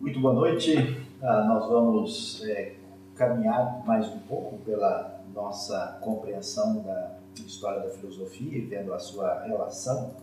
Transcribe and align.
Muito 0.00 0.20
boa 0.20 0.34
noite. 0.34 0.74
Ah, 1.22 1.44
nós 1.44 1.68
vamos 1.68 2.42
é, 2.44 2.74
caminhar 3.14 3.84
mais 3.86 4.08
um 4.08 4.18
pouco 4.20 4.58
pela 4.58 5.22
nossa 5.32 5.98
compreensão 6.02 6.82
da 6.82 7.18
história 7.46 7.80
da 7.80 7.90
filosofia 7.90 8.58
e 8.58 8.62
vendo 8.62 8.92
a 8.92 8.98
sua 8.98 9.44
relação 9.44 10.14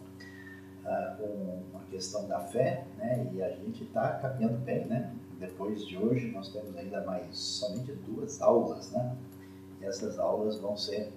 ah, 0.85 1.15
com 1.17 1.77
a 1.77 1.83
questão 1.89 2.27
da 2.27 2.39
fé, 2.39 2.85
né? 2.97 3.29
E 3.33 3.41
a 3.41 3.49
gente 3.51 3.83
está 3.83 4.09
caminhando 4.15 4.57
bem, 4.57 4.85
né? 4.85 5.13
Depois 5.39 5.87
de 5.87 5.97
hoje 5.97 6.31
nós 6.31 6.49
temos 6.49 6.75
ainda 6.75 7.01
mais 7.05 7.37
somente 7.37 7.93
duas 8.05 8.41
aulas, 8.41 8.91
né? 8.91 9.15
E 9.81 9.85
essas 9.85 10.19
aulas 10.19 10.59
vão 10.59 10.75
ser 10.75 11.13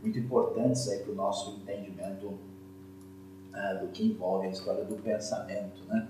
muito 0.00 0.18
importantes 0.18 0.88
aí 0.88 1.00
para 1.00 1.12
o 1.12 1.14
nosso 1.14 1.56
entendimento 1.56 2.38
ah, 3.54 3.74
do 3.74 3.88
que 3.88 4.04
envolve 4.06 4.48
a 4.48 4.50
história 4.50 4.84
do 4.84 4.96
pensamento, 4.96 5.84
né? 5.88 6.08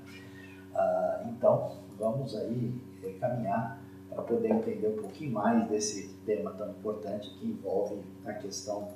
Ah, 0.75 1.25
então 1.29 1.77
vamos 1.98 2.34
aí 2.34 2.75
eh, 3.03 3.11
caminhar 3.20 3.80
para 4.09 4.23
poder 4.23 4.51
entender 4.51 4.89
um 4.89 5.03
pouquinho 5.03 5.33
mais 5.33 5.69
desse 5.69 6.09
tema 6.25 6.53
tão 6.53 6.70
importante 6.70 7.30
que 7.39 7.47
envolve 7.47 8.03
a 8.25 8.33
questão 8.33 8.89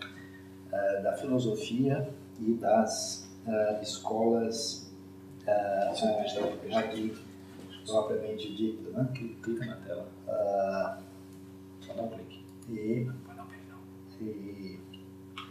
uh, 0.73 1.02
da 1.02 1.12
filosofia 1.16 2.09
e 2.41 2.55
das 2.55 3.29
uh, 3.47 3.83
escolas 3.83 4.93
aqui 6.77 7.16
propriamente 7.87 8.55
dita. 8.55 8.91
Né? 8.91 9.09
Clica 9.43 9.66
na 9.66 9.77
tela. 9.77 10.09
Só 11.80 11.95
dá 11.95 12.02
um 12.02 12.09
clique. 12.09 12.45
E, 12.69 13.09
e, 14.21 14.80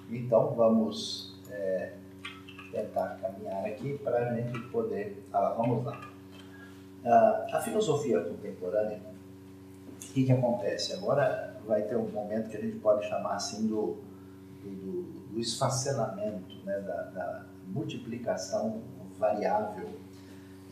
então 0.10 0.54
vamos 0.54 1.36
é, 1.50 1.94
tentar 2.82 3.18
caminhar 3.22 3.66
aqui 3.66 3.98
para 3.98 4.30
a 4.30 4.36
gente 4.36 4.60
poder. 4.70 5.24
Ah, 5.34 5.54
vamos 5.58 5.86
lá. 5.86 6.00
a 7.52 7.62
filosofia 7.62 8.22
contemporânea 8.22 9.00
o 10.10 10.14
que, 10.14 10.26
que 10.26 10.32
acontece? 10.32 10.94
Agora 10.94 11.56
vai 11.66 11.84
ter 11.84 11.96
um 11.96 12.10
momento 12.10 12.50
que 12.50 12.58
a 12.58 12.62
gente 12.62 12.80
pode 12.80 13.08
chamar 13.08 13.36
assim 13.36 13.68
do, 13.68 13.98
do, 14.64 15.04
do 15.32 15.40
esfacelamento, 15.40 16.56
né, 16.64 16.80
da, 16.80 17.04
da 17.04 17.46
multiplicação 17.68 18.82
variável 19.20 19.90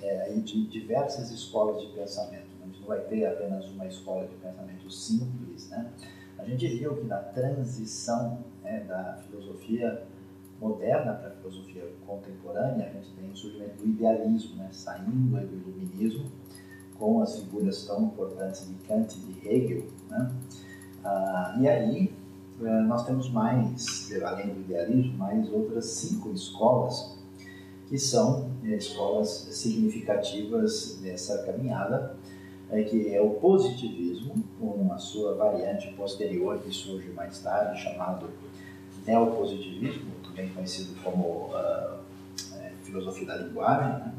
é, 0.02 0.30
de 0.34 0.68
diversas 0.68 1.32
escolas 1.32 1.82
de 1.82 1.88
pensamento. 1.94 2.48
A 2.62 2.66
gente 2.66 2.80
não 2.80 2.88
vai 2.88 3.00
ter 3.02 3.26
apenas 3.26 3.66
uma 3.66 3.86
escola 3.86 4.28
de 4.28 4.36
pensamento 4.36 4.90
simples. 4.90 5.70
Né? 5.70 5.92
A 6.38 6.46
gente 6.46 6.68
viu 6.68 6.96
que 6.96 7.06
na 7.06 7.18
transição 7.18 8.40
né, 8.64 8.84
da 8.88 9.18
filosofia 9.28 10.04
moderna 10.60 11.14
para 11.14 11.30
a 11.30 11.32
filosofia 11.32 11.84
contemporânea, 12.06 12.88
a 12.88 12.94
gente 12.94 13.10
tem 13.12 13.30
o 13.30 13.36
surgimento 13.36 13.78
do 13.78 13.88
idealismo, 13.88 14.56
né, 14.56 14.70
saindo 14.72 15.12
do 15.12 15.70
iluminismo 15.70 16.26
com 16.98 17.22
as 17.22 17.38
figuras 17.38 17.86
tão 17.86 18.04
importantes 18.04 18.68
de 18.68 18.74
Kant 18.88 19.16
e 19.18 19.34
de 19.34 19.48
Hegel. 19.48 19.84
Né? 20.10 20.32
Ah, 21.04 21.58
e 21.60 21.68
aí 21.68 22.14
eh, 22.62 22.82
nós 22.84 23.06
temos 23.06 23.30
mais, 23.30 24.10
além 24.24 24.54
do 24.54 24.62
idealismo, 24.62 25.18
mais 25.18 25.52
outras 25.52 25.86
cinco 25.88 26.32
escolas 26.32 27.18
que 27.90 28.00
são 28.00 28.50
eh, 28.64 28.76
escolas 28.76 29.30
significativas 29.52 31.00
dessa 31.02 31.44
caminhada, 31.44 32.16
é, 32.72 32.82
que 32.84 33.14
é 33.14 33.22
o 33.22 33.32
positivismo, 33.32 34.44
com 34.60 34.92
a 34.92 34.98
sua 34.98 35.36
variante 35.36 35.94
posterior 35.94 36.58
que 36.60 36.72
surge 36.72 37.10
mais 37.10 37.40
tarde, 37.40 37.80
chamado 37.80 38.28
neopositivismo, 39.06 40.12
também 40.36 40.50
conhecido 40.50 41.02
como 41.02 41.50
uh, 41.50 42.00
filosofia 42.84 43.26
da 43.26 43.38
linguagem, 43.38 43.88
né? 44.00 44.14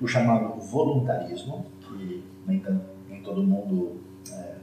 o 0.00 0.06
chamado 0.06 0.60
voluntarismo, 0.60 1.66
que 1.80 2.22
nem, 2.46 2.62
nem 3.08 3.22
todo 3.22 3.42
mundo 3.42 4.00
é, 4.30 4.54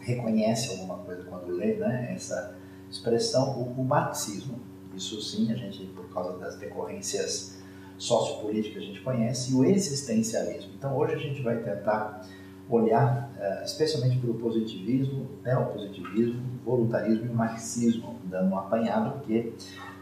reconhece 0.00 0.72
alguma 0.72 0.98
coisa 0.98 1.22
quando 1.24 1.52
lê 1.52 1.76
né, 1.76 2.12
essa 2.14 2.54
expressão, 2.90 3.56
o, 3.58 3.80
o, 3.80 3.84
marxismo. 3.84 4.60
Isso 4.94 5.20
sim, 5.22 5.50
a 5.50 5.56
gente, 5.56 5.86
por 5.86 6.06
causa 6.12 6.38
das 6.38 6.56
decorrências 6.56 7.58
sociopolíticas, 7.96 8.82
a 8.82 8.86
gente 8.86 9.00
conhece, 9.00 9.52
e 9.52 9.54
o 9.54 9.64
existencialismo. 9.64 10.72
Então 10.76 10.94
hoje 10.96 11.14
a 11.14 11.18
gente 11.18 11.40
vai 11.42 11.56
tentar 11.62 12.28
olhar 12.68 13.30
é, 13.38 13.64
especialmente 13.64 14.18
para 14.18 14.30
o 14.30 14.34
positivismo, 14.34 15.28
né, 15.42 15.56
o 15.56 15.66
positivismo, 15.66 16.42
voluntarismo 16.64 17.26
e 17.26 17.34
marxismo, 17.34 18.16
dando 18.24 18.52
um 18.52 18.58
apanhado, 18.58 19.18
porque 19.18 19.52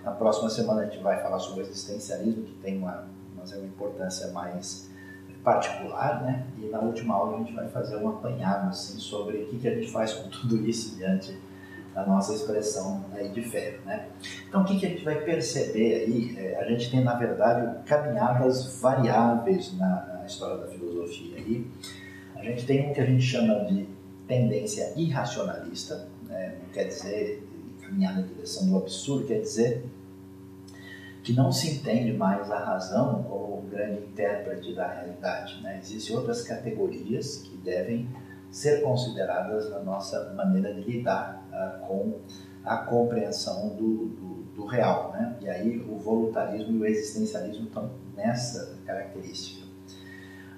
na 0.04 0.12
próxima 0.12 0.48
semana 0.48 0.82
a 0.82 0.84
gente 0.84 1.02
vai 1.02 1.20
falar 1.20 1.38
sobre 1.38 1.62
o 1.62 1.66
existencialismo, 1.66 2.44
que 2.44 2.54
tem 2.54 2.78
uma 2.78 3.06
é 3.50 3.56
uma 3.56 3.66
importância 3.66 4.30
mais 4.30 4.88
particular, 5.42 6.22
né? 6.22 6.46
E 6.58 6.66
na 6.66 6.78
última 6.78 7.14
aula 7.14 7.36
a 7.36 7.38
gente 7.40 7.52
vai 7.52 7.68
fazer 7.68 7.96
um 7.96 8.08
apanhado 8.08 8.68
assim 8.68 8.98
sobre 8.98 9.38
o 9.38 9.46
que, 9.46 9.58
que 9.58 9.68
a 9.68 9.74
gente 9.74 9.90
faz 9.90 10.12
com 10.12 10.28
tudo 10.28 10.64
isso 10.64 10.96
diante 10.96 11.36
da 11.92 12.06
nossa 12.06 12.32
expressão 12.32 13.04
aí 13.12 13.28
de 13.28 13.42
fé, 13.42 13.78
né? 13.84 14.06
Então 14.48 14.62
o 14.62 14.64
que, 14.64 14.78
que 14.78 14.86
a 14.86 14.88
gente 14.88 15.04
vai 15.04 15.16
perceber 15.16 16.04
aí? 16.04 16.36
É, 16.38 16.60
a 16.60 16.64
gente 16.64 16.90
tem 16.90 17.02
na 17.02 17.14
verdade 17.14 17.84
caminhadas 17.84 18.80
variáveis 18.80 19.76
na, 19.76 20.18
na 20.18 20.24
história 20.24 20.58
da 20.58 20.68
filosofia 20.68 21.36
aí. 21.36 21.66
A 22.42 22.44
gente 22.44 22.66
tem 22.66 22.90
um 22.90 22.92
que 22.92 23.00
a 23.00 23.06
gente 23.06 23.22
chama 23.22 23.64
de 23.66 23.86
tendência 24.26 24.92
irracionalista, 24.96 26.08
né? 26.26 26.56
não 26.60 26.68
quer 26.70 26.88
dizer 26.88 27.48
caminhar 27.80 28.16
na 28.16 28.22
direção 28.22 28.66
do 28.68 28.78
absurdo, 28.78 29.28
quer 29.28 29.40
dizer 29.40 29.84
que 31.22 31.32
não 31.32 31.52
se 31.52 31.76
entende 31.76 32.12
mais 32.12 32.50
a 32.50 32.58
razão 32.58 33.22
como 33.22 33.58
o 33.58 33.62
grande 33.70 34.02
intérprete 34.06 34.74
da 34.74 34.92
realidade. 34.92 35.62
Né? 35.62 35.78
Existem 35.80 36.16
outras 36.16 36.42
categorias 36.42 37.36
que 37.36 37.56
devem 37.58 38.08
ser 38.50 38.82
consideradas 38.82 39.70
na 39.70 39.78
nossa 39.78 40.34
maneira 40.34 40.74
de 40.74 40.80
lidar 40.80 41.46
uh, 41.52 41.86
com 41.86 42.18
a 42.64 42.76
compreensão 42.78 43.68
do, 43.68 44.08
do, 44.08 44.42
do, 44.56 44.66
real. 44.66 45.12
Né? 45.12 45.36
E 45.42 45.48
aí 45.48 45.78
o 45.88 45.96
voluntarismo 45.96 46.76
e 46.76 46.80
o 46.80 46.86
existencialismo 46.86 47.66
estão 47.66 47.88
nessa 48.16 48.76
característica. 48.84 49.61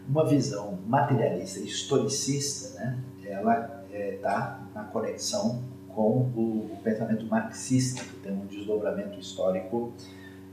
Uma 0.08 0.26
visão 0.26 0.78
materialista 0.86 1.60
historicista, 1.60 2.78
né? 2.78 2.98
ela 3.24 3.84
está 3.92 4.60
é, 4.70 4.74
na 4.74 4.84
conexão 4.84 5.62
com 5.88 6.30
o, 6.36 6.70
o 6.72 6.78
pensamento 6.82 7.24
marxista, 7.26 8.02
que 8.02 8.16
tem 8.16 8.32
um 8.32 8.46
desdobramento 8.46 9.18
histórico 9.18 9.92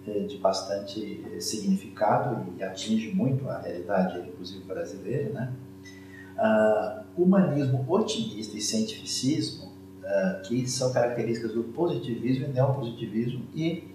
é, 0.08 0.20
de 0.22 0.38
bastante 0.38 1.24
é, 1.34 1.40
significado 1.40 2.54
e 2.58 2.64
atinge 2.64 3.14
muito 3.14 3.48
a 3.50 3.60
realidade, 3.60 4.20
inclusive 4.20 4.64
brasileira, 4.64 5.30
né? 5.32 5.54
Uh, 6.38 7.22
humanismo 7.22 7.86
otimista 7.88 8.58
e 8.58 8.62
cientificismo, 8.62 9.66
uh, 9.66 10.42
que 10.48 10.68
são 10.68 10.92
características 10.92 11.54
do 11.54 11.66
positivismo 11.66 12.46
e 12.46 12.48
neopositivismo, 12.48 13.46
e 13.54 13.92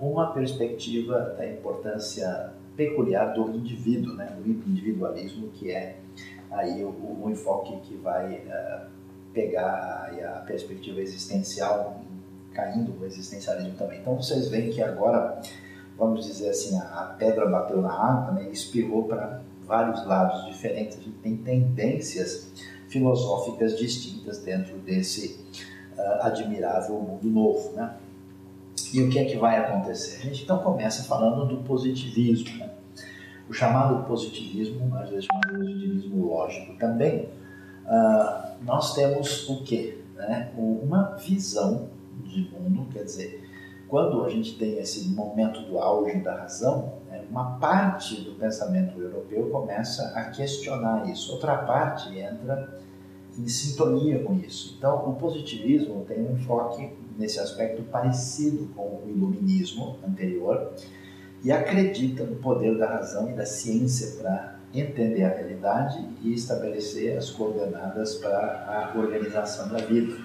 uma 0.00 0.32
perspectiva 0.32 1.36
da 1.38 1.48
importância 1.48 2.52
peculiar 2.76 3.32
do 3.32 3.50
indivíduo, 3.50 4.14
né? 4.14 4.36
do 4.36 4.48
individualismo, 4.48 5.48
que 5.48 5.70
é 5.70 5.96
aí 6.50 6.84
o, 6.84 6.88
o 6.88 7.30
enfoque 7.30 7.76
que 7.82 7.96
vai 7.96 8.34
uh, 8.34 8.86
pegar 9.32 10.10
a, 10.12 10.38
a 10.38 10.40
perspectiva 10.40 11.00
existencial 11.00 12.04
caindo 12.54 12.96
o 12.98 13.04
existencialismo 13.04 13.74
também. 13.76 14.00
Então 14.00 14.16
vocês 14.16 14.48
veem 14.48 14.70
que 14.70 14.80
agora, 14.80 15.40
vamos 15.98 16.24
dizer 16.24 16.50
assim, 16.50 16.78
a, 16.78 17.14
pedra 17.18 17.46
bateu 17.46 17.82
na 17.82 17.92
água 17.92 18.32
né, 18.32 18.48
e 18.48 18.52
espirrou 18.52 19.04
para 19.04 19.42
vários 19.66 20.06
lados 20.06 20.46
diferentes. 20.46 20.98
A 20.98 21.02
gente 21.02 21.18
tem 21.18 21.36
tendências 21.36 22.52
filosóficas 22.88 23.76
distintas 23.76 24.38
dentro 24.38 24.78
desse 24.78 25.40
uh, 25.98 26.22
admirável 26.22 26.94
mundo 26.94 27.28
novo. 27.28 27.72
Né? 27.72 27.92
E 28.94 29.02
o 29.02 29.10
que 29.10 29.18
é 29.18 29.24
que 29.24 29.36
vai 29.36 29.58
acontecer? 29.58 30.18
A 30.22 30.26
gente 30.26 30.44
então 30.44 30.58
começa 30.58 31.02
falando 31.02 31.44
do 31.48 31.64
positivismo. 31.64 32.58
Né? 32.58 32.70
O 33.50 33.52
chamado 33.52 34.04
positivismo, 34.04 34.94
às 34.94 35.10
vezes 35.10 35.24
chamado 35.24 35.58
positivismo 35.58 36.28
lógico 36.28 36.76
também, 36.78 37.28
uh, 37.86 38.54
nós 38.62 38.94
temos 38.94 39.48
o 39.48 39.64
quê? 39.64 39.98
Né? 40.14 40.52
Uma 40.56 41.16
visão 41.16 41.88
de 42.22 42.48
mundo, 42.52 42.86
quer 42.92 43.02
dizer, 43.02 43.44
quando 43.88 44.24
a 44.24 44.28
gente 44.28 44.56
tem 44.56 44.78
esse 44.78 45.08
momento 45.08 45.62
do 45.62 45.80
auge 45.80 46.20
da 46.20 46.42
razão, 46.42 46.94
né, 47.10 47.24
uma 47.28 47.58
parte 47.58 48.20
do 48.20 48.36
pensamento 48.36 48.96
europeu 49.00 49.50
começa 49.50 50.12
a 50.14 50.26
questionar 50.30 51.10
isso, 51.10 51.32
outra 51.32 51.56
parte 51.56 52.16
entra 52.16 52.78
em 53.36 53.48
sintonia 53.48 54.22
com 54.22 54.34
isso. 54.34 54.76
Então, 54.78 55.10
o 55.10 55.14
positivismo 55.16 56.04
tem 56.04 56.24
um 56.24 56.34
enfoque 56.34 56.90
nesse 57.18 57.38
aspecto 57.40 57.82
parecido 57.84 58.68
com 58.74 59.02
o 59.04 59.08
iluminismo 59.08 59.98
anterior 60.06 60.72
e 61.42 61.52
acredita 61.52 62.24
no 62.24 62.36
poder 62.36 62.76
da 62.78 62.88
razão 62.88 63.30
e 63.30 63.34
da 63.34 63.44
ciência 63.44 64.20
para 64.20 64.58
entender 64.72 65.24
a 65.24 65.28
realidade 65.28 66.04
e 66.22 66.32
estabelecer 66.32 67.16
as 67.16 67.30
coordenadas 67.30 68.16
para 68.16 68.92
a 68.94 68.98
organização 68.98 69.68
da 69.68 69.78
vida. 69.78 70.16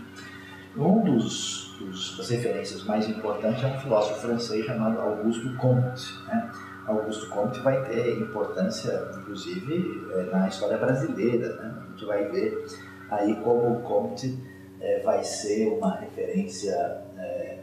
Um 0.75 1.03
dos 1.03 1.69
dos, 1.79 2.17
das 2.17 2.29
referências 2.29 2.83
mais 2.83 3.09
importantes 3.09 3.63
é 3.63 3.67
um 3.67 3.79
filósofo 3.79 4.19
francês 4.19 4.65
chamado 4.65 4.99
Auguste 4.99 5.49
Comte. 5.55 6.13
Né? 6.27 6.51
Augusto 6.85 7.29
Comte 7.29 7.59
vai 7.61 7.83
ter 7.85 8.19
importância, 8.19 9.09
inclusive, 9.17 10.07
é, 10.13 10.23
na 10.23 10.47
história 10.47 10.77
brasileira. 10.77 11.55
Né? 11.55 11.75
A 11.81 11.89
gente 11.91 12.05
vai 12.05 12.25
ver 12.25 12.65
aí 13.09 13.35
como 13.37 13.79
Comte 13.81 14.37
é, 14.81 14.99
vai 14.99 15.23
ser 15.23 15.67
uma 15.69 15.95
referência 15.95 16.73
é, 17.17 17.59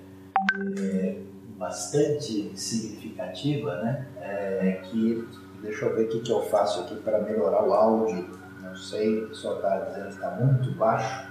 é, 0.78 1.16
bastante 1.56 2.52
significativa, 2.58 3.76
né? 3.82 4.06
É, 4.20 4.80
que 4.84 5.26
deixa 5.62 5.86
eu 5.86 5.94
ver 5.94 6.04
o 6.04 6.08
que, 6.08 6.20
que 6.20 6.32
eu 6.32 6.42
faço 6.42 6.80
aqui 6.80 6.96
para 6.96 7.20
melhorar 7.20 7.64
o 7.64 7.72
áudio. 7.72 8.28
Não 8.62 8.74
sei, 8.74 9.28
só 9.32 9.56
está 9.56 9.78
dizendo 9.80 10.08
que 10.08 10.14
está 10.14 10.30
muito 10.32 10.70
baixo. 10.72 11.26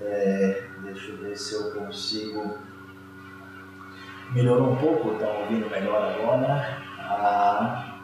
É, 0.00 0.62
deixa 0.82 1.12
eu 1.12 1.18
ver 1.18 1.36
se 1.36 1.54
eu 1.54 1.72
consigo. 1.72 2.58
Melhorou 4.34 4.72
um 4.72 4.76
pouco, 4.76 5.12
estão 5.12 5.42
ouvindo 5.42 5.68
melhor 5.68 6.02
agora. 6.02 6.82
Ah, 6.98 8.00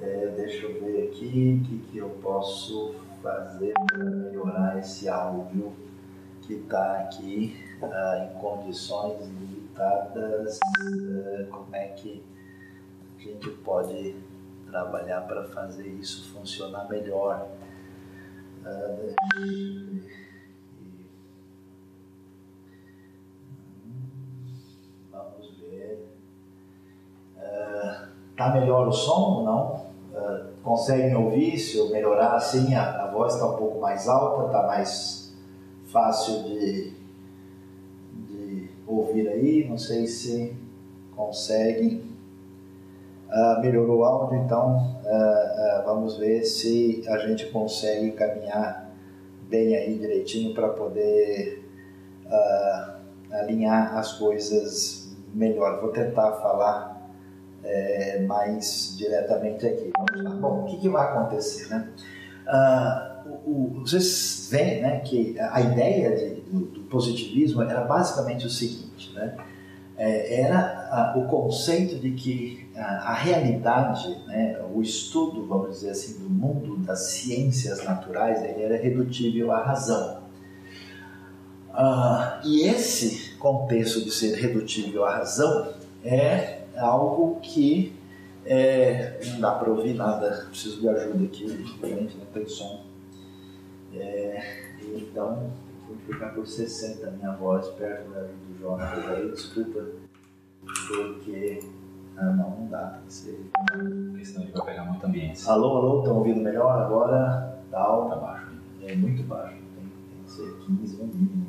é, 0.00 0.26
deixa 0.36 0.66
eu 0.66 0.80
ver 0.80 1.08
aqui 1.08 1.60
o 1.60 1.66
que, 1.66 1.78
que 1.90 1.98
eu 1.98 2.08
posso 2.22 2.94
fazer 3.22 3.72
para 3.86 4.04
melhorar 4.04 4.78
esse 4.78 5.08
áudio 5.08 5.72
que 6.42 6.54
está 6.54 6.98
aqui 6.98 7.56
ah, 7.80 8.28
em 8.28 8.40
condições 8.40 9.20
limitadas. 9.20 10.58
Ah, 10.78 11.46
como 11.50 11.74
é 11.74 11.88
que 11.88 12.22
a 13.16 13.22
gente 13.22 13.50
pode 13.50 14.16
trabalhar 14.66 15.22
para 15.22 15.44
fazer 15.44 15.86
isso 15.86 16.32
funcionar 16.32 16.88
melhor? 16.88 17.48
Ah, 18.64 18.96
vamos 25.12 25.58
ver. 25.60 26.08
Tá 28.36 28.52
melhor 28.52 28.88
o 28.88 28.92
som 28.92 29.20
ou 29.20 29.44
não? 29.44 29.91
Uh, 30.12 30.52
conseguem 30.62 31.16
ouvir? 31.16 31.58
Se 31.58 31.78
eu 31.78 31.90
melhorar 31.90 32.34
assim, 32.34 32.74
a, 32.74 33.04
a 33.04 33.10
voz 33.10 33.34
está 33.34 33.46
um 33.46 33.56
pouco 33.56 33.80
mais 33.80 34.06
alta, 34.06 34.46
está 34.46 34.66
mais 34.66 35.34
fácil 35.86 36.42
de, 36.42 36.92
de 38.28 38.70
ouvir 38.86 39.26
aí. 39.28 39.66
Não 39.68 39.78
sei 39.78 40.06
se 40.06 40.54
conseguem. 41.16 42.12
Uh, 43.30 43.60
melhorou 43.62 44.00
o 44.00 44.04
áudio, 44.04 44.36
então 44.44 44.76
uh, 44.76 45.84
vamos 45.86 46.18
ver 46.18 46.44
se 46.44 47.02
a 47.08 47.16
gente 47.16 47.46
consegue 47.46 48.12
caminhar 48.12 48.90
bem 49.48 49.74
aí 49.74 49.98
direitinho 49.98 50.54
para 50.54 50.68
poder 50.68 51.60
alinhar 53.30 53.96
as 53.96 54.12
coisas 54.12 55.14
melhor. 55.34 55.80
Vou 55.80 55.90
tentar 55.90 56.32
falar 56.32 56.91
é, 57.64 58.20
mais 58.22 58.94
diretamente 58.96 59.66
aqui. 59.66 59.90
Lá. 60.16 60.30
Bom, 60.36 60.62
o 60.62 60.64
que, 60.66 60.78
que 60.78 60.88
vai 60.88 61.08
acontecer? 61.08 61.68
Né? 61.68 61.88
Ah, 62.46 63.22
o, 63.26 63.50
o, 63.50 63.80
vocês 63.80 64.48
veem 64.50 64.82
né, 64.82 65.00
que 65.00 65.38
a 65.38 65.60
ideia 65.60 66.16
de, 66.16 66.40
do, 66.42 66.60
do, 66.66 66.80
positivismo 66.82 67.62
era 67.62 67.82
basicamente 67.82 68.46
o 68.46 68.50
seguinte, 68.50 69.12
né? 69.14 69.36
É, 69.96 70.40
era 70.40 71.12
o 71.16 71.24
conceito 71.26 71.96
de 71.96 72.10
que 72.12 72.68
a, 72.74 73.12
realidade, 73.12 74.18
né, 74.26 74.58
o 74.74 74.80
estudo, 74.80 75.46
vamos 75.46 75.76
dizer 75.76 75.90
assim, 75.90 76.18
do 76.18 76.30
mundo 76.30 76.76
das 76.78 77.10
ciências 77.10 77.84
naturais, 77.84 78.42
ele 78.42 78.62
era 78.62 78.76
redutível 78.76 79.52
à 79.52 79.62
razão. 79.62 80.22
Uh, 81.72 82.46
e 82.46 82.68
esse 82.68 83.34
contexto 83.36 84.02
de 84.02 84.10
ser 84.10 84.34
redutível 84.34 85.04
à 85.04 85.18
razão 85.18 85.72
é 86.04 86.61
algo 86.82 87.40
que 87.40 87.96
é, 88.44 89.20
não 89.26 89.40
dá 89.40 89.52
para 89.52 89.70
ouvir 89.70 89.94
nada, 89.94 90.46
preciso 90.48 90.80
de 90.80 90.88
ajuda 90.88 91.24
aqui, 91.24 91.46
diferente, 91.46 92.16
não 92.18 92.26
tem 92.26 92.46
som. 92.46 92.84
É, 93.94 94.72
então, 94.82 95.50
vou 95.86 95.96
ficar 96.06 96.30
por 96.30 96.46
60 96.46 97.06
a 97.06 97.10
minha 97.10 97.32
voz 97.32 97.68
perto 97.68 98.10
da 98.10 98.22
do 98.22 98.58
Jonas 98.58 99.08
aí, 99.08 99.30
desculpa, 99.30 99.86
porque. 100.88 101.60
Ah, 102.14 102.26
não, 102.26 102.50
não 102.50 102.66
dá, 102.68 102.88
tem 102.88 103.06
que 103.06 103.12
ser. 103.12 103.50
Porque 104.10 104.24
senão 104.24 104.42
ele 104.42 104.52
vai 104.52 104.66
pegar 104.66 104.84
muito 104.84 105.06
ambiente. 105.06 105.48
Alô, 105.48 105.78
alô, 105.78 105.98
estão 106.00 106.18
ouvindo 106.18 106.40
melhor 106.40 106.78
agora? 106.78 107.58
Tal. 107.70 108.10
Tá 108.10 108.16
baixo. 108.16 108.52
É 108.82 108.94
muito 108.94 109.22
baixo, 109.22 109.56
tem, 109.74 109.84
tem 109.84 110.24
que 110.24 110.30
ser 110.30 110.66
15 110.66 110.96
no 110.98 111.06
mínimo. 111.06 111.46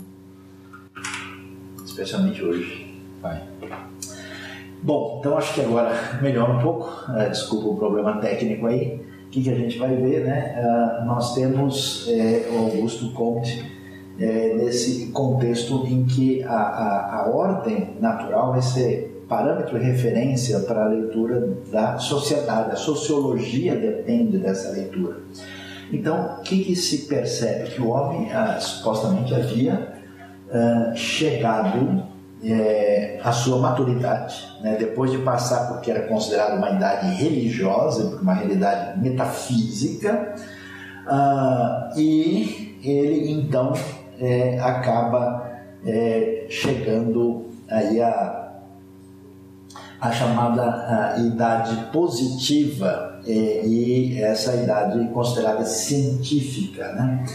Especialmente 1.83 2.41
hoje. 2.44 3.03
Vai. 3.21 3.45
Bom, 4.83 5.19
então 5.19 5.38
acho 5.38 5.53
que 5.53 5.62
agora 5.62 6.19
melhora 6.21 6.51
um 6.51 6.59
pouco. 6.59 6.89
Uh, 7.09 7.30
desculpa 7.30 7.69
o 7.69 7.75
problema 7.77 8.19
técnico 8.19 8.68
aí. 8.68 9.01
O 9.25 9.30
que, 9.30 9.50
a 9.50 9.56
gente 9.56 9.80
vai 9.80 9.95
ver, 9.95 10.25
né? 10.25 10.62
Uh, 10.62 11.06
nós 11.06 11.33
temos 11.33 12.07
é, 12.09 12.50
o 12.51 12.65
Augusto 12.65 13.12
Comte 13.13 13.63
é, 14.19 14.53
nesse 14.56 15.07
contexto 15.07 15.88
em 15.88 16.03
que 16.03 16.44
a, 16.44 16.53
a, 16.53 17.21
a 17.21 17.30
ordem 17.30 17.95
natural 18.01 18.51
vai 18.51 18.62
ser 18.62 19.25
parâmetro 19.30 19.77
e 19.77 19.81
referência 19.81 20.59
para 20.59 20.83
a 20.83 20.88
leitura 20.89 21.57
da 21.71 21.97
sociedade. 21.97 22.71
A 22.71 22.75
sociologia 22.75 23.75
depende 23.75 24.38
dessa 24.38 24.69
leitura. 24.71 25.15
Então, 25.94 26.39
o 26.39 26.41
que, 26.41 26.62
que 26.62 26.75
se 26.75 27.07
percebe? 27.07 27.69
Que 27.69 27.81
o 27.81 27.88
homem 27.88 28.31
ah, 28.33 28.59
supostamente 28.59 29.33
havia 29.33 29.94
ah, 30.51 30.91
chegado 30.94 32.12
é, 32.43 33.19
a 33.23 33.31
sua 33.31 33.57
maturidade, 33.59 34.35
né? 34.61 34.75
depois 34.77 35.11
de 35.11 35.17
passar 35.19 35.67
por 35.67 35.81
que 35.81 35.89
era 35.89 36.07
considerado 36.07 36.57
uma 36.57 36.71
idade 36.71 37.07
religiosa, 37.13 38.17
uma 38.21 38.33
realidade 38.33 38.99
metafísica, 38.99 40.35
uh, 41.07 41.97
e 41.97 42.79
ele 42.83 43.31
então 43.31 43.73
é, 44.19 44.59
acaba 44.59 45.51
é, 45.85 46.45
chegando 46.49 47.45
aí 47.69 48.01
a, 48.01 48.51
a 50.01 50.11
chamada 50.11 51.13
a 51.15 51.19
idade 51.19 51.75
positiva 51.91 53.21
é, 53.25 53.65
e 53.65 54.21
essa 54.21 54.53
idade 54.55 55.07
considerada 55.13 55.63
científica, 55.65 56.91
né? 56.93 57.25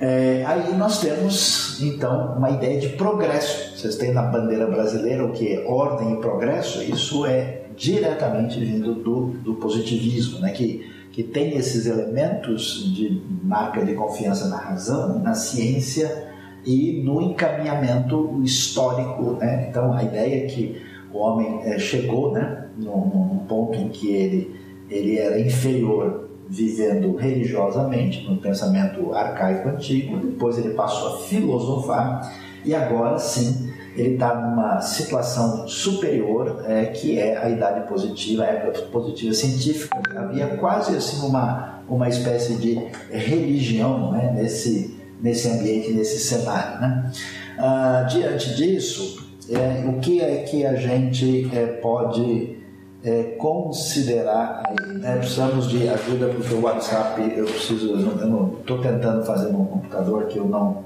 É, 0.00 0.44
aí 0.46 0.74
nós 0.74 1.00
temos 1.00 1.80
então 1.80 2.34
uma 2.36 2.50
ideia 2.50 2.78
de 2.80 2.90
progresso. 2.90 3.73
Vocês 3.84 3.96
têm 3.96 4.14
na 4.14 4.22
bandeira 4.22 4.66
brasileira 4.66 5.22
o 5.26 5.32
que 5.32 5.52
é 5.52 5.66
ordem 5.66 6.14
e 6.14 6.16
progresso. 6.16 6.82
Isso 6.82 7.26
é 7.26 7.64
diretamente 7.76 8.58
vindo 8.58 8.94
do, 8.94 9.26
do 9.26 9.56
positivismo, 9.56 10.38
né? 10.38 10.52
que, 10.52 10.90
que 11.12 11.22
tem 11.22 11.54
esses 11.54 11.84
elementos 11.84 12.94
de 12.94 13.20
marca 13.42 13.84
de 13.84 13.92
confiança 13.92 14.48
na 14.48 14.56
razão, 14.56 15.18
na 15.18 15.34
ciência 15.34 16.28
e 16.64 17.02
no 17.04 17.20
encaminhamento 17.20 18.40
histórico. 18.42 19.32
Né? 19.32 19.66
Então 19.68 19.92
a 19.92 20.02
ideia 20.02 20.44
é 20.44 20.46
que 20.46 20.80
o 21.12 21.18
homem 21.18 21.60
é, 21.64 21.78
chegou 21.78 22.32
né, 22.32 22.64
num, 22.78 23.06
num 23.06 23.38
ponto 23.46 23.78
em 23.78 23.90
que 23.90 24.10
ele, 24.10 24.56
ele 24.88 25.18
era 25.18 25.38
inferior 25.38 26.30
vivendo 26.48 27.16
religiosamente 27.16 28.26
no 28.26 28.38
pensamento 28.38 29.12
arcaico 29.12 29.68
antigo, 29.68 30.16
depois 30.16 30.56
ele 30.56 30.72
passou 30.72 31.16
a 31.16 31.18
filosofar 31.24 32.32
e 32.64 32.74
agora 32.74 33.18
sim 33.18 33.73
ele 33.96 34.14
está 34.14 34.34
numa 34.34 34.80
situação 34.80 35.68
superior 35.68 36.64
é, 36.66 36.86
que 36.86 37.18
é 37.18 37.36
a 37.36 37.48
idade 37.48 37.86
positiva, 37.88 38.42
a 38.42 38.46
época 38.46 38.82
positiva 38.86 39.32
científica. 39.32 40.00
Havia 40.16 40.56
quase 40.56 40.96
assim 40.96 41.24
uma, 41.26 41.80
uma 41.88 42.08
espécie 42.08 42.54
de 42.56 42.74
religião 43.10 44.12
né, 44.12 44.32
nesse, 44.34 44.98
nesse 45.20 45.48
ambiente, 45.48 45.92
nesse 45.92 46.18
cenário. 46.18 46.80
Né? 46.80 47.12
Ah, 47.58 48.06
diante 48.10 48.54
disso, 48.56 49.28
é, 49.48 49.88
o 49.88 50.00
que 50.00 50.20
é 50.20 50.38
que 50.42 50.66
a 50.66 50.74
gente 50.74 51.48
é, 51.54 51.66
pode 51.66 52.58
é, 53.04 53.22
considerar 53.38 54.62
aí, 54.66 54.98
né? 54.98 55.16
precisamos 55.18 55.68
de 55.68 55.88
ajuda 55.88 56.28
porque 56.28 56.54
o 56.54 56.62
WhatsApp 56.62 57.20
eu 57.36 57.44
preciso, 57.44 57.90
eu 57.90 58.58
estou 58.58 58.78
tentando 58.78 59.24
fazer 59.24 59.52
no 59.52 59.66
computador 59.66 60.24
que 60.26 60.38
eu 60.38 60.46
não 60.46 60.84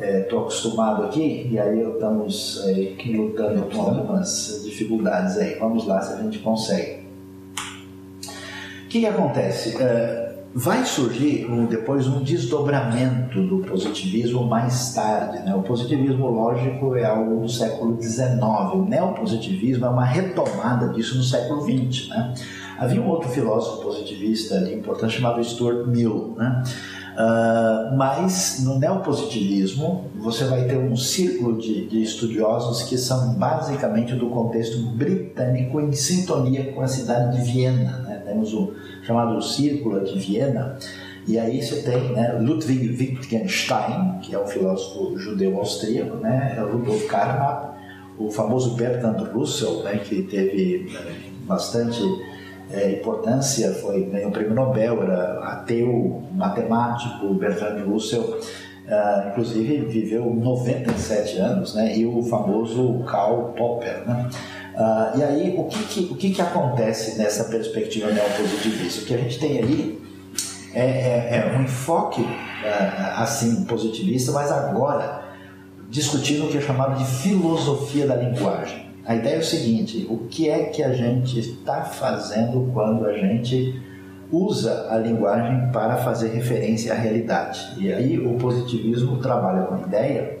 estou 0.00 0.38
é, 0.38 0.42
acostumado 0.42 1.04
aqui 1.04 1.48
e 1.50 1.58
aí 1.58 1.80
estamos 1.80 2.64
é, 2.66 2.94
lutando 3.12 3.62
com 3.62 3.82
algumas 3.82 4.62
dificuldades 4.64 5.36
aí. 5.36 5.56
Vamos 5.58 5.86
lá 5.86 6.00
se 6.00 6.14
a 6.14 6.22
gente 6.22 6.38
consegue. 6.38 7.00
O 8.84 8.88
que, 8.88 9.00
que 9.00 9.06
acontece? 9.06 9.80
É, 9.80 10.30
vai 10.54 10.84
surgir 10.84 11.46
um, 11.48 11.66
depois 11.66 12.06
um 12.06 12.22
desdobramento 12.22 13.40
do 13.46 13.58
positivismo 13.58 14.44
mais 14.44 14.92
tarde. 14.94 15.44
Né? 15.44 15.54
O 15.54 15.62
positivismo 15.62 16.28
lógico 16.28 16.96
é 16.96 17.04
algo 17.04 17.40
do 17.40 17.48
século 17.48 18.00
XIX, 18.00 18.40
o 18.74 18.84
neopositivismo 18.84 19.86
é 19.86 19.88
uma 19.88 20.04
retomada 20.04 20.88
disso 20.88 21.16
no 21.16 21.22
século 21.22 21.62
XX. 21.62 22.08
Né? 22.08 22.34
Havia 22.78 23.00
um 23.00 23.08
outro 23.08 23.28
filósofo 23.28 23.82
positivista 23.82 24.56
importante 24.72 25.16
chamado 25.16 25.42
Stuart 25.44 25.86
Mill. 25.86 26.34
Né? 26.36 26.62
Uh, 27.10 27.96
mas 27.96 28.62
no 28.64 28.78
neopositivismo 28.78 30.10
você 30.16 30.44
vai 30.44 30.64
ter 30.64 30.78
um 30.78 30.96
círculo 30.96 31.58
de, 31.58 31.86
de, 31.86 32.02
estudiosos 32.02 32.84
que 32.84 32.96
são 32.96 33.34
basicamente 33.34 34.14
do 34.14 34.30
contexto 34.30 34.78
britânico 34.78 35.80
em 35.80 35.92
sintonia 35.92 36.72
com 36.72 36.80
a 36.80 36.86
cidade 36.86 37.36
de 37.36 37.42
Viena. 37.50 37.98
Né? 37.98 38.22
Temos 38.24 38.54
o 38.54 38.72
chamado 39.02 39.42
Círculo 39.42 40.04
de 40.04 40.18
Viena, 40.18 40.78
e 41.26 41.38
aí 41.38 41.62
você 41.62 41.82
tem 41.82 42.12
né, 42.12 42.32
Ludwig 42.40 42.88
Wittgenstein, 42.88 44.18
que 44.22 44.34
é 44.34 44.38
um 44.38 44.46
filósofo 44.46 45.18
judeu 45.18 45.58
austríaco, 45.58 46.16
né, 46.16 46.56
Rudolf 46.72 47.06
Carnap, 47.06 47.74
o 48.18 48.30
famoso 48.30 48.74
Bertrand 48.74 49.22
Russell, 49.32 49.82
né, 49.82 49.98
que 49.98 50.22
teve 50.22 50.92
eh, 50.94 51.12
bastante 51.46 52.00
é, 52.72 52.92
importância, 52.92 53.72
foi, 53.74 54.04
ganhou 54.04 54.30
o 54.30 54.32
prêmio 54.32 54.54
Nobel, 54.54 55.02
era 55.02 55.38
ateu, 55.44 56.22
matemático, 56.32 57.34
Bertrand 57.34 57.84
Russell, 57.84 58.22
uh, 58.22 59.28
inclusive 59.28 59.78
viveu 59.86 60.32
97 60.32 61.38
anos, 61.38 61.74
né, 61.74 61.96
e 61.96 62.06
o 62.06 62.22
famoso 62.22 63.04
Karl 63.10 63.52
Popper. 63.56 64.02
Né? 64.06 64.30
Uh, 64.74 65.18
e 65.18 65.22
aí, 65.22 65.54
o, 65.58 65.64
que, 65.64 65.82
que, 65.84 66.12
o 66.12 66.16
que, 66.16 66.30
que 66.30 66.42
acontece 66.42 67.18
nessa 67.18 67.44
perspectiva 67.44 68.10
neopositivista? 68.10 69.02
O 69.02 69.06
que 69.06 69.14
a 69.14 69.18
gente 69.18 69.38
tem 69.38 69.58
ali 69.58 70.00
é, 70.72 70.80
é, 70.80 71.52
é 71.52 71.58
um 71.58 71.64
enfoque 71.64 72.22
uh, 72.22 73.16
assim 73.16 73.64
positivista, 73.64 74.32
mas 74.32 74.50
agora 74.52 75.28
discutindo 75.88 76.46
o 76.46 76.48
que 76.48 76.58
é 76.58 76.60
chamado 76.60 76.96
de 76.96 77.04
filosofia 77.04 78.06
da 78.06 78.14
linguagem. 78.14 78.79
A 79.06 79.14
ideia 79.14 79.36
é 79.36 79.38
o 79.38 79.44
seguinte: 79.44 80.06
o 80.08 80.18
que 80.28 80.48
é 80.48 80.64
que 80.64 80.82
a 80.82 80.92
gente 80.92 81.38
está 81.38 81.82
fazendo 81.82 82.70
quando 82.72 83.06
a 83.06 83.12
gente 83.12 83.80
usa 84.30 84.88
a 84.90 84.98
linguagem 84.98 85.70
para 85.72 85.96
fazer 85.96 86.28
referência 86.28 86.92
à 86.92 86.96
realidade? 86.96 87.60
E 87.78 87.92
aí 87.92 88.18
o 88.18 88.34
positivismo 88.34 89.18
trabalha 89.18 89.62
com 89.62 89.74
a 89.74 89.80
ideia 89.80 90.38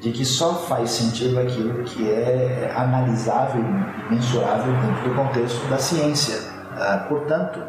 de 0.00 0.12
que 0.12 0.24
só 0.24 0.54
faz 0.54 0.90
sentido 0.90 1.38
aquilo 1.40 1.82
que 1.84 2.08
é 2.08 2.72
analisável 2.76 3.62
e 3.62 4.14
mensurável 4.14 4.72
dentro 4.74 5.08
do 5.08 5.14
contexto 5.14 5.66
da 5.68 5.78
ciência. 5.78 6.36
Ah, 6.72 7.06
portanto, 7.08 7.60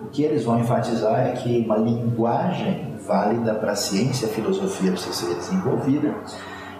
o 0.00 0.06
que 0.06 0.22
eles 0.22 0.44
vão 0.44 0.58
enfatizar 0.58 1.20
é 1.20 1.32
que 1.32 1.64
uma 1.64 1.76
linguagem 1.76 2.94
válida 3.06 3.54
para 3.54 3.72
a 3.72 3.76
ciência, 3.76 4.28
a 4.28 4.30
filosofia 4.30 4.90
precisa 4.90 5.14
ser 5.14 5.34
desenvolvida 5.34 6.14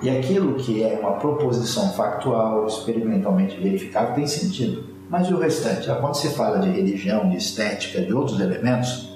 e 0.00 0.10
aquilo 0.10 0.54
que 0.54 0.82
é 0.82 0.98
uma 1.00 1.12
proposição 1.12 1.92
factual, 1.92 2.66
experimentalmente 2.66 3.60
verificável, 3.60 4.14
tem 4.14 4.26
sentido. 4.26 4.84
Mas 5.10 5.28
e 5.28 5.34
o 5.34 5.38
restante? 5.38 5.90
Ah, 5.90 5.96
quando 5.96 6.14
se 6.14 6.28
fala 6.30 6.58
de 6.58 6.70
religião, 6.70 7.28
de 7.28 7.36
estética, 7.36 8.00
de 8.00 8.12
outros 8.12 8.38
elementos 8.40 9.08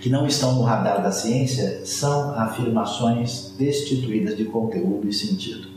que 0.00 0.08
não 0.08 0.26
estão 0.26 0.54
no 0.54 0.62
radar 0.62 1.02
da 1.02 1.10
ciência, 1.10 1.84
são 1.84 2.32
afirmações 2.38 3.54
destituídas 3.58 4.36
de 4.36 4.44
conteúdo 4.44 5.08
e 5.08 5.12
sentido. 5.12 5.68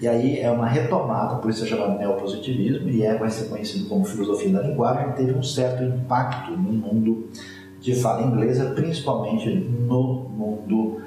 E 0.00 0.06
aí 0.06 0.38
é 0.38 0.50
uma 0.50 0.66
retomada, 0.66 1.36
por 1.36 1.50
isso 1.50 1.64
é 1.64 1.66
chamado 1.66 1.98
neopositivismo, 1.98 2.90
e 2.90 3.02
é, 3.02 3.16
vai 3.16 3.30
ser 3.30 3.48
conhecido 3.48 3.88
como 3.88 4.04
filosofia 4.04 4.52
da 4.52 4.60
linguagem, 4.60 5.12
teve 5.12 5.32
um 5.32 5.42
certo 5.42 5.82
impacto 5.82 6.52
no 6.52 6.72
mundo 6.72 7.30
de 7.80 7.94
fala 7.94 8.22
inglesa, 8.22 8.70
principalmente 8.74 9.48
no 9.48 10.28
mundo 10.28 11.00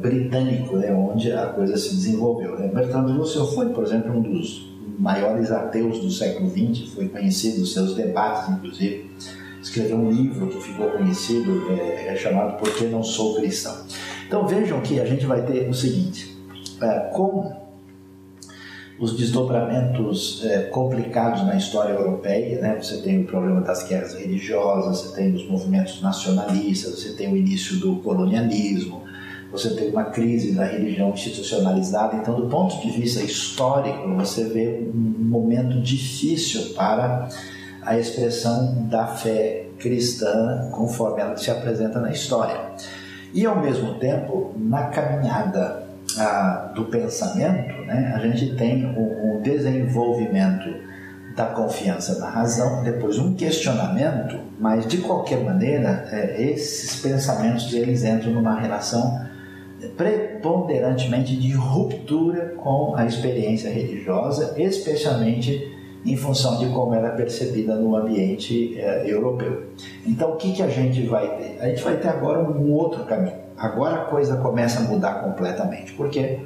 britânico, 0.00 0.76
né, 0.76 0.92
onde 0.92 1.30
a 1.32 1.46
coisa 1.46 1.76
se 1.76 1.94
desenvolveu. 1.94 2.58
Né? 2.58 2.68
Bertrand 2.68 3.06
Russell 3.16 3.46
foi, 3.46 3.68
por 3.70 3.84
exemplo, 3.84 4.16
um 4.16 4.22
dos 4.22 4.68
maiores 4.98 5.50
ateus 5.52 6.00
do 6.00 6.10
século 6.10 6.50
XX, 6.50 6.92
foi 6.92 7.08
conhecido 7.08 7.64
seus 7.64 7.94
debates, 7.94 8.50
inclusive, 8.50 9.10
escreveu 9.62 9.96
um 9.96 10.10
livro 10.10 10.48
que 10.48 10.60
ficou 10.60 10.90
conhecido, 10.90 11.70
é, 11.70 12.08
é 12.08 12.16
chamado 12.16 12.58
Por 12.58 12.74
que 12.74 12.84
Não 12.86 13.02
Sou 13.02 13.36
Cristão. 13.36 13.76
Então 14.26 14.46
vejam 14.46 14.80
que 14.80 14.98
a 15.00 15.04
gente 15.04 15.24
vai 15.26 15.42
ter 15.42 15.68
o 15.68 15.74
seguinte, 15.74 16.36
é, 16.82 17.10
como 17.12 17.68
os 18.98 19.16
desdobramentos 19.16 20.44
é, 20.44 20.62
complicados 20.62 21.44
na 21.44 21.56
história 21.56 21.92
europeia, 21.92 22.60
né? 22.60 22.76
Você 22.82 23.00
tem 23.00 23.22
o 23.22 23.24
problema 23.24 23.60
das 23.60 23.86
guerras 23.86 24.14
religiosas, 24.14 24.98
você 24.98 25.14
tem 25.14 25.32
os 25.34 25.48
movimentos 25.48 26.02
nacionalistas, 26.02 26.98
você 26.98 27.12
tem 27.12 27.32
o 27.32 27.36
início 27.36 27.76
do 27.76 27.96
colonialismo, 27.96 29.04
você 29.58 29.74
tem 29.74 29.90
uma 29.90 30.04
crise 30.04 30.52
da 30.52 30.64
religião 30.64 31.10
institucionalizada. 31.10 32.16
Então, 32.16 32.34
do 32.34 32.48
ponto 32.48 32.80
de 32.80 32.90
vista 32.90 33.22
histórico, 33.22 34.08
você 34.14 34.44
vê 34.44 34.88
um 34.94 35.24
momento 35.24 35.80
difícil 35.80 36.74
para 36.74 37.28
a 37.82 37.98
expressão 37.98 38.86
da 38.88 39.06
fé 39.06 39.66
cristã 39.78 40.68
conforme 40.72 41.20
ela 41.20 41.36
se 41.36 41.50
apresenta 41.50 42.00
na 42.00 42.10
história. 42.10 42.58
E 43.34 43.44
ao 43.44 43.60
mesmo 43.60 43.94
tempo, 43.94 44.54
na 44.56 44.84
caminhada 44.84 45.84
a, 46.16 46.72
do 46.74 46.86
pensamento, 46.86 47.82
né, 47.86 48.12
a 48.14 48.18
gente 48.20 48.54
tem 48.56 48.94
o 48.96 49.40
desenvolvimento 49.42 50.88
da 51.36 51.46
confiança 51.46 52.18
na 52.18 52.28
razão, 52.28 52.82
depois 52.82 53.18
um 53.18 53.34
questionamento, 53.34 54.40
mas 54.58 54.86
de 54.86 54.98
qualquer 54.98 55.44
maneira, 55.44 56.08
é, 56.10 56.42
esses 56.42 57.00
pensamentos 57.00 57.72
eles 57.72 58.02
entram 58.02 58.32
numa 58.32 58.58
relação 58.58 59.27
preponderantemente 59.96 61.36
de 61.36 61.52
ruptura 61.52 62.54
com 62.56 62.94
a 62.96 63.06
experiência 63.06 63.70
religiosa, 63.70 64.54
especialmente 64.56 65.76
em 66.04 66.16
função 66.16 66.58
de 66.58 66.66
como 66.66 66.94
ela 66.94 67.08
é 67.08 67.16
percebida 67.16 67.74
no 67.74 67.96
ambiente 67.96 68.78
é, 68.78 69.10
europeu. 69.10 69.64
Então, 70.06 70.32
o 70.32 70.36
que, 70.36 70.52
que 70.52 70.62
a 70.62 70.68
gente 70.68 71.06
vai 71.06 71.36
ter? 71.36 71.58
A 71.60 71.68
gente 71.68 71.82
vai 71.82 71.96
ter 71.96 72.08
agora 72.08 72.40
um 72.40 72.72
outro 72.72 73.04
caminho 73.04 73.48
Agora 73.58 74.02
a 74.02 74.04
coisa 74.04 74.36
começa 74.36 74.78
a 74.78 74.82
mudar 74.82 75.14
completamente, 75.14 75.92
porque 75.94 76.38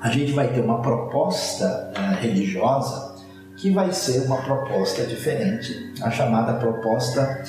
a 0.00 0.08
gente 0.08 0.32
vai 0.32 0.48
ter 0.48 0.60
uma 0.60 0.80
proposta 0.80 1.92
uh, 1.94 2.22
religiosa 2.22 3.16
que 3.58 3.70
vai 3.70 3.92
ser 3.92 4.20
uma 4.22 4.38
proposta 4.38 5.04
diferente, 5.04 5.92
a 6.02 6.10
chamada 6.10 6.54
proposta 6.54 7.44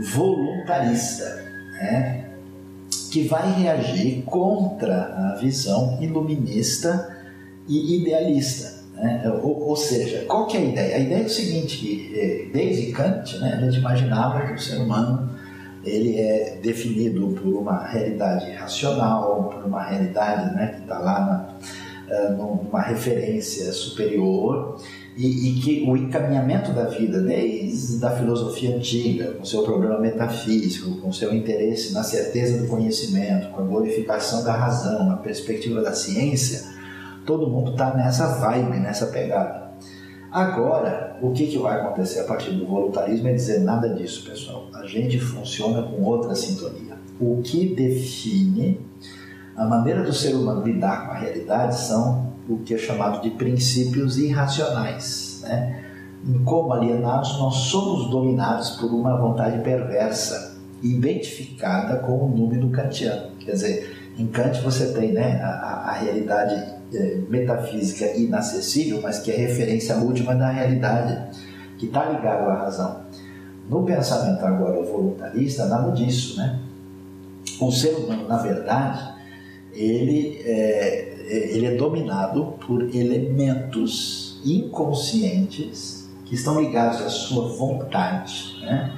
voluntarista, 0.00 1.24
né? 1.74 2.27
Que 3.08 3.26
vai 3.26 3.50
reagir 3.52 4.22
contra 4.24 5.14
a 5.14 5.36
visão 5.40 5.98
iluminista 6.00 7.16
e 7.66 8.00
idealista. 8.00 8.78
Né? 8.94 9.22
Ou, 9.42 9.68
ou, 9.68 9.76
seja, 9.76 10.24
qual 10.26 10.46
que 10.46 10.56
é 10.56 10.60
a 10.60 10.64
ideia? 10.64 10.96
A 10.96 10.98
ideia 10.98 11.22
é 11.22 11.26
o 11.26 11.30
seguinte, 11.30 11.78
que 11.78 12.12
eh, 12.14 12.48
desde 12.52 12.92
Kant 12.92 13.38
né, 13.38 13.54
a 13.54 13.60
gente 13.64 13.78
imaginava 13.78 14.46
que 14.46 14.54
o 14.54 14.58
ser 14.58 14.76
humano 14.76 15.30
ele 15.84 16.18
é 16.18 16.58
definido 16.62 17.28
por 17.28 17.54
uma 17.54 17.86
realidade 17.86 18.50
racional, 18.52 19.50
por 19.54 19.64
uma 19.64 19.84
realidade 19.84 20.54
né, 20.54 20.74
que 20.74 20.82
está 20.82 20.98
lá 20.98 21.20
na, 21.20 22.14
eh, 22.14 22.30
numa 22.30 22.82
referência 22.82 23.72
superior 23.72 24.80
e, 25.18 25.48
e, 25.48 25.60
que 25.60 25.84
o 25.90 25.96
encaminhamento 25.96 26.72
da 26.72 26.84
vida, 26.84 27.20
desde 27.20 28.06
a 28.06 28.10
filosofia 28.10 28.76
antiga, 28.76 29.32
com 29.32 29.44
seu 29.44 29.64
problema 29.64 29.98
metafísico, 29.98 31.00
com 31.00 31.10
seu 31.10 31.34
interesse 31.34 31.92
na 31.92 32.04
certeza 32.04 32.62
do 32.62 32.68
conhecimento, 32.68 33.48
com 33.48 33.60
a 33.60 33.64
glorificação 33.64 34.44
da 34.44 34.52
razão, 34.52 35.10
a 35.10 35.16
perspectiva 35.16 35.82
da 35.82 35.92
ciência, 35.92 36.68
todo 37.26 37.50
mundo 37.50 37.72
está 37.72 37.96
nessa 37.96 38.28
vibe, 38.38 38.78
nessa 38.78 39.06
pegada. 39.06 39.72
Agora, 40.30 41.18
o 41.20 41.32
que, 41.32 41.48
que 41.48 41.58
vai 41.58 41.80
acontecer 41.80 42.20
a 42.20 42.24
partir 42.24 42.52
do 42.52 42.64
voluntarismo 42.64 43.26
é 43.26 43.32
dizer 43.32 43.58
nada 43.58 43.88
disso, 43.88 44.24
pessoal. 44.24 44.68
A 44.72 44.86
gente 44.86 45.18
funciona 45.18 45.82
com 45.82 46.00
outra 46.04 46.32
sintonia. 46.36 46.96
O 47.18 47.42
que 47.42 47.74
define 47.74 48.80
a 49.56 49.64
maneira 49.64 50.04
do 50.04 50.12
ser 50.12 50.36
humano 50.36 50.64
lidar 50.64 51.06
com 51.06 51.12
a 51.14 51.18
realidade 51.18 51.76
são 51.76 52.27
o 52.48 52.58
que 52.58 52.74
é 52.74 52.78
chamado 52.78 53.20
de 53.20 53.30
princípios 53.30 54.18
irracionais. 54.18 55.42
Né? 55.42 55.84
Como 56.44 56.72
alienados, 56.72 57.38
nós 57.38 57.54
somos 57.54 58.10
dominados 58.10 58.70
por 58.70 58.90
uma 58.90 59.16
vontade 59.16 59.62
perversa, 59.62 60.56
identificada 60.82 61.96
com 61.98 62.24
o 62.24 62.28
número 62.28 62.70
kantiano. 62.70 63.32
Quer 63.40 63.52
dizer, 63.52 63.96
em 64.18 64.26
Kant 64.26 64.60
você 64.62 64.92
tem 64.92 65.12
né, 65.12 65.40
a, 65.42 65.90
a 65.90 65.92
realidade 65.92 66.54
é, 66.94 67.18
metafísica 67.28 68.16
inacessível, 68.16 69.00
mas 69.02 69.18
que 69.18 69.30
é 69.30 69.36
referência 69.36 69.96
última 69.96 70.34
da 70.34 70.50
realidade, 70.50 71.36
que 71.76 71.86
está 71.86 72.06
ligado 72.06 72.48
à 72.48 72.54
razão. 72.54 73.02
No 73.68 73.84
pensamento 73.84 74.44
agora 74.44 74.82
voluntarista, 74.82 75.66
nada 75.66 75.92
disso, 75.92 76.38
né? 76.38 76.58
O 77.60 77.70
ser 77.70 77.94
humano, 77.94 78.26
na 78.26 78.38
verdade, 78.38 79.14
ele 79.72 80.40
é, 80.44 81.17
ele 81.28 81.66
é 81.66 81.74
dominado 81.76 82.54
por 82.66 82.82
elementos 82.94 84.40
inconscientes 84.44 86.08
que 86.24 86.34
estão 86.34 86.60
ligados 86.60 87.00
à 87.00 87.08
sua 87.08 87.48
vontade, 87.56 88.58
né? 88.62 88.92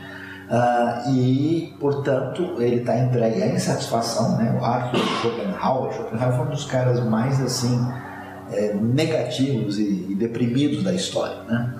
Uh, 0.50 1.14
e, 1.14 1.76
portanto, 1.78 2.56
ele 2.58 2.76
está 2.76 2.98
entregue 2.98 3.40
à 3.40 3.46
insatisfação. 3.46 4.36
Né? 4.36 4.58
O 4.60 4.64
Arthur 4.64 4.98
Schopenhauer, 4.98 5.92
Schopenhauer 5.92 6.36
foi 6.36 6.46
um 6.46 6.50
dos 6.50 6.64
caras 6.64 6.98
mais 7.04 7.40
assim 7.40 7.80
é, 8.50 8.74
negativos 8.74 9.78
e, 9.78 10.06
e, 10.08 10.14
deprimidos 10.16 10.82
da 10.82 10.92
história. 10.92 11.36
Né? 11.44 11.74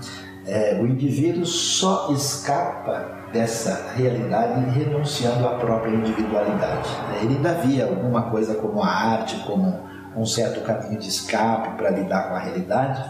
É, 0.47 0.79
o 0.81 0.87
indivíduo 0.87 1.45
só 1.45 2.13
escapa 2.13 3.19
dessa 3.33 3.93
realidade 3.97 4.71
renunciando 4.71 5.45
à 5.49 5.55
própria 5.55 5.93
individualidade. 5.93 6.89
Né? 7.09 7.21
Ele 7.23 7.35
ainda 7.35 7.55
via 7.55 7.87
alguma 7.87 8.31
coisa 8.31 8.55
como 8.55 8.81
a 8.85 8.89
arte, 8.89 9.37
como 9.49 9.90
um 10.17 10.27
certo 10.27 10.61
caminho 10.61 10.99
de 10.99 11.09
escape 11.09 11.77
para 11.77 11.91
lidar 11.91 12.29
com 12.29 12.35
a 12.35 12.39
realidade, 12.39 13.03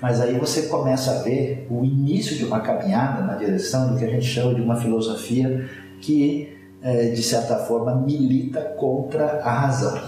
mas 0.00 0.20
aí 0.20 0.38
você 0.38 0.62
começa 0.62 1.12
a 1.12 1.22
ver 1.22 1.66
o 1.70 1.84
início 1.84 2.36
de 2.36 2.44
uma 2.44 2.60
caminhada 2.60 3.22
na 3.22 3.34
direção 3.34 3.92
do 3.92 3.98
que 3.98 4.04
a 4.04 4.08
gente 4.08 4.26
chama 4.26 4.54
de 4.54 4.60
uma 4.60 4.76
filosofia 4.76 5.68
que, 6.00 6.56
é, 6.82 7.10
de 7.10 7.22
certa 7.22 7.56
forma, 7.58 7.94
milita 7.94 8.60
contra 8.78 9.40
a 9.44 9.52
razão. 9.52 10.00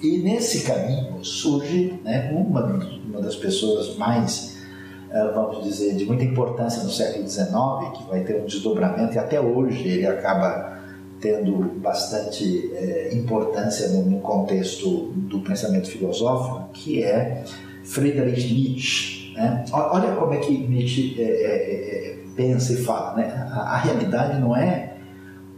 E 0.00 0.18
nesse 0.18 0.64
caminho 0.64 1.24
surge 1.24 2.00
né, 2.04 2.30
uma, 2.32 2.62
uma 3.04 3.20
das 3.20 3.36
pessoas 3.36 3.96
mais 3.96 4.60
eh, 5.12 5.30
vamos 5.34 5.64
dizer, 5.64 5.96
de 5.96 6.04
muita 6.06 6.22
importância 6.22 6.84
no 6.84 6.90
século 6.90 7.28
XIX, 7.28 7.50
que 7.96 8.08
vai 8.08 8.20
ter 8.20 8.40
um 8.40 8.44
desdobramento 8.44 9.14
e 9.14 9.18
até 9.18 9.40
hoje 9.40 9.88
ele 9.88 10.06
acaba 10.06 10.78
tendo 11.20 11.52
bastante 11.80 12.70
é, 12.74 13.10
importância 13.12 13.88
no, 13.88 14.02
no, 14.02 14.20
contexto 14.20 15.12
do 15.14 15.40
pensamento 15.40 15.88
filosófico, 15.88 16.70
que 16.72 17.02
é 17.02 17.44
Friedrich 17.84 18.52
Nietzsche. 18.52 19.34
Né? 19.34 19.64
Olha 19.72 20.12
como 20.16 20.32
é 20.32 20.38
que 20.38 20.56
Nietzsche 20.56 21.16
é, 21.18 21.24
é, 21.24 22.18
pensa 22.34 22.72
e 22.72 22.76
fala. 22.76 23.16
Né? 23.16 23.24
A, 23.52 23.74
a, 23.74 23.76
realidade 23.78 24.40
não 24.40 24.56
é 24.56 24.94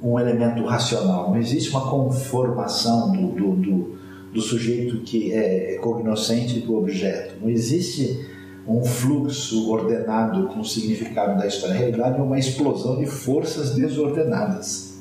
um 0.02 0.18
elemento 0.18 0.64
racional, 0.64 1.30
não 1.30 1.38
existe 1.38 1.70
uma 1.70 1.88
conformação 1.88 3.12
do, 3.12 3.28
do, 3.28 3.52
do, 3.52 3.98
do 4.34 4.40
sujeito 4.40 4.98
que 5.02 5.32
é 5.32 5.78
cognoscente 5.80 6.58
do 6.58 6.76
objeto, 6.76 7.36
não 7.40 7.48
existe 7.48 8.28
um 8.66 8.84
fluxo 8.84 9.70
ordenado 9.70 10.48
com 10.48 10.60
o 10.60 10.64
significado 10.64 11.38
da 11.38 11.46
história. 11.46 11.74
Na 11.74 11.80
realidade, 11.80 12.18
é 12.18 12.22
uma 12.22 12.38
explosão 12.38 12.98
de 12.98 13.06
forças 13.06 13.74
desordenadas. 13.74 14.91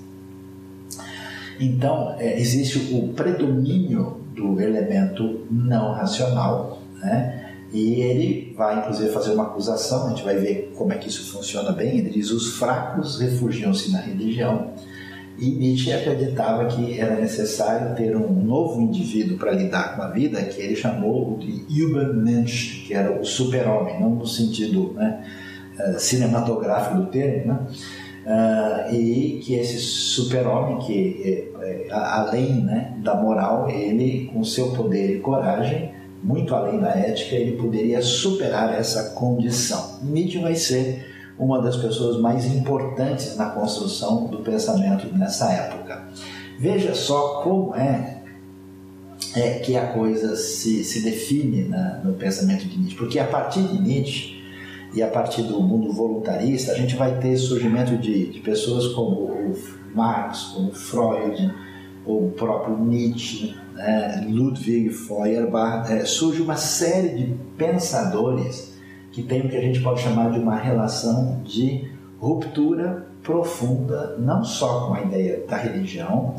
Então, 1.62 2.16
é, 2.18 2.40
existe 2.40 2.94
o 2.94 3.10
predomínio 3.10 4.18
do 4.36 4.60
elemento 4.60 5.46
não 5.52 5.94
racional, 5.94 6.82
né? 7.00 7.38
E 7.72 8.02
ele 8.02 8.54
vai, 8.58 8.80
inclusive, 8.80 9.12
fazer 9.12 9.32
uma 9.32 9.44
acusação, 9.44 10.08
a 10.08 10.10
gente 10.10 10.24
vai 10.24 10.36
ver 10.36 10.74
como 10.76 10.92
é 10.92 10.98
que 10.98 11.08
isso 11.08 11.32
funciona 11.32 11.72
bem. 11.72 12.00
Ele 12.00 12.10
diz: 12.10 12.32
os 12.32 12.56
fracos 12.58 13.20
refugiam-se 13.20 13.92
na 13.92 14.00
religião 14.00 14.72
e 15.38 15.50
Nietzsche 15.52 15.94
acreditava 15.94 16.66
que 16.66 17.00
era 17.00 17.16
necessário 17.16 17.96
ter 17.96 18.16
um 18.16 18.32
novo 18.32 18.82
indivíduo 18.82 19.38
para 19.38 19.52
lidar 19.52 19.96
com 19.96 20.02
a 20.02 20.10
vida, 20.10 20.42
que 20.44 20.62
ele 20.62 20.76
chamou 20.76 21.38
de 21.38 21.64
Übermensch, 21.70 22.86
que 22.86 22.94
era 22.94 23.20
o 23.20 23.24
super-homem, 23.24 24.00
não 24.00 24.10
no 24.10 24.28
sentido 24.28 24.94
né, 24.94 25.24
eh, 25.80 25.96
cinematográfico 25.98 26.98
do 26.98 27.06
termo, 27.08 27.54
né? 27.54 27.60
Uh, 28.26 28.94
e 28.94 29.40
que 29.44 29.56
esse 29.56 29.80
super-homem, 29.80 30.78
que 30.78 31.52
é, 31.60 31.88
é, 31.88 31.92
além 31.92 32.64
né, 32.64 32.94
da 32.98 33.16
moral, 33.16 33.68
ele, 33.68 34.30
com 34.32 34.44
seu 34.44 34.72
poder 34.74 35.16
e 35.16 35.20
coragem, 35.20 35.92
muito 36.24 36.54
além 36.54 36.80
da 36.80 36.90
ética, 36.90 37.36
ele 37.36 37.58
poderia 37.58 38.00
superar 38.02 38.76
essa 38.80 39.16
condição. 39.16 39.98
Nietzsche 40.04 40.38
vai 40.38 40.54
ser 40.54 41.04
uma 41.40 41.60
das 41.60 41.78
pessoas 41.78 42.22
mais 42.22 42.46
importantes 42.46 43.36
na 43.36 43.48
construção 43.50 44.28
do 44.28 44.40
pensamento 44.40 45.08
nessa 45.18 45.52
época. 45.52 46.08
Veja 46.60 46.94
só 46.94 47.42
como 47.42 47.76
é, 47.76 48.22
é 49.36 49.54
que 49.60 49.76
a 49.76 49.88
coisa 49.88 50.36
se, 50.36 50.84
se 50.84 51.02
define 51.02 51.64
na, 51.64 52.02
no 52.04 52.14
pensamento 52.14 52.66
de 52.68 52.78
Nietzsche, 52.78 52.96
porque 52.96 53.18
a 53.18 53.26
partir 53.26 53.62
de 53.62 53.82
Nietzsche 53.82 54.41
e 54.94 55.02
a 55.02 55.08
partir 55.08 55.44
do 55.44 55.62
mundo 55.62 55.92
voluntarista, 55.94 56.74
a 56.74 56.76
gente 56.76 56.96
vai 56.96 57.18
ter 57.20 57.38
surgimento 57.38 57.98
de, 57.98 58.28
de 58.28 58.40
pessoas 58.40 58.88
como 58.94 59.16
o 59.16 59.56
Marx, 59.96 60.54
como 60.54 60.72
Freud, 60.74 61.54
ou 62.06 62.28
o 62.28 62.32
próprio 62.32 62.78
Nietzsche, 62.78 63.56
né, 63.74 64.26
Ludwig 64.28 64.90
Feuerbach, 64.90 65.92
é, 65.92 66.04
surge 66.04 66.42
uma 66.42 66.58
série 66.58 67.10
de 67.10 67.36
pensadores 67.58 68.72
que 69.12 69.24
tem 69.24 69.42
o 69.42 69.50
que 69.50 69.58
a 69.58 69.62
gente 69.62 69.82
pode 69.82 70.02
chamar 70.02 70.32
de 70.32 70.40
uma 70.40 70.56
relação 70.56 71.42
de 71.44 71.90
ruptura 72.20 73.08
profunda, 73.22 74.16
não 74.18 74.44
só 74.44 74.88
com 74.88 74.94
a 74.94 75.02
ideia 75.02 75.46
da 75.48 75.58
religião, 75.58 76.36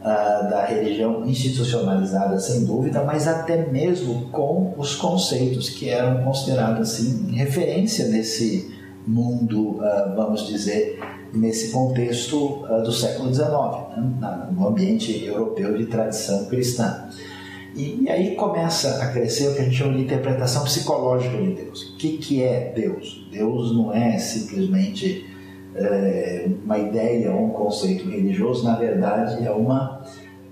uh, 0.00 0.50
da 0.50 0.64
religião 0.64 1.26
institucionalizada 1.26 2.38
sem 2.38 2.64
dúvida, 2.64 3.02
mas 3.04 3.28
até 3.28 3.70
mesmo 3.70 4.28
com 4.30 4.74
os 4.76 4.94
conceitos 4.94 5.68
que 5.68 5.88
eram 5.88 6.22
considerados 6.24 6.90
assim 6.90 7.32
referência 7.32 8.08
nesse 8.08 8.70
mundo, 9.06 9.78
uh, 9.78 10.14
vamos 10.16 10.46
dizer, 10.46 10.98
nesse 11.32 11.70
contexto 11.70 12.64
uh, 12.64 12.82
do 12.82 12.92
século 12.92 13.32
XIX, 13.32 13.48
né, 14.20 14.48
no 14.50 14.68
ambiente 14.68 15.24
europeu 15.24 15.76
de 15.76 15.86
tradição 15.86 16.46
cristã. 16.46 17.08
E, 17.74 18.02
e, 18.02 18.10
aí 18.10 18.34
começa 18.34 19.02
a 19.02 19.12
crescer 19.12 19.48
o 19.48 19.54
que 19.54 19.60
a 19.60 19.64
gente 19.64 19.76
chama 19.76 19.94
de 19.94 20.02
interpretação 20.02 20.64
psicológica 20.64 21.36
de 21.36 21.54
Deus. 21.54 21.90
O 21.90 21.96
que, 21.96 22.18
que 22.18 22.42
é 22.42 22.72
Deus? 22.74 23.24
Deus 23.30 23.72
não 23.76 23.94
é 23.94 24.18
simplesmente 24.18 25.24
é, 25.74 26.48
uma 26.64 26.78
ideia 26.78 27.32
ou 27.32 27.46
um 27.46 27.50
conceito 27.50 28.08
religioso, 28.08 28.64
na 28.64 28.76
verdade 28.76 29.46
é 29.46 29.50
uma, 29.50 30.02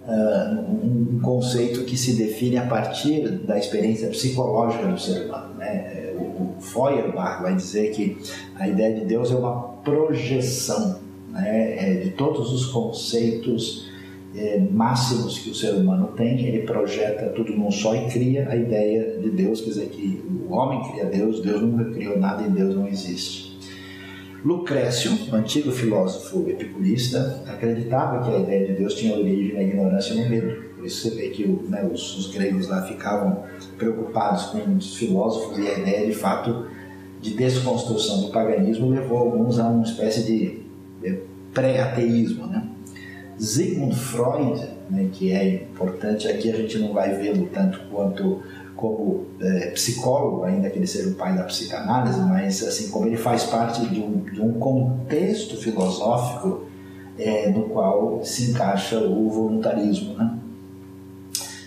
uh, 0.07 0.85
um 0.85 1.18
conceito 1.20 1.85
que 1.85 1.96
se 1.96 2.14
define 2.14 2.57
a 2.57 2.66
partir 2.66 3.28
da 3.28 3.59
experiência 3.59 4.09
psicológica 4.09 4.87
do 4.87 4.98
ser 4.98 5.26
humano. 5.26 5.54
Né? 5.57 6.12
O, 6.16 6.59
o 6.59 6.61
Feuerbach 6.61 7.42
vai 7.42 7.54
dizer 7.54 7.90
que 7.90 8.18
a 8.57 8.68
ideia 8.68 8.94
de 8.94 9.04
Deus 9.04 9.31
é 9.31 9.35
uma 9.35 9.61
projeção 9.85 11.00
né? 11.31 11.76
é 11.76 11.94
de 11.94 12.11
todos 12.11 12.52
os 12.52 12.66
conceitos 12.66 13.88
é, 14.37 14.59
máximos 14.70 15.38
que 15.38 15.50
o 15.50 15.54
ser 15.54 15.72
humano 15.72 16.09
tem, 16.16 16.46
ele 16.46 16.62
projeta 16.62 17.31
tudo 17.31 17.52
num 17.52 17.70
só 17.70 17.94
e 17.94 18.07
cria 18.09 18.48
a 18.48 18.57
ideia 18.57 19.18
de 19.18 19.31
Deus, 19.31 19.61
quer 19.61 19.70
dizer 19.70 19.88
que 19.88 20.22
o 20.48 20.52
homem 20.52 20.83
cria 20.90 21.07
Deus, 21.07 21.40
Deus 21.40 21.62
nunca 21.62 21.90
criou 21.90 22.18
nada 22.18 22.42
e 22.42 22.50
Deus 22.50 22.74
não 22.74 22.87
existe. 22.87 23.58
Lucrécio, 24.44 25.12
antigo 25.33 25.72
filósofo 25.72 26.48
epicurista, 26.48 27.42
acreditava 27.46 28.24
que 28.24 28.37
a 28.37 28.38
ideia 28.38 28.66
de 28.68 28.74
Deus 28.74 28.94
tinha 28.94 29.16
origem 29.16 29.55
na 29.55 29.62
ignorância 29.62 30.14
e 30.14 30.22
no 30.22 30.29
medo. 30.29 30.68
Por 30.77 30.87
isso 30.87 31.09
você 31.09 31.16
vê 31.16 31.29
que 31.31 31.46
né, 31.46 31.88
os, 31.92 32.16
os, 32.16 32.33
gregos 32.33 32.68
lá 32.68 32.83
ficavam 32.83 33.42
preocupados 33.77 34.46
com 34.46 34.77
os 34.77 34.96
filósofos 34.96 35.59
e 35.59 35.68
a 35.68 35.79
ideia 35.79 36.07
de 36.07 36.14
fato 36.14 36.66
de 37.20 37.35
desconstrução 37.35 38.22
do 38.22 38.29
paganismo 38.29 38.88
levou 38.88 39.18
alguns 39.18 39.59
a 39.59 39.66
uma 39.68 39.83
espécie 39.83 40.22
de 40.22 40.61
pré-ateísmo, 41.53 42.46
né? 42.46 42.68
Sigmund 43.37 43.94
Freud, 43.94 44.68
né, 44.90 45.09
que 45.12 45.33
é 45.33 45.55
importante, 45.55 46.27
aqui 46.27 46.51
a 46.51 46.57
gente 46.57 46.79
não 46.79 46.92
vai 46.92 47.16
vê-lo 47.16 47.48
tanto 47.53 47.81
quanto 47.90 48.42
como 48.79 49.27
é, 49.41 49.71
psicólogo, 49.73 50.45
ainda 50.45 50.71
que 50.71 50.79
ele 50.79 50.87
seja 50.87 51.11
o 51.11 51.14
pai 51.14 51.37
da 51.37 51.43
psicanálise, 51.43 52.21
mas 52.21 52.62
assim 52.62 52.91
como 52.91 53.07
ele 53.07 53.17
faz 53.17 53.43
parte 53.43 53.85
de 53.88 54.01
um, 54.01 54.21
de 54.21 54.41
um 54.41 54.53
contexto 54.53 55.57
filosófico 55.57 56.62
é, 57.19 57.51
no 57.51 57.64
qual 57.64 58.25
se 58.25 58.53
encaixa 58.53 59.01
o 59.01 59.29
voluntarismo, 59.29 60.14
né? 60.14 60.38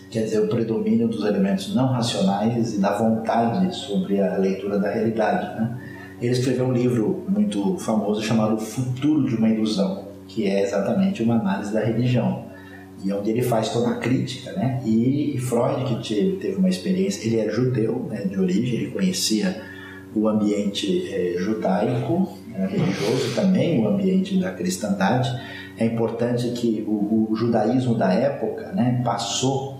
quer 0.09 0.23
dizer, 0.23 0.39
o 0.39 0.47
predomínio 0.47 1.09
dos 1.09 1.25
elementos 1.25 1.75
não 1.75 1.87
racionais 1.87 2.75
e 2.75 2.79
da 2.79 2.97
vontade 2.97 3.75
sobre 3.75 4.21
a 4.21 4.37
leitura 4.37 4.79
da 4.79 4.89
realidade. 4.89 5.59
Né? 5.59 5.81
Ele 6.21 6.31
escreveu 6.31 6.67
um 6.67 6.71
livro 6.71 7.25
muito 7.27 7.77
famoso 7.77 8.21
chamado 8.21 8.57
Futuro 8.57 9.27
de 9.27 9.35
uma 9.35 9.49
Ilusão, 9.49 10.05
que 10.29 10.47
é 10.47 10.63
exatamente 10.63 11.21
uma 11.21 11.35
análise 11.35 11.73
da 11.73 11.81
religião 11.81 12.50
e 13.03 13.11
onde 13.11 13.29
ele 13.29 13.41
faz 13.41 13.69
toda 13.69 13.91
a 13.91 13.95
crítica, 13.95 14.51
né? 14.53 14.81
E 14.85 15.37
Freud 15.39 15.99
que 16.03 16.37
teve 16.39 16.57
uma 16.57 16.69
experiência, 16.69 17.25
ele 17.27 17.39
é 17.39 17.49
judeu, 17.49 18.07
né, 18.09 18.23
de 18.25 18.39
origem, 18.39 18.79
ele 18.79 18.91
conhecia 18.91 19.61
o 20.13 20.27
ambiente 20.27 21.09
é, 21.11 21.35
judaico, 21.37 22.37
né, 22.47 22.67
religioso, 22.67 23.33
também 23.33 23.79
o 23.79 23.87
ambiente 23.87 24.37
da 24.39 24.51
cristandade. 24.51 25.29
É 25.77 25.85
importante 25.85 26.49
que 26.51 26.83
o, 26.87 27.29
o 27.31 27.35
judaísmo 27.35 27.95
da 27.95 28.13
época, 28.13 28.71
né, 28.73 29.01
passou 29.03 29.79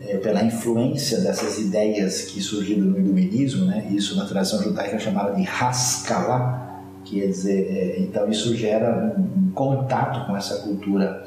é, 0.00 0.18
pela 0.18 0.42
influência 0.42 1.20
dessas 1.20 1.58
ideias 1.58 2.22
que 2.22 2.40
surgiram 2.40 2.84
no 2.84 2.98
iluminismo, 2.98 3.64
né? 3.64 3.88
Isso 3.90 4.16
na 4.16 4.26
tradição 4.26 4.62
judaica 4.62 4.96
é 4.96 4.98
chamada 4.98 5.34
de 5.34 5.46
Haskalah, 5.46 6.70
Quer 7.04 7.26
dizer, 7.26 7.66
é, 7.70 8.00
então 8.00 8.28
isso 8.28 8.54
gera 8.54 9.14
um, 9.16 9.46
um 9.46 9.50
contato 9.52 10.26
com 10.26 10.36
essa 10.36 10.56
cultura 10.62 11.24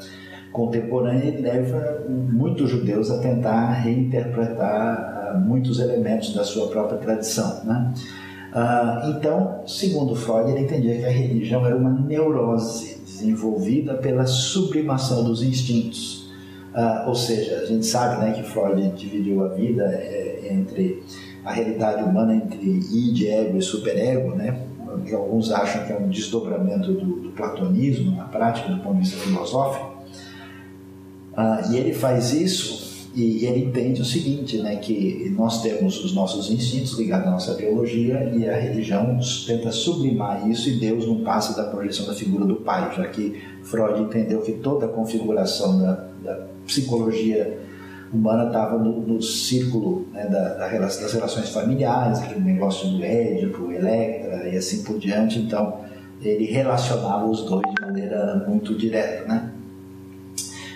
contemporânea 0.54 1.40
leva 1.40 2.04
muitos 2.08 2.70
judeus 2.70 3.10
a 3.10 3.18
tentar 3.18 3.72
reinterpretar 3.72 5.34
uh, 5.34 5.40
muitos 5.40 5.80
elementos 5.80 6.32
da 6.32 6.44
sua 6.44 6.68
própria 6.68 6.96
tradição. 6.98 7.64
Né? 7.64 7.92
Uh, 8.54 9.10
então, 9.10 9.62
segundo 9.66 10.14
Freud, 10.14 10.52
ele 10.52 10.60
entendia 10.60 10.96
que 10.96 11.04
a 11.04 11.10
religião 11.10 11.66
era 11.66 11.76
uma 11.76 11.90
neurose 11.90 13.00
desenvolvida 13.04 13.94
pela 13.94 14.26
sublimação 14.26 15.24
dos 15.24 15.42
instintos. 15.42 16.30
Uh, 16.72 17.08
ou 17.08 17.16
seja, 17.16 17.56
a 17.56 17.66
gente 17.66 17.84
sabe 17.84 18.24
né, 18.24 18.32
que 18.32 18.44
Freud 18.44 18.92
dividiu 18.96 19.44
a 19.44 19.48
vida 19.48 19.82
é, 19.82 20.50
entre 20.52 21.02
a 21.44 21.52
realidade 21.52 22.04
humana 22.04 22.36
entre 22.36 22.64
id, 22.64 23.26
ego 23.26 23.58
e 23.58 23.62
superego, 23.62 24.36
né? 24.36 24.56
que 25.04 25.12
alguns 25.12 25.50
acham 25.50 25.84
que 25.84 25.92
é 25.92 25.96
um 25.96 26.08
desdobramento 26.08 26.92
do, 26.92 27.22
do 27.22 27.30
platonismo 27.30 28.16
na 28.16 28.24
prática, 28.24 28.72
do 28.72 28.80
ponto 28.80 28.94
de 28.94 29.00
vista 29.00 29.18
filosófico. 29.18 29.93
Uh, 31.36 31.72
e 31.72 31.76
ele 31.76 31.92
faz 31.92 32.32
isso 32.32 32.84
e 33.14 33.46
ele 33.46 33.66
entende 33.66 34.02
o 34.02 34.04
seguinte, 34.04 34.58
né, 34.58 34.74
que 34.76 35.32
nós 35.36 35.62
temos 35.62 36.04
os 36.04 36.12
nossos 36.12 36.50
instintos 36.50 36.98
ligados 36.98 37.28
à 37.28 37.30
nossa 37.30 37.54
biologia 37.54 38.32
e 38.34 38.48
a 38.48 38.56
religião 38.56 39.18
tenta 39.46 39.70
sublimar 39.70 40.48
isso 40.48 40.68
e 40.68 40.80
Deus 40.80 41.06
não 41.06 41.22
passa 41.22 41.56
da 41.56 41.70
projeção 41.70 42.06
da 42.06 42.14
figura 42.14 42.44
do 42.44 42.56
pai, 42.56 42.92
já 42.96 43.06
que 43.06 43.40
Freud 43.62 44.02
entendeu 44.02 44.40
que 44.40 44.54
toda 44.54 44.86
a 44.86 44.88
configuração 44.88 45.78
da, 45.78 46.08
da 46.24 46.46
psicologia 46.66 47.60
humana 48.12 48.46
estava 48.46 48.78
no, 48.78 49.00
no, 49.00 49.22
círculo 49.22 50.08
né, 50.12 50.26
da, 50.26 50.54
da, 50.56 50.78
das 50.78 51.12
relações 51.12 51.50
familiares, 51.50 52.18
aquele 52.18 52.40
negócio 52.40 52.88
do 52.88 53.04
Édipo, 53.04 53.70
Electra 53.70 54.48
e 54.48 54.56
assim 54.56 54.82
por 54.82 54.98
diante. 54.98 55.38
Então, 55.38 55.80
ele 56.20 56.46
relacionava 56.46 57.26
os 57.26 57.42
dois 57.42 57.62
de 57.62 57.80
maneira 57.80 58.44
muito 58.48 58.76
direta, 58.76 59.26
né? 59.26 59.53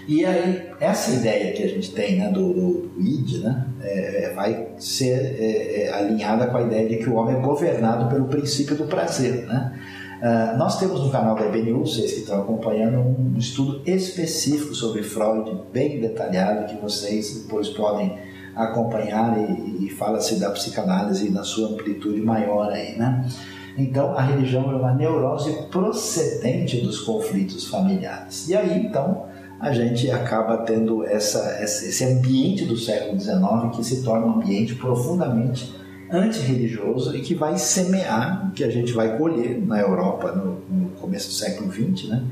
E 0.08 0.24
aí, 0.24 0.70
essa 0.80 1.10
ideia 1.10 1.52
que 1.52 1.62
a 1.62 1.68
gente 1.68 1.92
tem 1.92 2.16
né, 2.16 2.32
do, 2.32 2.54
do, 2.54 2.88
do 2.88 3.00
id 3.00 3.42
né, 3.42 3.66
é, 3.82 4.24
é, 4.24 4.32
vai 4.32 4.68
ser 4.78 5.36
é, 5.38 5.82
é, 5.82 5.92
alinhada 5.92 6.46
com 6.46 6.56
a 6.56 6.62
ideia 6.62 6.88
de 6.88 6.96
que 6.96 7.10
o 7.10 7.14
homem 7.16 7.36
é 7.36 7.40
governado 7.40 8.08
pelo 8.08 8.24
princípio 8.24 8.74
do 8.74 8.84
prazer. 8.84 9.44
Né? 9.44 9.78
Uh, 10.22 10.56
nós 10.56 10.78
temos 10.80 11.02
no 11.04 11.10
canal 11.10 11.34
da 11.36 11.44
EBNU, 11.44 11.86
vocês 11.86 12.12
que 12.12 12.20
estão 12.20 12.40
acompanhando, 12.40 13.00
um 13.00 13.36
estudo 13.36 13.82
específico 13.84 14.74
sobre 14.74 15.02
Freud, 15.02 15.54
bem 15.70 16.00
detalhado, 16.00 16.66
que 16.66 16.80
vocês 16.80 17.42
depois 17.42 17.68
podem 17.68 18.18
acompanhar 18.56 19.36
e, 19.38 19.84
e 19.86 19.90
fala-se 19.90 20.40
da 20.40 20.48
psicanálise 20.50 21.28
na 21.28 21.44
sua 21.44 21.68
amplitude 21.68 22.22
maior 22.22 22.72
aí, 22.72 22.96
né? 22.96 23.28
Então, 23.76 24.16
a 24.16 24.22
religião 24.22 24.72
é 24.72 24.74
uma 24.74 24.92
neurose 24.92 25.52
procedente 25.70 26.80
dos 26.80 26.98
conflitos 26.98 27.68
familiares. 27.68 28.48
E 28.48 28.56
aí, 28.56 28.86
então, 28.86 29.28
a 29.60 29.72
gente 29.72 30.10
acaba 30.10 30.58
tendo 30.58 31.04
essa, 31.04 31.62
esse 31.62 32.04
ambiente 32.04 32.64
do 32.64 32.76
século 32.76 33.18
XIX 33.20 33.76
que 33.76 33.84
se 33.84 34.02
torna 34.02 34.26
um 34.26 34.34
ambiente 34.36 34.74
profundamente 34.74 35.74
antirreligioso 36.10 37.14
e 37.16 37.20
que 37.20 37.34
vai 37.34 37.58
semear 37.58 38.48
o 38.48 38.52
que 38.52 38.64
a 38.64 38.70
gente 38.70 38.92
vai 38.92 39.18
colher 39.18 39.60
na 39.60 39.80
Europa 39.80 40.32
no, 40.32 40.60
no 40.70 40.90
começo 40.90 41.28
do 41.28 41.34
século 41.34 41.70
XX, 41.70 42.08
né? 42.08 42.24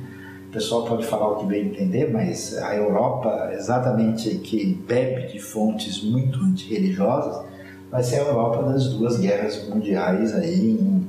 O 0.49 0.53
pessoal 0.53 0.85
pode 0.85 1.05
falar 1.05 1.33
o 1.33 1.37
que 1.37 1.47
bem 1.47 1.67
entender, 1.67 2.11
mas 2.11 2.57
a 2.57 2.75
Europa, 2.75 3.51
exatamente 3.53 4.37
que 4.37 4.65
bebe 4.87 5.31
de 5.33 5.39
fontes 5.39 6.03
muito 6.03 6.39
antirreligiosas, 6.41 7.45
vai 7.91 8.03
ser 8.03 8.21
a 8.21 8.25
Europa 8.25 8.63
das 8.63 8.89
duas 8.89 9.19
guerras 9.19 9.69
mundiais 9.69 10.35
aí 10.35 10.71
em 10.71 11.07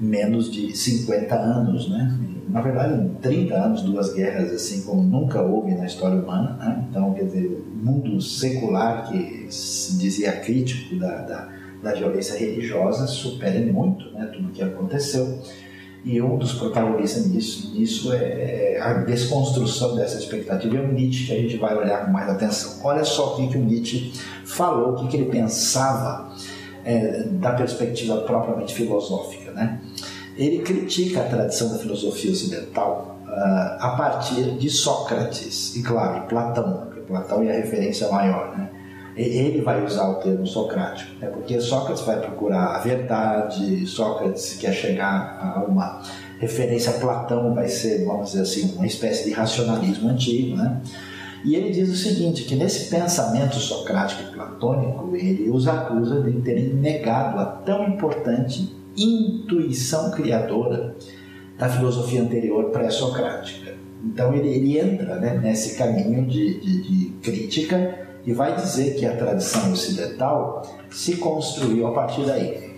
menos 0.00 0.50
de 0.50 0.76
50 0.76 1.34
anos, 1.34 1.90
né? 1.90 2.18
na 2.48 2.62
verdade, 2.62 2.94
em 2.94 3.08
30 3.20 3.54
anos, 3.54 3.82
duas 3.82 4.12
guerras 4.14 4.50
assim 4.52 4.82
como 4.82 5.02
nunca 5.02 5.42
houve 5.42 5.74
na 5.74 5.84
história 5.84 6.18
humana. 6.18 6.56
Né? 6.58 6.86
Então, 6.90 7.12
quer 7.12 7.24
dizer, 7.24 7.46
o 7.46 7.84
mundo 7.84 8.20
secular, 8.20 9.08
que 9.08 9.46
se 9.50 9.98
dizia 9.98 10.32
crítico 10.32 10.96
da, 10.96 11.22
da, 11.22 11.48
da 11.82 11.92
violência 11.92 12.38
religiosa, 12.38 13.06
supera 13.06 13.60
muito 13.60 14.10
né, 14.12 14.30
tudo 14.32 14.48
o 14.48 14.50
que 14.50 14.62
aconteceu. 14.62 15.38
E 16.04 16.22
um 16.22 16.38
dos 16.38 16.54
protagonistas 16.54 17.26
nisso, 17.26 17.74
nisso 17.74 18.12
é, 18.14 18.76
é 18.76 18.80
a 18.80 18.94
desconstrução 18.94 19.94
dessa 19.94 20.18
expectativa. 20.18 20.78
É 20.78 20.80
o 20.80 20.92
Nietzsche 20.92 21.26
que 21.26 21.32
a 21.32 21.36
gente 21.36 21.56
vai 21.58 21.76
olhar 21.76 22.06
com 22.06 22.12
mais 22.12 22.30
atenção. 22.30 22.80
Olha 22.82 23.04
só 23.04 23.34
o 23.34 23.48
que, 23.48 23.58
o 23.58 23.64
Nietzsche 23.64 24.12
falou, 24.44 24.94
o 24.94 25.08
que 25.08 25.16
ele 25.16 25.26
pensava 25.26 26.32
é, 26.82 27.24
da 27.24 27.52
perspectiva 27.52 28.18
propriamente 28.18 28.72
filosófica. 28.72 29.50
Né? 29.50 29.80
Ele 30.38 30.60
critica 30.60 31.20
a 31.20 31.24
tradição 31.24 31.70
da 31.70 31.78
filosofia 31.78 32.30
ocidental 32.30 33.18
uh, 33.26 33.30
a 33.80 33.94
partir 33.98 34.52
de 34.52 34.70
Sócrates 34.70 35.74
e, 35.74 35.82
claro, 35.82 36.26
Platão, 36.28 36.84
porque 36.84 37.00
Platão 37.00 37.42
é 37.42 37.50
a 37.50 37.56
referência 37.56 38.08
maior. 38.08 38.56
Né? 38.56 38.70
Ele 39.16 39.60
vai 39.62 39.84
usar 39.84 40.08
o 40.08 40.14
termo 40.16 40.46
socrático, 40.46 41.10
né? 41.20 41.28
porque 41.28 41.60
Sócrates 41.60 42.04
vai 42.04 42.20
procurar 42.20 42.76
a 42.76 42.78
verdade, 42.78 43.84
Sócrates 43.84 44.54
quer 44.54 44.72
chegar 44.72 45.56
a 45.56 45.64
uma 45.68 46.02
referência 46.38 46.92
a 46.92 47.00
Platão, 47.00 47.52
vai 47.52 47.66
ser, 47.66 48.04
vamos 48.04 48.30
dizer 48.30 48.42
assim, 48.42 48.76
uma 48.76 48.86
espécie 48.86 49.24
de 49.24 49.32
racionalismo 49.32 50.08
antigo. 50.08 50.56
Né? 50.56 50.80
E 51.44 51.56
ele 51.56 51.70
diz 51.70 51.88
o 51.88 51.96
seguinte, 51.96 52.44
que 52.44 52.54
nesse 52.54 52.88
pensamento 52.88 53.56
socrático 53.56 54.22
e 54.22 54.34
platônico, 54.34 55.16
ele 55.16 55.50
os 55.50 55.66
acusa 55.66 56.20
de 56.22 56.32
terem 56.42 56.74
negado 56.74 57.40
a 57.40 57.44
tão 57.44 57.88
importante 57.88 58.77
intuição 59.02 60.10
criadora 60.10 60.96
da 61.58 61.68
filosofia 61.68 62.22
anterior 62.22 62.70
pré-socrática. 62.70 63.74
Então 64.04 64.32
ele, 64.32 64.48
ele 64.48 64.78
entra 64.78 65.16
né, 65.16 65.38
nesse 65.42 65.76
caminho 65.76 66.24
de, 66.26 66.60
de, 66.60 66.82
de 66.82 67.10
crítica 67.20 68.06
e 68.24 68.32
vai 68.32 68.54
dizer 68.54 68.94
que 68.94 69.06
a 69.06 69.16
tradição 69.16 69.72
ocidental 69.72 70.62
se 70.90 71.16
construiu 71.16 71.86
a 71.86 71.92
partir 71.92 72.24
daí. 72.24 72.68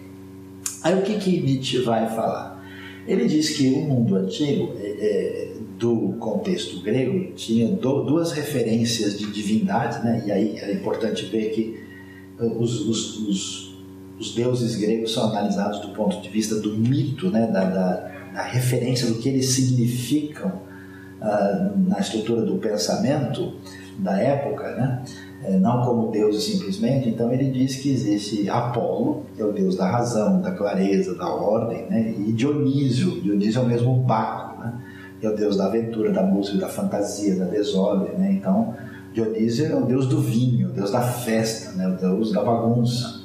Aí 0.83 0.95
o 0.95 1.03
que, 1.03 1.19
que 1.19 1.41
Nietzsche 1.41 1.83
vai 1.83 2.09
falar? 2.09 2.65
Ele 3.07 3.27
diz 3.27 3.51
que 3.51 3.69
o 3.69 3.81
mundo 3.81 4.17
antigo, 4.17 4.75
é, 4.79 4.87
é, 4.87 5.53
do 5.79 6.15
contexto 6.19 6.81
grego, 6.83 7.33
tinha 7.33 7.69
duas 7.69 8.33
referências 8.33 9.19
de 9.19 9.31
divindade, 9.31 10.05
né? 10.05 10.23
e 10.27 10.33
aí 10.33 10.59
é 10.59 10.73
importante 10.73 11.27
ver 11.27 11.51
que 11.51 11.81
os, 12.39 12.81
os, 12.87 13.19
os 13.29 13.70
os 14.21 14.35
deuses 14.35 14.77
gregos 14.77 15.15
são 15.15 15.31
analisados 15.31 15.81
do 15.81 15.89
ponto 15.89 16.21
de 16.21 16.29
vista 16.29 16.57
do 16.57 16.77
mito, 16.77 17.31
né, 17.31 17.47
da, 17.47 17.65
da, 17.65 18.11
da 18.35 18.43
referência 18.43 19.09
do 19.09 19.15
que 19.15 19.31
eles 19.31 19.49
significam 19.49 20.53
uh, 21.21 21.89
na 21.89 21.99
estrutura 21.99 22.43
do 22.43 22.59
pensamento 22.59 23.55
da 23.99 24.19
época, 24.19 24.77
né, 24.77 25.03
é, 25.43 25.59
não 25.59 25.83
como 25.83 26.11
deuses 26.11 26.45
simplesmente. 26.45 27.09
Então 27.09 27.33
ele 27.33 27.51
diz 27.51 27.77
que 27.77 27.91
existe 27.91 28.49
Apolo, 28.51 29.25
que 29.35 29.41
é 29.41 29.45
o 29.45 29.53
deus 29.53 29.75
da 29.75 29.91
razão, 29.91 30.43
da 30.43 30.51
clareza, 30.51 31.15
da 31.15 31.29
ordem, 31.29 31.87
né, 31.87 32.15
e 32.19 32.31
Dionísio. 32.33 33.23
Dionísio 33.23 33.61
é 33.61 33.65
o 33.65 33.67
mesmo 33.67 33.95
Baco, 34.03 34.61
né, 34.61 34.75
que 35.19 35.27
é 35.27 35.31
o 35.31 35.35
deus 35.35 35.57
da 35.57 35.65
aventura, 35.65 36.13
da 36.13 36.23
música, 36.23 36.59
da 36.59 36.69
fantasia, 36.69 37.37
da 37.37 37.47
desordem. 37.47 38.19
Né, 38.19 38.33
então 38.33 38.75
Dionísio 39.15 39.65
é 39.65 39.75
o 39.75 39.87
deus 39.87 40.07
do 40.07 40.21
vinho, 40.21 40.69
o 40.69 40.73
deus 40.73 40.91
da 40.91 41.01
festa, 41.01 41.73
né, 41.73 41.89
o 41.89 41.97
deus 41.97 42.33
da 42.33 42.45
bagunça. 42.45 43.20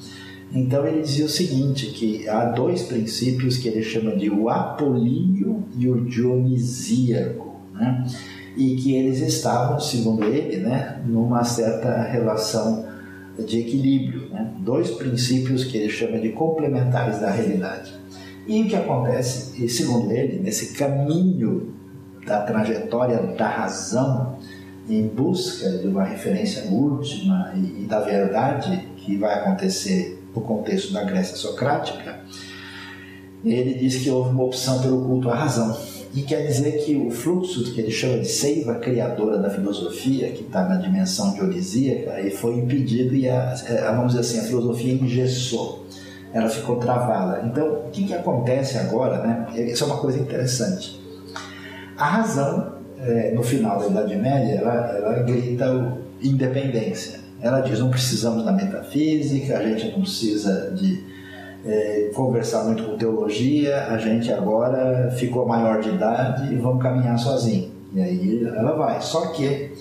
Então 0.55 0.87
ele 0.87 1.01
dizia 1.01 1.25
o 1.25 1.29
seguinte, 1.29 1.87
que 1.87 2.29
há 2.29 2.45
dois 2.45 2.83
princípios 2.83 3.57
que 3.57 3.67
ele 3.67 3.83
chama 3.83 4.15
de 4.15 4.29
o 4.29 4.47
apolíneo 4.49 5.65
e 5.77 5.89
o 5.89 6.05
dionisíaco, 6.05 7.59
né? 7.73 8.07
e 8.55 8.77
que 8.77 8.95
eles 8.95 9.19
estavam, 9.19 9.77
segundo 9.81 10.23
ele, 10.23 10.57
né, 10.57 11.01
numa 11.05 11.43
certa 11.43 12.03
relação 12.03 12.85
de 13.37 13.59
equilíbrio, 13.59 14.29
né? 14.29 14.49
dois 14.59 14.91
princípios 14.91 15.65
que 15.65 15.77
ele 15.77 15.89
chama 15.89 16.17
de 16.19 16.29
complementares 16.29 17.19
da 17.19 17.29
realidade. 17.29 17.93
E 18.47 18.61
o 18.61 18.67
que 18.69 18.77
acontece, 18.77 19.67
segundo 19.67 20.09
ele, 20.09 20.39
nesse 20.39 20.73
caminho 20.73 21.73
da 22.25 22.43
trajetória 22.43 23.17
da 23.37 23.47
razão 23.49 24.37
em 24.87 25.05
busca 25.05 25.69
de 25.79 25.87
uma 25.87 26.05
referência 26.05 26.69
última 26.71 27.51
e, 27.55 27.83
e 27.83 27.85
da 27.89 27.99
verdade 27.99 28.87
que 28.95 29.17
vai 29.17 29.33
acontecer 29.33 30.23
no 30.35 30.41
contexto 30.41 30.91
da 30.91 31.03
Grécia 31.03 31.35
socrática, 31.35 32.19
ele 33.43 33.75
diz 33.75 33.97
que 33.97 34.09
houve 34.09 34.31
uma 34.31 34.43
opção 34.43 34.81
pelo 34.81 35.03
culto 35.05 35.29
à 35.29 35.35
razão. 35.35 35.77
E 36.13 36.21
quer 36.21 36.47
dizer 36.47 36.83
que 36.85 36.95
o 36.95 37.11
fluxo 37.11 37.73
que 37.73 37.81
ele 37.81 37.91
chama 37.91 38.19
de 38.19 38.27
seiva 38.27 38.75
criadora 38.75 39.37
da 39.37 39.49
filosofia, 39.49 40.31
que 40.31 40.43
está 40.43 40.63
na 40.63 40.77
dimensão 40.77 41.33
dionisíaca, 41.33 42.17
ele 42.19 42.31
foi 42.31 42.55
impedido 42.55 43.13
e, 43.13 43.29
a, 43.29 43.51
a, 43.51 43.91
vamos 43.91 44.13
dizer 44.13 44.21
assim, 44.21 44.39
a 44.39 44.43
filosofia 44.43 44.93
engessou. 44.93 45.85
Ela 46.33 46.49
ficou 46.49 46.77
travada. 46.77 47.45
Então, 47.45 47.67
o 47.87 47.91
que, 47.91 48.05
que 48.05 48.13
acontece 48.13 48.77
agora? 48.77 49.25
Né? 49.25 49.45
Isso 49.69 49.83
é 49.83 49.87
uma 49.87 49.97
coisa 49.97 50.17
interessante. 50.17 50.99
A 51.97 52.05
razão, 52.05 52.75
é, 52.97 53.31
no 53.31 53.43
final 53.43 53.79
da 53.79 53.87
Idade 53.87 54.15
Média, 54.15 54.55
ela, 54.55 54.97
ela 54.97 55.19
grita 55.23 55.97
independência. 56.21 57.24
Ela 57.45 57.59
diz: 57.59 57.79
não 57.79 57.91
precisamos 57.91 58.43
da 58.43 58.51
metafísica, 58.51 59.59
a 59.59 59.61
gente 59.61 59.91
não 59.91 60.01
precisa 60.01 60.71
de 60.71 61.03
é, 61.63 62.09
conversar 62.15 62.63
muito 62.63 62.83
com 62.83 62.97
teologia, 62.97 63.85
a 63.85 63.99
gente 63.99 64.33
agora 64.33 65.11
ficou 65.11 65.47
maior 65.47 65.79
de 65.79 65.89
idade 65.89 66.51
e 66.51 66.55
vamos 66.55 66.81
caminhar 66.81 67.19
sozinho. 67.19 67.69
E 67.93 68.01
aí 68.01 68.43
ela 68.45 68.75
vai. 68.75 68.99
Só 68.99 69.27
que 69.27 69.71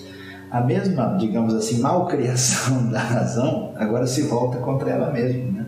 a 0.51 0.61
mesma, 0.61 1.17
digamos 1.17 1.55
assim, 1.55 1.79
malcriação 1.79 2.85
da 2.93 2.99
razão 2.99 3.73
agora 3.75 4.05
se 4.05 4.21
volta 4.21 4.59
contra 4.59 4.91
ela 4.91 5.11
mesma. 5.11 5.51
Né? 5.51 5.65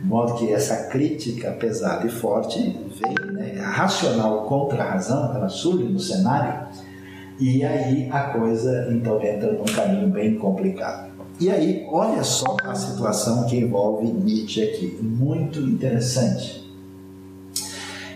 De 0.00 0.08
modo 0.08 0.36
que 0.36 0.50
essa 0.50 0.88
crítica 0.88 1.50
pesada 1.50 2.06
e 2.06 2.10
forte 2.10 2.58
vem, 2.58 3.32
né? 3.34 3.60
racional 3.60 4.44
contra 4.44 4.82
a 4.82 4.92
razão, 4.92 5.34
ela 5.34 5.50
surge 5.50 5.84
no 5.84 6.00
cenário, 6.00 6.68
e 7.38 7.64
aí 7.64 8.08
a 8.10 8.20
coisa 8.30 8.88
então 8.90 9.22
entra 9.22 9.52
num 9.52 9.64
caminho 9.64 10.08
bem 10.08 10.36
complicado. 10.36 11.13
E 11.40 11.50
aí, 11.50 11.86
olha 11.90 12.22
só 12.22 12.56
a 12.62 12.74
situação 12.74 13.44
que 13.46 13.56
envolve 13.56 14.06
Nietzsche 14.06 14.62
aqui, 14.62 14.98
muito 15.02 15.58
interessante. 15.58 16.64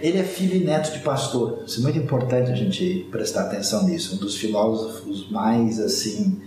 Ele 0.00 0.18
é 0.18 0.22
filho 0.22 0.56
e 0.56 0.64
neto 0.64 0.92
de 0.92 1.00
pastor. 1.00 1.64
Isso 1.66 1.80
é 1.80 1.82
muito 1.82 1.98
importante 1.98 2.52
a 2.52 2.54
gente 2.54 3.06
prestar 3.10 3.42
atenção 3.42 3.84
nisso. 3.84 4.14
Um 4.14 4.18
dos 4.18 4.36
filósofos 4.36 5.28
mais 5.30 5.80
assim 5.80 6.40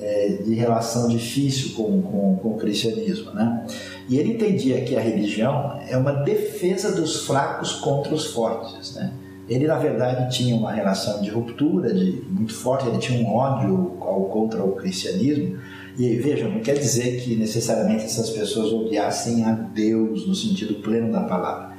é, 0.00 0.38
de 0.42 0.54
relação 0.54 1.08
difícil 1.08 1.74
com, 1.74 2.00
com, 2.00 2.36
com 2.36 2.48
o 2.50 2.56
cristianismo, 2.56 3.32
né? 3.32 3.66
E 4.08 4.18
ele 4.18 4.32
entendia 4.32 4.80
que 4.82 4.96
a 4.96 5.00
religião 5.00 5.78
é 5.86 5.96
uma 5.96 6.12
defesa 6.12 6.92
dos 6.92 7.26
fracos 7.26 7.74
contra 7.74 8.14
os 8.14 8.26
fortes, 8.26 8.94
né? 8.94 9.12
Ele 9.48 9.66
na 9.66 9.76
verdade 9.76 10.34
tinha 10.34 10.56
uma 10.56 10.72
relação 10.72 11.20
de 11.20 11.28
ruptura, 11.28 11.92
de 11.92 12.22
muito 12.30 12.54
forte. 12.54 12.88
Ele 12.88 12.98
tinha 12.98 13.26
um 13.26 13.34
ódio 13.34 13.96
ao, 14.00 14.24
contra 14.24 14.64
o 14.64 14.72
cristianismo. 14.72 15.58
E 15.96 16.16
veja, 16.16 16.48
não 16.48 16.60
quer 16.60 16.74
dizer 16.74 17.20
que 17.20 17.36
necessariamente 17.36 18.04
essas 18.04 18.30
pessoas 18.30 18.72
odiassem 18.72 19.44
a 19.44 19.52
Deus 19.52 20.26
no 20.26 20.34
sentido 20.34 20.74
pleno 20.76 21.12
da 21.12 21.22
palavra 21.22 21.74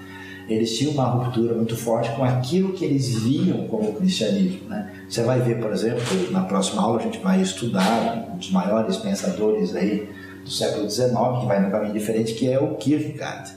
eles 0.48 0.78
tinham 0.78 0.94
uma 0.94 1.06
ruptura 1.06 1.56
muito 1.56 1.76
forte 1.76 2.12
com 2.12 2.24
aquilo 2.24 2.74
que 2.74 2.86
eles 2.86 3.16
viam 3.16 3.68
como 3.68 3.94
cristianismo. 3.94 4.70
Né? 4.70 4.92
Você 5.10 5.24
vai 5.24 5.42
ver, 5.42 5.60
por 5.60 5.72
exemplo, 5.72 6.04
na 6.32 6.44
próxima 6.44 6.82
aula 6.82 7.00
a 7.00 7.04
gente 7.04 7.20
vai 7.20 7.42
estudar 7.42 8.30
um 8.32 8.38
dos 8.38 8.52
maiores 8.52 8.98
pensadores 8.98 9.76
aí 9.76 10.08
do 10.44 10.50
século 10.50 10.90
XIX, 10.90 11.10
que 11.42 11.46
vai 11.48 11.60
num 11.62 11.72
caminho 11.72 11.94
diferente, 11.94 12.34
que 12.34 12.50
é 12.50 12.60
o 12.60 12.76
Kierkegaard. 12.76 13.54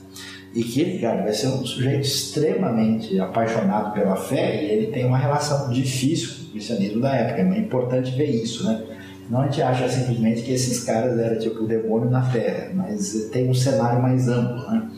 E 0.54 0.64
Kierkegaard 0.64 1.24
vai 1.24 1.32
ser 1.34 1.48
um 1.48 1.66
sujeito 1.66 2.06
extremamente 2.06 3.20
apaixonado 3.20 3.92
pela 3.92 4.16
fé 4.16 4.64
e 4.64 4.70
ele 4.70 4.86
tem 4.86 5.04
uma 5.04 5.18
relação 5.18 5.70
difícil 5.70 6.30
com 6.30 6.42
o 6.44 6.50
cristianismo 6.52 7.02
da 7.02 7.14
época. 7.14 7.42
É 7.42 7.58
importante 7.58 8.10
ver 8.12 8.30
isso, 8.30 8.64
né? 8.64 8.82
Não 9.28 9.42
a 9.42 9.44
gente 9.44 9.60
acha 9.60 9.88
simplesmente 9.88 10.42
que 10.42 10.52
esses 10.52 10.84
caras 10.84 11.18
eram 11.18 11.38
tipo 11.38 11.64
o 11.64 11.66
demônio 11.66 12.10
na 12.10 12.22
terra, 12.30 12.70
mas 12.74 13.28
tem 13.30 13.48
um 13.48 13.54
cenário 13.54 14.00
mais 14.00 14.28
amplo, 14.28 14.70
né? 14.70 14.90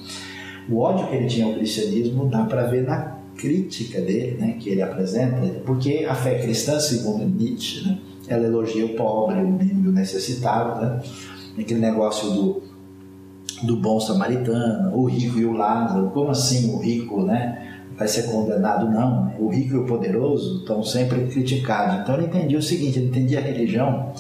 o 0.68 0.78
ódio 0.78 1.08
que 1.08 1.16
ele 1.16 1.26
tinha 1.26 1.46
ao 1.46 1.54
cristianismo 1.54 2.28
dá 2.28 2.44
para 2.44 2.64
ver 2.66 2.84
na 2.86 3.16
crítica 3.36 4.00
dele, 4.00 4.36
né, 4.38 4.56
que 4.60 4.68
ele 4.68 4.82
apresenta, 4.82 5.40
porque 5.64 6.06
a 6.08 6.14
fé 6.14 6.38
cristã, 6.38 6.78
segundo 6.78 7.24
Nietzsche, 7.24 7.86
né, 7.86 7.98
ela 8.28 8.44
elogia 8.44 8.84
o 8.84 8.90
pobre, 8.90 9.40
o 9.42 9.48
menino 9.48 9.88
o 9.88 9.92
necessitado, 9.92 10.80
né, 10.80 11.00
aquele 11.58 11.80
negócio 11.80 12.30
do, 12.30 12.62
do 13.62 13.76
bom 13.76 13.98
samaritano, 13.98 14.94
o 14.94 15.06
rico 15.06 15.38
e 15.38 15.44
o 15.44 15.52
Lázaro, 15.52 16.10
como 16.10 16.30
assim 16.30 16.72
o 16.74 16.78
rico, 16.78 17.22
né, 17.22 17.69
vai 18.00 18.08
ser 18.08 18.22
condenado? 18.22 18.90
Não, 18.90 19.34
o 19.38 19.48
rico 19.50 19.74
e 19.74 19.76
o 19.76 19.84
poderoso 19.84 20.60
estão 20.60 20.82
sempre 20.82 21.26
criticados. 21.26 22.00
Então 22.00 22.14
ele 22.14 22.28
entendia 22.28 22.58
o 22.58 22.62
seguinte, 22.62 22.98
ele 22.98 23.08
entendia 23.08 23.38
a 23.38 23.42
religião 23.42 24.12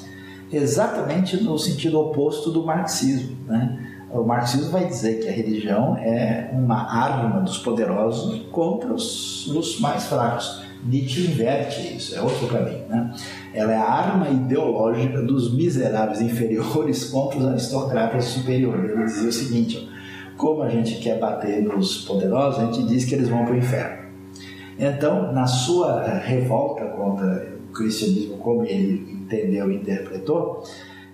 exatamente 0.52 1.42
no 1.42 1.58
sentido 1.58 1.98
oposto 1.98 2.50
do 2.50 2.62
marxismo, 2.66 3.36
né, 3.46 3.78
o 4.12 4.24
marxismo 4.24 4.70
vai 4.70 4.86
dizer 4.86 5.20
que 5.20 5.28
a 5.28 5.32
religião 5.32 5.96
é 5.96 6.50
uma 6.52 6.82
arma 6.92 7.40
dos 7.40 7.58
poderosos 7.58 8.42
contra 8.50 8.92
os, 8.92 9.46
os 9.46 9.78
mais 9.78 10.04
fracos. 10.04 10.62
Nietzsche 10.82 11.26
inverte 11.30 11.96
isso, 11.96 12.16
é 12.16 12.20
outro 12.20 12.48
caminho. 12.48 12.84
Né? 12.88 13.14
Ela 13.54 13.72
é 13.72 13.76
a 13.76 13.88
arma 13.88 14.28
ideológica 14.28 15.22
dos 15.22 15.54
miseráveis 15.54 16.20
inferiores 16.20 17.04
contra 17.04 17.38
os 17.38 17.46
aristocratas 17.46 18.24
superiores. 18.24 18.90
Ele 18.90 19.04
dizia 19.04 19.28
o 19.28 19.32
seguinte: 19.32 19.89
como 20.40 20.62
a 20.62 20.70
gente 20.70 20.96
quer 20.96 21.18
bater 21.18 21.62
nos 21.62 21.98
poderosos, 21.98 22.60
a 22.60 22.64
gente 22.64 22.84
diz 22.84 23.04
que 23.04 23.14
eles 23.14 23.28
vão 23.28 23.44
para 23.44 23.52
o 23.52 23.58
inferno. 23.58 24.04
Então, 24.78 25.30
na 25.32 25.46
sua 25.46 26.02
revolta 26.18 26.86
contra 26.86 27.46
o 27.68 27.72
cristianismo, 27.74 28.38
como 28.38 28.64
ele 28.64 29.06
entendeu 29.12 29.70
e 29.70 29.76
interpretou, 29.76 30.64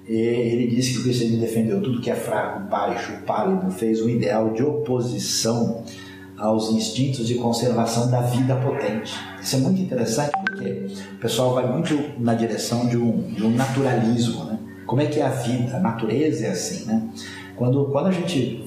ele 0.07 0.69
disse 0.69 0.93
que 0.93 0.99
o 1.01 1.03
cristianismo 1.03 1.41
defendeu 1.41 1.83
tudo 1.83 2.01
que 2.01 2.09
é 2.09 2.15
fraco, 2.15 2.71
baixo, 2.71 3.15
pálido, 3.27 3.69
fez 3.73 4.01
um 4.01 4.09
ideal 4.09 4.53
de 4.53 4.63
oposição 4.63 5.83
aos 6.39 6.71
instintos 6.71 7.27
de 7.27 7.35
conservação 7.35 8.09
da 8.09 8.21
vida 8.21 8.55
potente. 8.55 9.13
Isso 9.43 9.57
é 9.57 9.59
muito 9.59 9.81
interessante 9.81 10.31
porque 10.45 10.87
o 11.17 11.19
pessoal 11.19 11.53
vai 11.53 11.69
muito 11.69 11.99
na 12.21 12.35
direção 12.35 12.87
de 12.87 12.97
um, 12.97 13.23
de 13.33 13.45
um 13.45 13.51
naturalismo. 13.51 14.45
Né? 14.45 14.59
Como 14.87 15.03
é 15.03 15.07
que 15.07 15.19
é 15.19 15.25
a 15.25 15.31
vida? 15.31 15.79
A 15.79 15.81
natureza 15.81 16.47
é 16.47 16.51
assim. 16.51 16.87
Né? 16.87 17.03
Quando, 17.57 17.87
quando 17.87 18.07
a 18.07 18.13
gente 18.13 18.66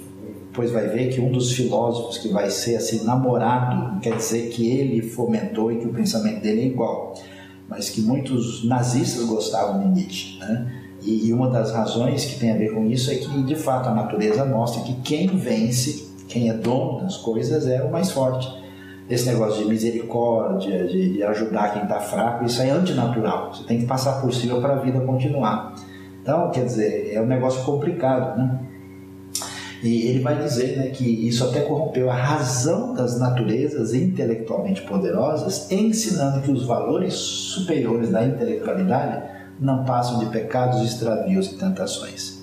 depois 0.59 0.71
vai 0.71 0.87
ver 0.89 1.09
que 1.09 1.21
um 1.21 1.31
dos 1.31 1.53
filósofos 1.53 2.17
que 2.17 2.27
vai 2.27 2.49
ser 2.49 2.75
assim 2.75 3.05
namorado, 3.05 3.93
não 3.93 3.99
quer 3.99 4.15
dizer 4.17 4.49
que 4.49 4.69
ele 4.69 5.01
fomentou 5.01 5.71
e 5.71 5.77
que 5.77 5.87
o 5.87 5.93
pensamento 5.93 6.41
dele 6.41 6.61
é 6.61 6.65
igual, 6.65 7.13
mas 7.67 7.89
que 7.89 8.01
muitos 8.01 8.65
nazistas 8.65 9.23
gostavam 9.25 9.79
de 9.79 9.87
Nietzsche. 9.87 10.37
Né? 10.39 10.71
E, 11.01 11.31
uma 11.31 11.49
das 11.49 11.71
razões 11.71 12.25
que 12.25 12.37
tem 12.37 12.51
a 12.51 12.57
ver 12.57 12.73
com 12.73 12.85
isso 12.87 13.09
é 13.09 13.15
que, 13.15 13.43
de 13.43 13.55
fato, 13.55 13.87
a 13.87 13.95
natureza 13.95 14.43
mostra 14.43 14.83
que 14.83 14.93
quem 14.95 15.27
vence, 15.27 16.09
quem 16.27 16.49
é 16.49 16.53
dono 16.53 17.01
das 17.01 17.15
coisas, 17.15 17.65
é 17.65 17.81
o 17.81 17.89
mais 17.89 18.11
forte. 18.11 18.49
Esse 19.09 19.27
negócio 19.27 19.63
de 19.63 19.69
misericórdia, 19.69 20.85
de, 20.85 21.13
de 21.13 21.23
ajudar 21.23 21.73
quem 21.73 21.83
está 21.83 22.01
fraco, 22.01 22.43
isso 22.43 22.61
é 22.61 22.69
antinatural. 22.69 23.53
Você 23.53 23.63
tem 23.63 23.79
que 23.79 23.85
passar 23.85 24.21
por 24.21 24.33
cima 24.33 24.59
para 24.59 24.73
a 24.73 24.79
vida 24.79 24.99
continuar. 24.99 25.73
Então, 26.21 26.51
quer 26.51 26.65
dizer, 26.65 27.13
é 27.13 27.21
um 27.21 27.25
negócio 27.25 27.63
complicado, 27.63 28.37
né? 28.37 28.59
E 29.81 30.07
ele 30.07 30.19
vai 30.19 30.41
dizer 30.41 30.77
né, 30.77 30.87
que 30.89 31.05
isso 31.05 31.43
até 31.45 31.61
corrompeu 31.61 32.09
a 32.09 32.13
razão 32.13 32.93
das 32.93 33.17
naturezas 33.17 33.93
intelectualmente 33.93 34.81
poderosas, 34.81 35.71
ensinando 35.71 36.41
que 36.41 36.51
os 36.51 36.65
valores 36.65 37.13
superiores 37.13 38.09
da 38.09 38.25
intelectualidade 38.25 39.23
não 39.59 39.85
passam 39.85 40.19
de 40.19 40.25
pecados, 40.27 40.81
extravios 40.83 41.47
e 41.51 41.57
tentações. 41.57 42.39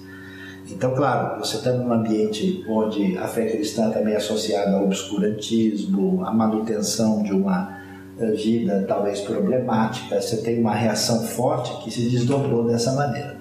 Então, 0.70 0.94
claro, 0.94 1.38
você 1.38 1.59
está 1.59 1.72
num 1.72 1.92
ambiente 1.92 2.64
onde 2.68 3.16
a 3.18 3.29
fé 3.29 3.46
cristã 3.46 3.90
também 3.90 4.14
é 4.14 4.16
associada 4.16 4.77
ao 4.77 4.85
obscurantismo, 4.85 6.25
à 6.25 6.33
manutenção 6.33 7.22
de 7.22 7.33
uma 7.33 7.77
eh, 8.18 8.31
vida 8.33 8.85
talvez 8.88 9.20
problemática, 9.20 10.20
você 10.20 10.38
tem 10.38 10.59
uma 10.59 10.75
reação 10.75 11.22
forte 11.22 11.85
que 11.85 11.90
se 11.90 12.09
desdobrou 12.09 12.66
dessa 12.66 12.92
maneira. 12.92 13.36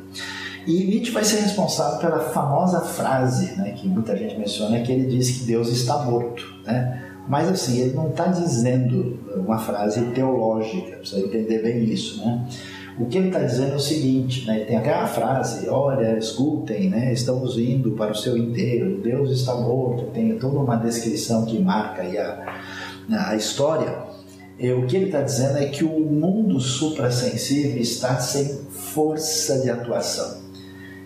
E 0.67 0.84
Nietzsche 0.84 1.12
vai 1.12 1.23
ser 1.23 1.41
responsável 1.41 1.99
pela 1.99 2.19
famosa 2.19 2.82
frase 2.82 3.56
né, 3.56 3.71
que 3.71 3.88
muita 3.88 4.17
gente 4.17 4.38
menciona, 4.38 4.80
que 4.82 4.91
ele 4.91 5.06
diz 5.06 5.30
que 5.30 5.43
Deus 5.45 5.69
está 5.69 5.99
morto. 5.99 6.43
Né? 6.65 7.04
Mas 7.28 7.49
assim, 7.49 7.80
ele 7.80 7.93
não 7.93 8.10
está 8.10 8.28
dizendo 8.28 9.19
uma 9.36 9.60
frase 9.60 10.01
teológica, 10.08 10.97
precisa 10.97 11.21
entender 11.21 11.62
bem 11.62 11.84
isso. 11.84 12.25
Né? 12.25 12.47
O 12.97 13.06
que 13.06 13.17
ele 13.17 13.28
está 13.28 13.39
dizendo 13.39 13.73
é 13.73 13.75
o 13.75 13.80
seguinte, 13.80 14.47
né? 14.47 14.60
tem 14.65 14.78
até 14.78 14.93
a 14.93 15.06
frase, 15.06 15.69
olha, 15.69 16.17
escutem, 16.17 16.89
né? 16.89 17.13
estamos 17.13 17.60
indo 17.60 17.91
para 17.91 18.12
o 18.12 18.15
seu 18.15 18.36
inteiro, 18.36 19.01
Deus 19.01 19.30
está 19.30 19.54
morto, 19.54 20.06
tem 20.13 20.36
toda 20.39 20.58
uma 20.58 20.78
descrição 20.78 21.45
que 21.45 21.60
marca 21.60 22.01
a, 22.01 23.30
a 23.30 23.36
história. 23.36 24.04
E 24.58 24.71
o 24.71 24.88
que 24.88 24.95
ele 24.95 25.06
está 25.08 25.21
dizendo 25.21 25.58
é 25.58 25.65
que 25.65 25.84
o 25.84 25.99
mundo 25.99 26.60
suprassensível 26.60 27.78
está 27.78 28.17
sem 28.17 28.45
força 28.69 29.60
de 29.60 29.69
atuação. 29.69 30.44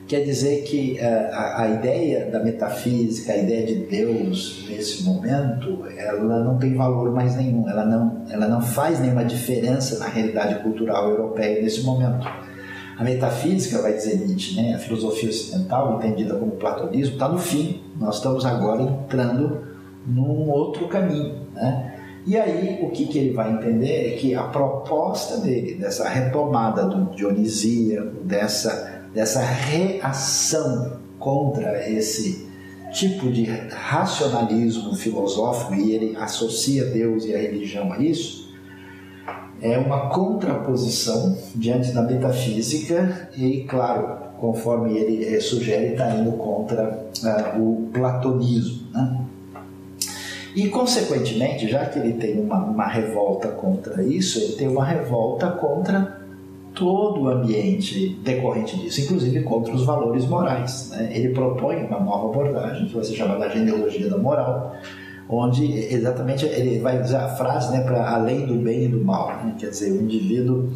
Quer 0.09 0.23
dizer 0.23 0.63
que 0.63 0.97
uh, 0.99 1.31
a, 1.31 1.61
a, 1.61 1.69
ideia 1.69 2.31
da 2.31 2.39
metafísica, 2.39 3.31
a 3.31 3.37
ideia 3.37 3.63
de 3.63 3.75
Deus 3.85 4.65
nesse 4.67 5.03
momento, 5.03 5.85
ela 5.95 6.43
não 6.43 6.57
tem 6.57 6.73
valor 6.73 7.13
mais 7.13 7.35
nenhum, 7.35 7.69
ela 7.69 7.85
não, 7.85 8.25
ela 8.27 8.47
não 8.47 8.59
faz 8.59 8.99
nenhuma 8.99 9.23
diferença 9.23 9.99
na 9.99 10.07
realidade 10.07 10.63
cultural 10.63 11.11
europeia 11.11 11.61
nesse 11.61 11.83
momento. 11.83 12.27
A 12.97 13.03
metafísica, 13.03 13.83
vai 13.83 13.93
dizer 13.93 14.25
Nietzsche, 14.25 14.59
né, 14.59 14.73
a 14.73 14.79
filosofia 14.79 15.29
ocidental, 15.29 15.97
entendida 15.97 16.33
como 16.33 16.53
platonismo, 16.53 17.13
está 17.13 17.29
no 17.29 17.37
fim. 17.37 17.83
Nós 17.99 18.15
estamos 18.15 18.47
agora 18.47 18.81
entrando 18.81 19.61
num 20.07 20.49
outro 20.49 20.87
caminho. 20.87 21.35
Né? 21.53 21.93
E 22.25 22.35
aí, 22.35 22.79
o 22.81 22.89
que, 22.89 23.05
que 23.05 23.19
ele 23.19 23.33
vai 23.33 23.53
entender 23.53 24.07
é 24.07 24.17
que 24.17 24.33
a 24.33 24.41
proposta 24.41 25.37
dele, 25.37 25.75
dessa 25.75 26.09
retomada 26.09 26.87
do 26.87 27.15
dionisíaco, 27.15 28.23
dessa 28.23 28.98
dessa 29.13 29.41
reação 29.41 30.99
contra 31.17 31.89
esse 31.89 32.47
tipo 32.91 33.31
de 33.31 33.45
racionalismo 33.45 34.95
filosófico 34.95 35.75
e 35.75 35.91
ele 35.93 36.15
associa 36.17 36.85
Deus 36.85 37.25
e 37.25 37.33
a 37.33 37.37
religião 37.37 37.91
a 37.91 37.99
isso, 37.99 38.49
é 39.61 39.77
uma 39.77 40.09
contraposição 40.09 41.37
diante 41.53 41.91
da 41.91 42.01
metafísica 42.01 43.29
e, 43.37 43.65
claro, 43.65 44.17
conforme 44.39 44.97
ele 44.97 45.39
sugere, 45.41 45.87
está 45.87 46.15
indo 46.15 46.31
contra 46.33 47.07
uh, 47.23 47.61
o 47.61 47.89
platonismo. 47.91 48.87
Né? 48.93 49.21
E, 50.55 50.69
consequentemente, 50.69 51.67
já 51.67 51.85
que 51.85 51.99
ele 51.99 52.13
tem 52.13 52.39
uma, 52.39 52.63
uma 52.63 52.87
revolta 52.87 53.49
contra 53.49 54.01
isso, 54.01 54.39
ele 54.39 54.53
tem 54.53 54.67
uma 54.67 54.85
revolta 54.85 55.51
contra 55.51 56.18
todo 56.79 57.23
o 57.23 57.29
ambiente 57.29 58.17
decorrente 58.23 58.79
disso, 58.79 59.01
inclusive 59.01 59.43
contra 59.43 59.73
os 59.75 59.85
valores 59.85 60.25
morais. 60.25 60.89
Né? 60.91 61.11
Ele 61.13 61.33
propõe 61.33 61.83
uma 61.83 61.99
nova 61.99 62.29
abordagem, 62.29 62.87
que 62.87 62.95
vai 62.95 63.03
ser 63.03 63.15
chamada 63.15 63.45
a 63.45 63.49
genealogia 63.49 64.09
da 64.09 64.17
moral, 64.17 64.73
onde 65.27 65.71
exatamente 65.93 66.45
ele 66.45 66.79
vai 66.79 67.01
usar 67.01 67.25
a 67.25 67.29
frase 67.35 67.71
né, 67.73 67.81
para 67.83 68.09
além 68.15 68.45
do 68.45 68.55
bem 68.55 68.85
e 68.85 68.87
do 68.87 69.03
mal, 69.03 69.27
né? 69.43 69.55
quer 69.59 69.69
dizer, 69.69 69.91
o 69.91 70.01
indivíduo 70.01 70.69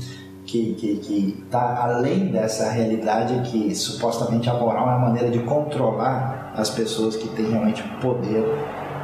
que 0.45 1.37
está 1.41 1.83
além 1.85 2.27
dessa 2.27 2.69
realidade 2.69 3.49
que 3.49 3.73
supostamente 3.73 4.49
a 4.49 4.53
moral 4.53 4.89
é 4.89 4.91
uma 4.91 4.99
maneira 4.99 5.31
de 5.31 5.39
controlar 5.39 6.53
as 6.55 6.69
pessoas 6.69 7.15
que 7.15 7.29
têm 7.29 7.49
realmente 7.49 7.81
poder 8.01 8.43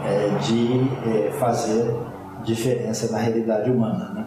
é, 0.06 0.38
de 0.42 0.82
é, 1.10 1.32
fazer 1.40 1.96
diferença 2.44 3.12
na 3.12 3.18
realidade 3.18 3.72
humana. 3.72 4.12
Né? 4.14 4.26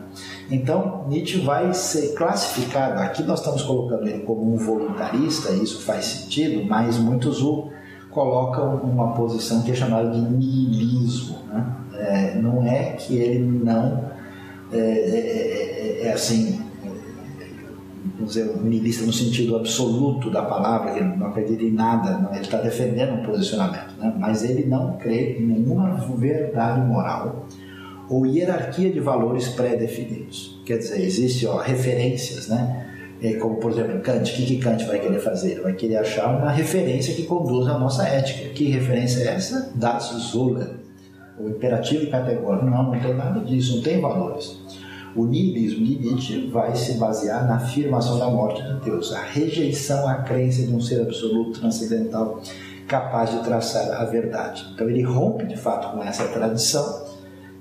Então, 0.53 1.07
Nietzsche 1.09 1.41
vai 1.41 1.73
ser 1.73 2.15
classificado, 2.15 3.01
aqui 3.01 3.23
nós 3.23 3.39
estamos 3.39 3.63
colocando 3.63 4.07
ele 4.07 4.21
como 4.21 4.53
um 4.53 4.59
voluntarista, 4.59 5.51
isso 5.53 5.81
faz 5.81 6.05
sentido, 6.05 6.69
mas 6.69 6.99
muitos 6.99 7.43
o 7.43 7.71
colocam 8.11 8.77
numa 8.77 9.15
posição 9.15 9.63
que 9.63 9.71
é 9.71 9.75
chamada 9.75 10.11
de 10.11 10.21
niilismo. 10.21 11.39
Né? 11.49 11.77
É, 11.95 12.35
não 12.39 12.67
é 12.67 12.93
que 12.93 13.17
ele 13.17 13.39
não 13.65 14.05
é, 14.71 14.79
é, 14.79 16.03
é, 16.03 16.07
é 16.09 16.13
assim 16.13 16.61
vamos 18.17 18.35
dizer, 18.35 18.57
niilista 18.63 19.07
no 19.07 19.13
sentido 19.13 19.57
absoluto 19.57 20.31
da 20.31 20.43
palavra, 20.43 20.97
ele 20.97 21.17
não 21.17 21.29
acredita 21.29 21.63
em 21.63 21.73
nada, 21.73 22.19
não, 22.19 22.31
ele 22.31 22.43
está 22.43 22.59
defendendo 22.59 23.21
um 23.21 23.25
posicionamento, 23.25 23.95
né? 23.99 24.15
mas 24.19 24.45
ele 24.45 24.67
não 24.67 24.97
crê 24.99 25.39
em 25.39 25.47
nenhuma 25.47 25.95
verdade 26.17 26.81
moral 26.81 27.47
ou 28.13 28.27
hierarquia 28.27 28.91
de 28.91 29.01
valores 29.01 29.49
pré-definidos. 29.49 30.61
Quer 30.67 30.77
dizer, 30.77 31.03
existe 31.03 31.47
ó, 31.47 31.57
referências, 31.57 32.47
né? 32.47 32.89
É 33.23 33.35
como, 33.35 33.57
por 33.57 33.71
exemplo, 33.71 34.01
Kant. 34.01 34.31
O 34.31 34.35
que, 34.37 34.45
que 34.45 34.59
Kant 34.59 34.85
vai 34.85 34.99
querer 34.99 35.19
fazer? 35.19 35.63
Vai 35.63 35.73
querer 35.73 35.97
achar 35.97 36.37
uma 36.37 36.51
referência 36.51 37.15
que 37.15 37.23
conduza 37.23 37.71
a 37.71 37.79
nossa 37.79 38.07
ética. 38.07 38.51
Que 38.51 38.65
referência 38.65 39.23
é 39.23 39.35
essa? 39.35 39.73
Das 39.75 40.13
Zula. 40.31 40.77
O 41.39 41.49
imperativo 41.49 42.11
categórico. 42.11 42.67
Não, 42.67 42.83
não 42.91 43.01
tem 43.01 43.15
nada 43.15 43.41
disso, 43.41 43.77
não 43.77 43.83
tem 43.83 44.01
valores. 44.01 44.59
O 45.17 45.25
niilismo 45.25 45.87
de 45.87 45.99
Nietzsche 45.99 46.47
vai 46.49 46.75
se 46.75 46.95
basear 46.95 47.47
na 47.47 47.57
afirmação 47.57 48.19
da 48.19 48.29
morte 48.29 48.63
de 48.63 48.81
Deus, 48.81 49.13
a 49.13 49.23
rejeição 49.23 50.09
à 50.09 50.17
crença 50.17 50.63
de 50.63 50.75
um 50.75 50.81
ser 50.81 51.03
absoluto 51.03 51.61
transcendental 51.61 52.41
capaz 52.89 53.31
de 53.31 53.45
traçar 53.45 53.91
a 54.01 54.05
verdade. 54.05 54.67
Então 54.75 54.89
ele 54.89 55.03
rompe 55.03 55.47
de 55.47 55.57
fato 55.57 55.97
com 55.97 56.03
essa 56.03 56.27
tradição 56.29 57.12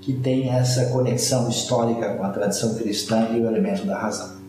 que 0.01 0.13
tem 0.13 0.49
essa 0.49 0.87
conexão 0.87 1.47
histórica 1.47 2.15
com 2.15 2.23
a 2.23 2.29
tradição 2.29 2.73
cristã 2.75 3.29
e 3.31 3.39
o 3.39 3.47
elemento 3.47 3.85
da 3.85 3.97
razão. 3.97 4.41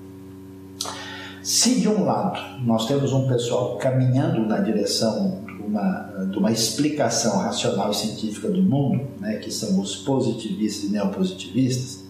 Se 1.43 1.81
de 1.81 1.89
um 1.89 2.05
lado 2.05 2.41
nós 2.65 2.87
temos 2.87 3.13
um 3.13 3.29
pessoal 3.29 3.77
caminhando 3.77 4.47
na 4.47 4.59
direção 4.59 5.43
de 5.45 5.63
uma, 5.63 6.27
de 6.31 6.39
uma 6.39 6.51
explicação 6.51 7.39
racional 7.39 7.91
e 7.91 7.95
científica 7.95 8.49
do 8.49 8.63
mundo, 8.63 9.05
né, 9.21 9.37
que 9.37 9.51
são 9.51 9.81
os 9.81 9.97
positivistas 9.97 10.89
e 10.89 10.93
neopositivistas, 10.93 12.03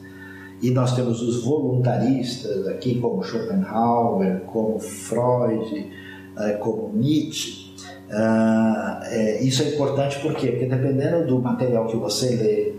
e 0.61 0.71
nós 0.71 0.95
temos 0.95 1.21
os 1.21 1.43
voluntaristas 1.43 2.69
aqui, 2.69 3.01
como 3.01 3.23
Schopenhauer, 3.25 4.43
como 4.43 4.79
Freud, 4.79 5.91
eh, 6.39 6.53
como 6.53 6.93
Nietzsche. 6.95 7.73
Ah, 8.11 9.01
é, 9.07 9.43
isso 9.43 9.63
é 9.63 9.71
importante 9.71 10.21
por 10.21 10.35
quê? 10.35 10.49
Porque 10.49 10.67
dependendo 10.67 11.27
do 11.27 11.41
material 11.41 11.87
que 11.87 11.97
você 11.97 12.37
lê, 12.37 12.72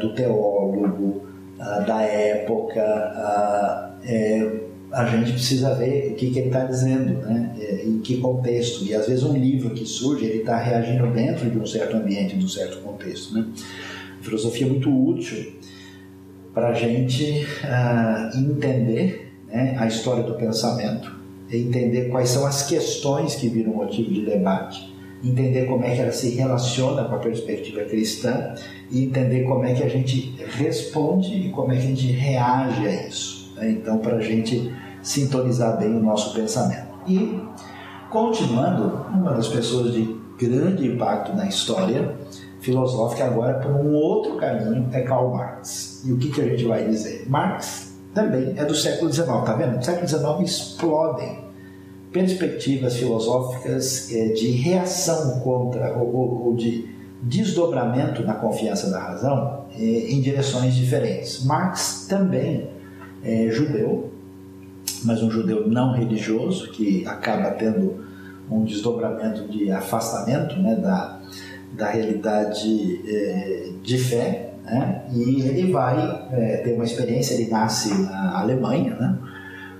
do 0.00 0.14
teólogo, 0.14 1.22
ah, 1.58 1.80
da 1.80 2.02
época, 2.02 2.80
é, 4.04 4.62
a 4.92 5.06
gente 5.06 5.32
precisa 5.32 5.74
ver 5.74 6.12
o 6.12 6.14
que, 6.16 6.30
que 6.30 6.38
ele 6.38 6.48
está 6.48 6.64
dizendo, 6.64 7.14
né? 7.22 7.54
É, 7.58 7.84
em 7.84 7.98
que 8.00 8.18
contexto. 8.18 8.84
E 8.84 8.94
às 8.94 9.06
vezes 9.06 9.24
um 9.24 9.36
livro 9.36 9.70
que 9.70 9.86
surge, 9.86 10.24
ele 10.24 10.38
está 10.38 10.56
reagindo 10.56 11.06
dentro 11.08 11.50
de 11.50 11.58
um 11.58 11.66
certo 11.66 11.96
ambiente, 11.96 12.36
de 12.36 12.44
um 12.44 12.48
certo 12.48 12.78
contexto. 12.82 13.34
Né? 13.34 13.46
A 14.20 14.22
filosofia 14.22 14.66
é 14.66 14.70
muito 14.70 14.90
útil 14.90 15.52
para 16.52 16.68
a 16.68 16.74
gente 16.74 17.46
entender 18.36 19.32
né, 19.48 19.74
a 19.78 19.86
história 19.86 20.22
do 20.22 20.34
pensamento, 20.34 21.10
entender 21.50 22.08
quais 22.10 22.28
são 22.28 22.46
as 22.46 22.66
questões 22.66 23.34
que 23.34 23.48
viram 23.48 23.72
motivo 23.72 24.12
de 24.12 24.26
debate, 24.26 24.91
entender 25.22 25.66
como 25.66 25.84
é 25.84 25.94
que 25.94 26.00
ela 26.00 26.12
se 26.12 26.30
relaciona 26.30 27.04
com 27.04 27.14
a 27.14 27.18
perspectiva 27.18 27.82
cristã 27.82 28.54
e 28.90 29.04
entender 29.04 29.44
como 29.44 29.64
é 29.64 29.72
que 29.72 29.82
a 29.82 29.88
gente 29.88 30.34
responde 30.56 31.34
e 31.34 31.50
como 31.50 31.72
é 31.72 31.76
que 31.76 31.82
a 31.82 31.86
gente 31.86 32.06
reage 32.10 32.86
a 32.86 33.06
isso. 33.06 33.52
Né? 33.56 33.70
Então, 33.70 33.98
para 33.98 34.16
a 34.16 34.20
gente 34.20 34.72
sintonizar 35.02 35.78
bem 35.78 35.94
o 35.94 36.00
nosso 36.00 36.34
pensamento. 36.34 36.88
E, 37.06 37.40
continuando, 38.10 39.06
uma 39.12 39.32
das 39.32 39.48
pessoas 39.48 39.92
de 39.92 40.16
grande 40.38 40.86
impacto 40.86 41.36
na 41.36 41.46
história 41.46 42.14
filosófica 42.60 43.24
agora 43.24 43.54
por 43.54 43.72
um 43.72 43.92
outro 43.92 44.36
caminho 44.36 44.88
é 44.92 45.00
Karl 45.02 45.34
Marx. 45.34 46.02
E 46.04 46.12
o 46.12 46.18
que, 46.18 46.30
que 46.30 46.40
a 46.40 46.44
gente 46.44 46.64
vai 46.64 46.86
dizer? 46.86 47.24
Marx 47.28 47.92
também 48.14 48.54
é 48.56 48.64
do 48.64 48.74
século 48.74 49.12
XIX, 49.12 49.26
tá 49.44 49.54
vendo? 49.54 49.76
No 49.76 49.82
século 49.82 50.08
XIX 50.08 50.40
explodem 50.40 51.41
perspectivas 52.12 52.96
filosóficas 52.96 54.12
é, 54.12 54.28
de 54.28 54.50
reação 54.50 55.40
contra 55.40 55.96
ou, 55.96 56.54
de 56.54 56.92
desdobramento 57.22 58.22
na 58.24 58.34
confiança 58.34 58.90
da 58.90 59.00
razão 59.00 59.64
é, 59.74 59.82
em 59.82 60.20
direções 60.20 60.74
diferentes. 60.74 61.44
Marx 61.44 62.06
também 62.08 62.68
é 63.24 63.48
judeu, 63.50 64.10
mas 65.04 65.22
um 65.22 65.30
judeu 65.30 65.68
não 65.68 65.92
religioso 65.92 66.70
que 66.70 67.06
acaba 67.06 67.52
tendo 67.52 68.04
um 68.50 68.64
desdobramento 68.64 69.48
de 69.48 69.70
afastamento 69.70 70.56
né, 70.60 70.74
da, 70.76 71.20
da 71.72 71.88
realidade 71.88 73.00
é, 73.08 73.70
de 73.82 73.96
fé, 73.96 74.52
né? 74.64 75.04
e 75.12 75.40
ele 75.40 75.72
vai 75.72 76.28
é, 76.32 76.58
ter 76.58 76.74
uma 76.74 76.84
experiência, 76.84 77.34
ele 77.34 77.50
nasce 77.50 77.94
na 78.02 78.40
Alemanha, 78.40 78.94
né? 78.96 79.18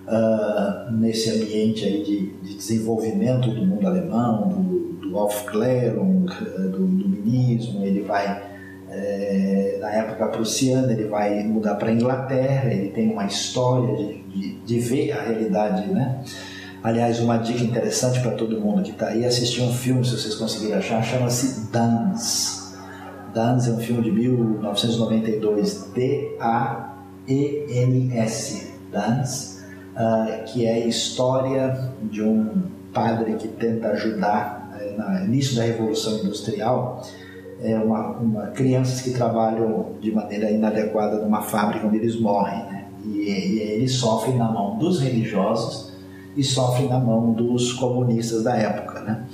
Uh, 0.06 0.92
nesse 0.92 1.30
ambiente 1.30 1.84
aí 1.84 2.02
de, 2.02 2.26
de, 2.42 2.56
desenvolvimento 2.56 3.50
do 3.50 3.64
mundo 3.64 3.86
alemão, 3.86 4.48
do, 4.48 5.08
do 5.08 5.16
Aufklärung, 5.16 6.26
do 6.26 6.88
iluminismo, 6.88 7.84
ele 7.84 8.02
vai 8.02 8.52
é, 8.92 9.78
na 9.80 9.90
época 9.90 10.26
prussiana 10.26 10.92
ele 10.92 11.04
vai 11.04 11.42
mudar 11.44 11.76
para 11.76 11.88
a 11.88 11.92
Inglaterra, 11.92 12.70
ele 12.70 12.90
tem 12.90 13.10
uma 13.10 13.24
história 13.24 13.96
de, 13.96 14.22
de, 14.24 14.52
de 14.58 14.80
ver 14.80 15.12
a 15.12 15.22
realidade, 15.22 15.90
né? 15.90 16.22
Aliás, 16.82 17.18
uma 17.20 17.38
dica 17.38 17.62
interessante 17.62 18.20
para 18.20 18.32
todo 18.32 18.60
mundo 18.60 18.82
que 18.82 18.90
está 18.90 19.06
aí, 19.08 19.24
assistir 19.24 19.62
um 19.62 19.72
filme, 19.72 20.04
se 20.04 20.10
vocês 20.10 20.34
conseguirem 20.34 20.74
achar, 20.76 21.02
chama-se 21.02 21.70
Dance. 21.70 22.74
Dance 23.32 23.70
é 23.70 23.72
um 23.72 23.78
filme 23.78 24.02
de 24.02 24.10
1992, 24.10 25.90
D-A-E-N-S, 25.94 26.32
Dance, 28.90 29.51
uh, 29.96 30.44
que 30.46 30.66
é 30.66 30.74
a 30.74 30.87
história 30.87 31.90
de 32.02 32.22
um 32.22 32.62
padre 32.92 33.35
que 33.35 33.48
tenta 33.48 33.88
ajudar 33.88 34.76
uh, 34.81 35.00
no 35.00 35.24
início 35.24 35.57
da 35.57 35.62
Revolução 35.62 36.18
Industrial 36.18 37.02
é 37.62 37.76
uma, 37.76 38.09
uma, 38.16 38.46
crianças 38.48 39.00
que 39.00 39.12
trabalham 39.12 39.92
de 40.00 40.11
maneira 40.11 40.50
inadequada 40.50 41.18
numa 41.18 41.42
fábrica 41.42 41.87
onde 41.87 41.96
eles 41.96 42.18
morrem, 42.20 42.59
né? 42.64 42.87
e, 43.05 43.31
e 43.31 43.61
eles 43.61 43.92
sofrem 43.92 44.37
na 44.37 44.50
mão 44.50 44.76
dos 44.78 45.00
religiosos 45.00 45.92
e 46.37 46.42
sofre 46.42 46.88
na 46.88 46.98
mão 46.98 47.33
dos 47.33 47.72
comunistas 47.74 48.42
da 48.42 48.57
época. 48.57 49.00
Né? 49.00 49.24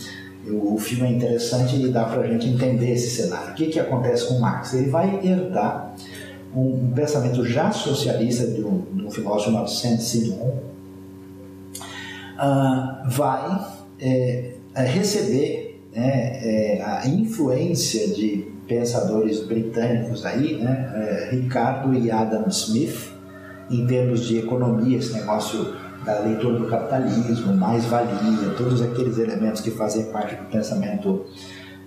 O 0.50 0.78
filme 0.78 1.08
é 1.08 1.12
interessante 1.12 1.76
e 1.76 1.88
dá 1.88 2.04
para 2.04 2.22
a 2.22 2.26
gente 2.26 2.48
entender 2.48 2.92
esse 2.92 3.22
cenário. 3.22 3.52
O 3.52 3.54
que, 3.54 3.66
que 3.66 3.80
acontece 3.80 4.28
com 4.28 4.38
Marx? 4.38 4.74
Ele 4.74 4.90
vai 4.90 5.20
herdar 5.24 5.94
um, 6.54 6.92
pensamento 6.94 7.44
já 7.44 7.70
socialista 7.70 8.46
de 8.46 8.62
um, 8.62 8.80
de 8.92 9.04
um 9.04 9.10
filósofo 9.10 9.50
chamado 9.50 9.70
Saint-Simon, 9.70 10.54
uh, 12.36 13.08
vai 13.08 13.66
é, 14.00 14.54
receber 14.74 15.82
né, 15.94 16.38
é, 16.42 16.82
a 16.82 17.08
influência 17.08 18.08
de 18.08 18.46
pensadores 18.66 19.40
britânicos 19.40 20.24
aí, 20.24 20.56
né, 20.56 20.92
é, 20.94 21.30
Ricardo 21.34 21.94
e 21.94 22.10
Adam 22.10 22.46
Smith, 22.48 23.12
em 23.70 23.86
termos 23.86 24.26
de 24.26 24.38
economia, 24.38 24.98
esse 24.98 25.12
negócio 25.12 25.74
da 26.04 26.20
leitura 26.20 26.58
do 26.58 26.66
capitalismo, 26.66 27.54
mais-valia, 27.54 28.54
todos 28.56 28.80
aqueles 28.80 29.18
elementos 29.18 29.60
que 29.60 29.70
fazem 29.70 30.04
parte 30.06 30.36
do 30.36 30.44
pensamento 30.44 31.24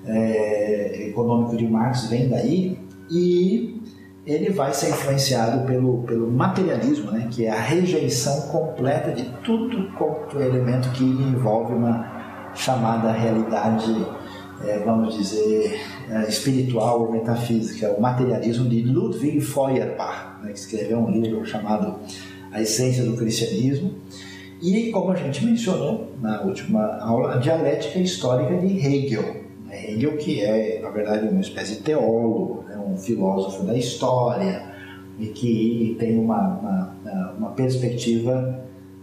é, 0.06 1.08
econômico 1.08 1.56
de 1.56 1.67
Marx 1.67 2.08
vêm 2.08 2.30
daí 2.30 2.78
e 3.10 3.81
ele 4.26 4.52
vai 4.52 4.74
ser 4.74 4.90
influenciado 4.90 5.66
pelo, 5.66 6.04
pelo 6.04 6.30
materialismo, 6.30 7.12
né, 7.12 7.28
que 7.32 7.46
é 7.46 7.52
a 7.52 7.60
rejeição 7.60 8.50
completa 8.50 9.12
de 9.12 9.24
tudo 9.43 9.91
quanto 9.98 10.39
é 10.39 10.48
elemento 10.48 10.91
que 10.91 11.04
envolve 11.04 11.74
uma 11.74 12.52
chamada 12.54 13.12
realidade, 13.12 14.06
é, 14.64 14.80
vamos 14.80 15.16
dizer, 15.16 15.82
é, 16.10 16.28
espiritual 16.28 17.02
ou 17.02 17.12
metafísica, 17.12 17.95
o 17.98 18.02
materialismo 18.02 18.70
de 18.70 18.84
Ludwig 18.84 19.41
Feuerbach, 19.41 20.43
né, 20.43 20.52
que 20.52 20.60
escreveu 20.60 21.00
um 21.00 21.10
livro 21.10 21.43
chamado 21.45 21.95
a 22.52 22.62
essência 22.62 23.04
do 23.04 23.16
cristianismo. 23.16 23.95
E, 24.62 24.91
como 24.91 25.12
a 25.12 25.16
gente 25.16 25.43
mencionou 25.43 26.12
na 26.22 26.41
última 26.41 27.00
aula, 27.00 27.34
a 27.34 27.38
dialética 27.38 27.98
histórica 27.98 28.56
de 28.56 28.78
Hegel. 28.78 29.41
Hegel, 29.72 30.18
que 30.18 30.41
é, 30.41 30.80
na 30.84 30.89
verdade, 30.89 31.28
uma 31.28 31.41
espécie 31.41 31.78
de 31.78 31.82
teólogo, 31.82 32.66
né, 32.68 32.70
um 32.86 32.98
filósofo 32.98 33.64
da 33.64 33.78
história, 33.78 34.72
e 35.20 35.28
que 35.28 35.96
tem 36.00 36.18
uma, 36.18 36.58
uma, 36.58 36.96
uma 37.38 37.50
perspectiva 37.52 38.60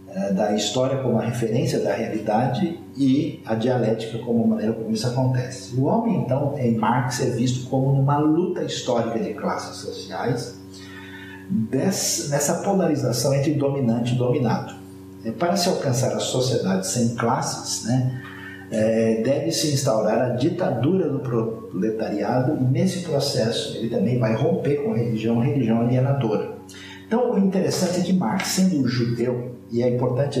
é, 0.09 0.33
da 0.33 0.53
história 0.53 0.97
como 0.97 1.17
a 1.19 1.21
referência 1.21 1.79
da 1.79 1.93
realidade 1.93 2.79
e 2.97 3.41
a 3.45 3.55
dialética 3.55 4.17
como 4.19 4.43
a 4.43 4.47
maneira 4.47 4.73
como 4.73 4.91
isso 4.91 5.07
acontece. 5.07 5.75
O 5.75 5.85
homem, 5.85 6.17
então, 6.21 6.57
em 6.57 6.75
Marx 6.75 7.21
é 7.21 7.29
visto 7.29 7.69
como 7.69 7.93
numa 7.93 8.17
luta 8.17 8.63
histórica 8.63 9.19
de 9.19 9.33
classes 9.33 9.77
sociais, 9.77 10.59
nessa 11.71 12.55
polarização 12.63 13.33
entre 13.33 13.53
dominante 13.53 14.15
e 14.15 14.17
dominado. 14.17 14.73
É, 15.23 15.31
para 15.31 15.55
se 15.55 15.69
alcançar 15.69 16.13
a 16.13 16.19
sociedade 16.19 16.87
sem 16.87 17.15
classes, 17.15 17.85
né, 17.85 18.21
é, 18.71 19.21
deve 19.23 19.51
se 19.51 19.73
instaurar 19.73 20.21
a 20.21 20.29
ditadura 20.35 21.09
do 21.09 21.19
proletariado 21.19 22.57
e 22.61 22.63
nesse 22.63 23.01
processo 23.01 23.77
ele 23.77 23.89
também 23.89 24.19
vai 24.19 24.35
romper 24.35 24.83
com 24.83 24.93
a 24.93 24.97
religião, 24.97 25.41
a 25.41 25.43
religião 25.43 25.81
alienadora. 25.81 26.57
Então 27.07 27.33
o 27.33 27.39
interessante 27.39 28.01
é 28.01 28.03
que 28.03 28.13
Marx, 28.13 28.49
sendo 28.49 28.87
judeu, 28.87 29.55
e 29.71 29.81
é 29.81 29.89
importante 29.89 30.39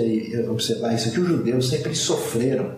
observar 0.49 0.93
isso, 0.93 1.11
que 1.11 1.19
os 1.19 1.27
judeus 1.27 1.69
sempre 1.69 1.95
sofreram 1.95 2.71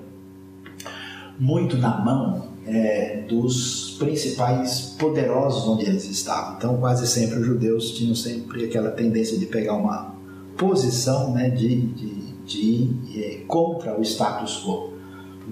muito 1.39 1.77
na 1.77 1.97
mão 1.97 2.51
é, 2.65 3.23
dos 3.27 3.95
principais 3.97 4.95
poderosos 4.97 5.67
onde 5.67 5.85
eles 5.85 6.05
estavam. 6.09 6.55
Então, 6.57 6.77
quase 6.77 7.07
sempre 7.07 7.39
os 7.39 7.45
judeus 7.45 7.91
tinham 7.91 8.15
sempre 8.15 8.65
aquela 8.65 8.91
tendência 8.91 9.37
de 9.37 9.45
pegar 9.45 9.75
uma 9.75 10.15
posição 10.57 11.33
né, 11.33 11.49
de, 11.49 11.87
de, 11.87 12.33
de 12.45 13.19
é, 13.19 13.39
contra 13.47 13.99
o 13.99 14.01
status 14.01 14.63
quo. 14.63 14.90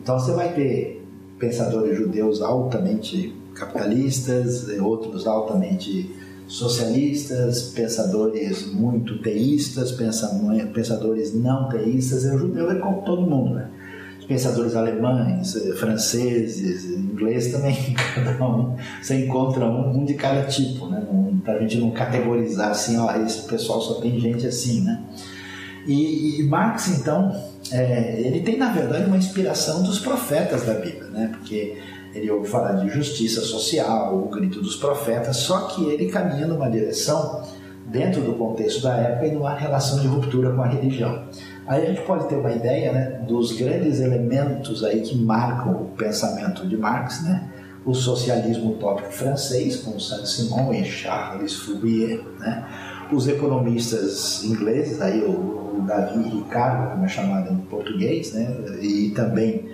Então, 0.02 0.18
você 0.18 0.32
vai 0.32 0.54
ter 0.54 1.06
pensadores 1.38 1.98
judeus 1.98 2.42
altamente 2.42 3.36
capitalistas, 3.54 4.68
outros 4.80 5.28
altamente 5.28 6.16
socialistas, 6.48 7.72
pensadores 7.76 8.66
muito 8.74 9.22
teístas, 9.22 9.92
pensadores 9.92 11.34
não 11.36 11.70
teístas, 11.70 12.24
e 12.24 12.30
o 12.30 12.40
judeu 12.40 12.72
é 12.72 12.76
como 12.76 13.04
todo 13.04 13.22
mundo, 13.22 13.54
né? 13.54 13.70
Pensadores 14.28 14.76
alemães, 14.76 15.56
eh, 15.56 15.74
franceses, 15.74 16.86
ingleses 16.86 17.52
também, 17.52 17.76
cada 18.16 18.46
um, 18.46 18.76
você 19.02 19.26
encontra 19.26 19.66
um, 19.66 20.00
um 20.00 20.06
de 20.06 20.14
cada 20.16 20.44
tipo, 20.44 20.88
né? 20.88 21.04
Para 21.44 21.56
a 21.56 21.60
gente 21.62 21.78
não 21.78 21.92
categorizar 21.92 22.72
assim, 22.72 22.98
ó, 22.98 23.12
esse 23.18 23.48
pessoal 23.48 23.82
só 23.82 23.96
tem 23.96 24.20
gente 24.20 24.46
assim, 24.46 24.82
né? 24.82 25.04
E, 25.88 26.40
e 26.40 26.44
Marx, 26.44 27.00
então, 27.00 27.32
é, 27.72 28.20
ele 28.20 28.42
tem 28.42 28.58
na 28.58 28.72
verdade 28.72 29.06
uma 29.06 29.18
inspiração 29.18 29.84
dos 29.84 30.00
profetas 30.00 30.64
da 30.66 30.74
Bíblia, 30.74 31.10
né? 31.10 31.32
Porque 31.34 31.78
ele 32.14 32.30
ouve 32.32 32.48
falar 32.48 32.74
de 32.74 32.90
justiça 32.90 33.42
social, 33.42 34.18
o 34.18 34.30
grito 34.30 34.62
dos 34.62 34.76
profetas, 34.76 35.38
só 35.38 35.68
que 35.68 35.86
ele 35.90 36.08
caminha 36.08 36.48
numa 36.48 36.70
direção 36.70 37.44
dentro 37.86 38.22
do 38.22 38.34
contexto 38.34 38.82
da 38.82 38.96
época 38.96 39.28
e 39.28 39.32
numa 39.32 39.54
relação 39.54 40.00
de 40.00 40.08
ruptura 40.08 40.52
com 40.52 40.62
a 40.62 40.68
religião. 40.68 41.26
Aí 41.68 41.84
a 41.84 41.86
gente 41.86 42.02
pode 42.02 42.28
ter 42.28 42.36
uma 42.36 42.52
ideia 42.52 42.92
né, 42.92 43.22
dos 43.28 43.52
grandes 43.52 44.00
elementos 44.00 44.84
aí 44.84 45.02
que 45.02 45.16
marcam 45.16 45.74
o 45.74 45.86
pensamento 45.96 46.68
de 46.68 46.76
Marx, 46.76 47.24
né? 47.24 47.48
o 47.86 47.94
socialismo 47.94 48.72
utópico 48.72 49.12
francês, 49.12 49.78
com 49.78 50.00
Saint-Simon 50.00 50.74
e 50.74 50.84
Charles 50.84 51.54
Fourier, 51.54 52.22
né? 52.40 52.66
os 53.12 53.28
economistas 53.28 54.44
ingleses, 54.44 55.02
aí 55.02 55.22
o 55.24 55.69
Davi 55.82 56.30
Ricardo, 56.30 56.92
como 56.92 57.06
é 57.06 57.08
chamado 57.08 57.52
em 57.52 57.58
português, 57.58 58.34
né? 58.34 58.56
e 58.82 59.12
também, 59.12 59.70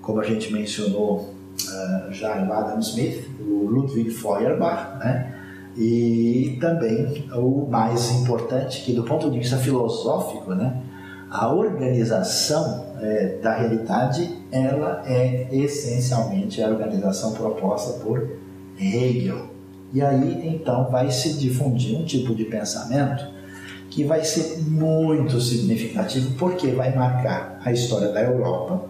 como 0.00 0.20
a 0.20 0.24
gente 0.24 0.52
mencionou, 0.52 1.34
uh, 1.68 2.12
já 2.12 2.42
o 2.42 2.52
Adam 2.52 2.78
Smith, 2.80 3.28
o 3.40 3.66
Ludwig 3.66 4.10
Feuerbach, 4.10 4.98
né? 4.98 5.34
e 5.76 6.58
também 6.60 7.28
o 7.34 7.66
mais 7.70 8.10
importante, 8.12 8.82
que 8.82 8.92
do 8.92 9.04
ponto 9.04 9.30
de 9.30 9.38
vista 9.38 9.56
filosófico, 9.56 10.54
né? 10.54 10.82
a 11.30 11.52
organização 11.52 12.86
é, 13.00 13.38
da 13.40 13.54
realidade 13.54 14.36
ela 14.50 15.02
é 15.06 15.48
essencialmente 15.52 16.60
a 16.60 16.68
organização 16.68 17.32
proposta 17.32 18.00
por 18.00 18.36
Hegel. 18.78 19.46
E 19.92 20.02
aí 20.02 20.48
então 20.48 20.90
vai 20.90 21.10
se 21.10 21.34
difundir 21.34 21.96
um 21.96 22.04
tipo 22.04 22.34
de 22.34 22.44
pensamento 22.44 23.29
que 23.90 24.04
vai 24.04 24.24
ser 24.24 24.60
muito 24.60 25.40
significativo 25.40 26.32
porque 26.38 26.68
vai 26.68 26.94
marcar 26.94 27.60
a 27.64 27.72
história 27.72 28.08
da 28.12 28.22
Europa, 28.22 28.88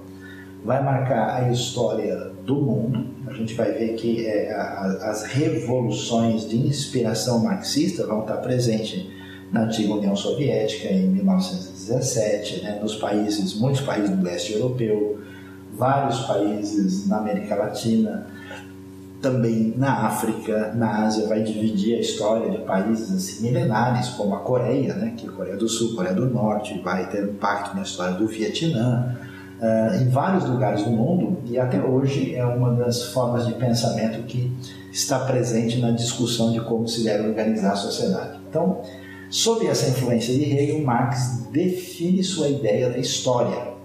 vai 0.63 0.83
marcar 0.85 1.43
a 1.43 1.51
história 1.51 2.31
do 2.45 2.57
mundo. 2.57 3.07
A 3.27 3.33
gente 3.33 3.55
vai 3.55 3.73
ver 3.73 3.95
que 3.95 4.27
é, 4.27 4.53
a, 4.53 5.11
as 5.11 5.25
revoluções 5.25 6.47
de 6.47 6.57
inspiração 6.59 7.43
marxista 7.43 8.07
vão 8.07 8.21
estar 8.21 8.37
presentes 8.37 9.07
na 9.51 9.63
antiga 9.63 9.95
União 9.95 10.15
Soviética 10.15 10.93
em 10.93 11.09
1917, 11.09 12.63
né, 12.63 12.79
nos 12.81 12.97
países, 12.97 13.59
muitos 13.59 13.81
países 13.81 14.11
do 14.11 14.23
leste 14.23 14.53
europeu, 14.53 15.19
vários 15.75 16.21
países 16.21 17.09
na 17.09 17.19
América 17.19 17.55
Latina, 17.57 18.27
também 19.21 19.75
na 19.77 20.07
África, 20.07 20.73
na 20.75 21.05
Ásia, 21.05 21.27
vai 21.27 21.43
dividir 21.43 21.97
a 21.97 22.01
história 22.01 22.51
de 22.51 22.59
países 22.59 23.12
assim, 23.12 23.43
milenares, 23.43 24.09
como 24.11 24.35
a 24.35 24.39
Coreia, 24.39 24.95
né, 24.95 25.14
que 25.16 25.27
é 25.27 25.31
Coreia 25.31 25.57
do 25.57 25.68
Sul, 25.68 25.95
Coreia 25.95 26.14
do 26.14 26.27
Norte, 26.27 26.81
vai 26.83 27.09
ter 27.09 27.25
impacto 27.25 27.75
na 27.77 27.83
história 27.83 28.14
do 28.14 28.27
Vietnã, 28.27 29.16
uh, 29.61 30.03
em 30.03 30.09
vários 30.09 30.45
lugares 30.49 30.83
do 30.83 30.91
mundo, 30.91 31.39
e 31.45 31.59
até 31.59 31.83
hoje 31.83 32.35
é 32.35 32.45
uma 32.45 32.73
das 32.75 33.05
formas 33.12 33.47
de 33.47 33.53
pensamento 33.55 34.23
que 34.27 34.51
está 34.91 35.18
presente 35.21 35.79
na 35.79 35.91
discussão 35.91 36.53
de 36.53 36.61
como 36.61 36.89
se 36.89 37.05
deve 37.05 37.29
organizar 37.29 37.73
a 37.73 37.77
sociedade. 37.77 38.39
Então, 38.49 38.81
sob 39.29 39.66
essa 39.66 39.89
influência 39.89 40.35
de 40.35 40.45
Hegel, 40.45 40.83
Marx 40.83 41.47
define 41.53 42.25
sua 42.25 42.49
ideia 42.49 42.89
da 42.89 42.99
história 42.99 43.80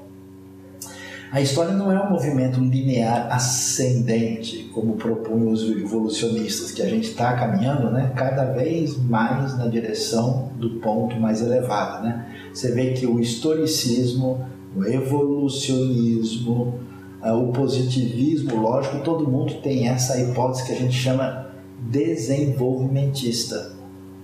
a 1.36 1.42
história 1.42 1.74
não 1.74 1.92
é 1.92 2.02
um 2.02 2.10
movimento 2.12 2.62
linear 2.62 3.28
ascendente, 3.30 4.72
como 4.74 4.94
propunham 4.94 5.52
os 5.52 5.70
evolucionistas, 5.70 6.72
que 6.72 6.82
a 6.82 6.88
gente 6.88 7.10
está 7.10 7.34
caminhando 7.34 7.92
né, 7.92 8.14
cada 8.16 8.46
vez 8.54 8.98
mais 8.98 9.58
na 9.58 9.68
direção 9.68 10.52
do 10.58 10.80
ponto 10.80 11.20
mais 11.20 11.42
elevado. 11.42 12.06
Né? 12.06 12.26
Você 12.54 12.72
vê 12.72 12.94
que 12.94 13.06
o 13.06 13.20
historicismo, 13.20 14.48
o 14.74 14.86
evolucionismo, 14.86 16.80
ah, 17.22 17.36
o 17.36 17.52
positivismo, 17.52 18.56
lógico, 18.56 19.00
todo 19.00 19.30
mundo 19.30 19.56
tem 19.56 19.90
essa 19.90 20.18
hipótese 20.18 20.66
que 20.66 20.72
a 20.72 20.78
gente 20.78 20.96
chama 20.96 21.48
desenvolvimentista. 21.82 23.74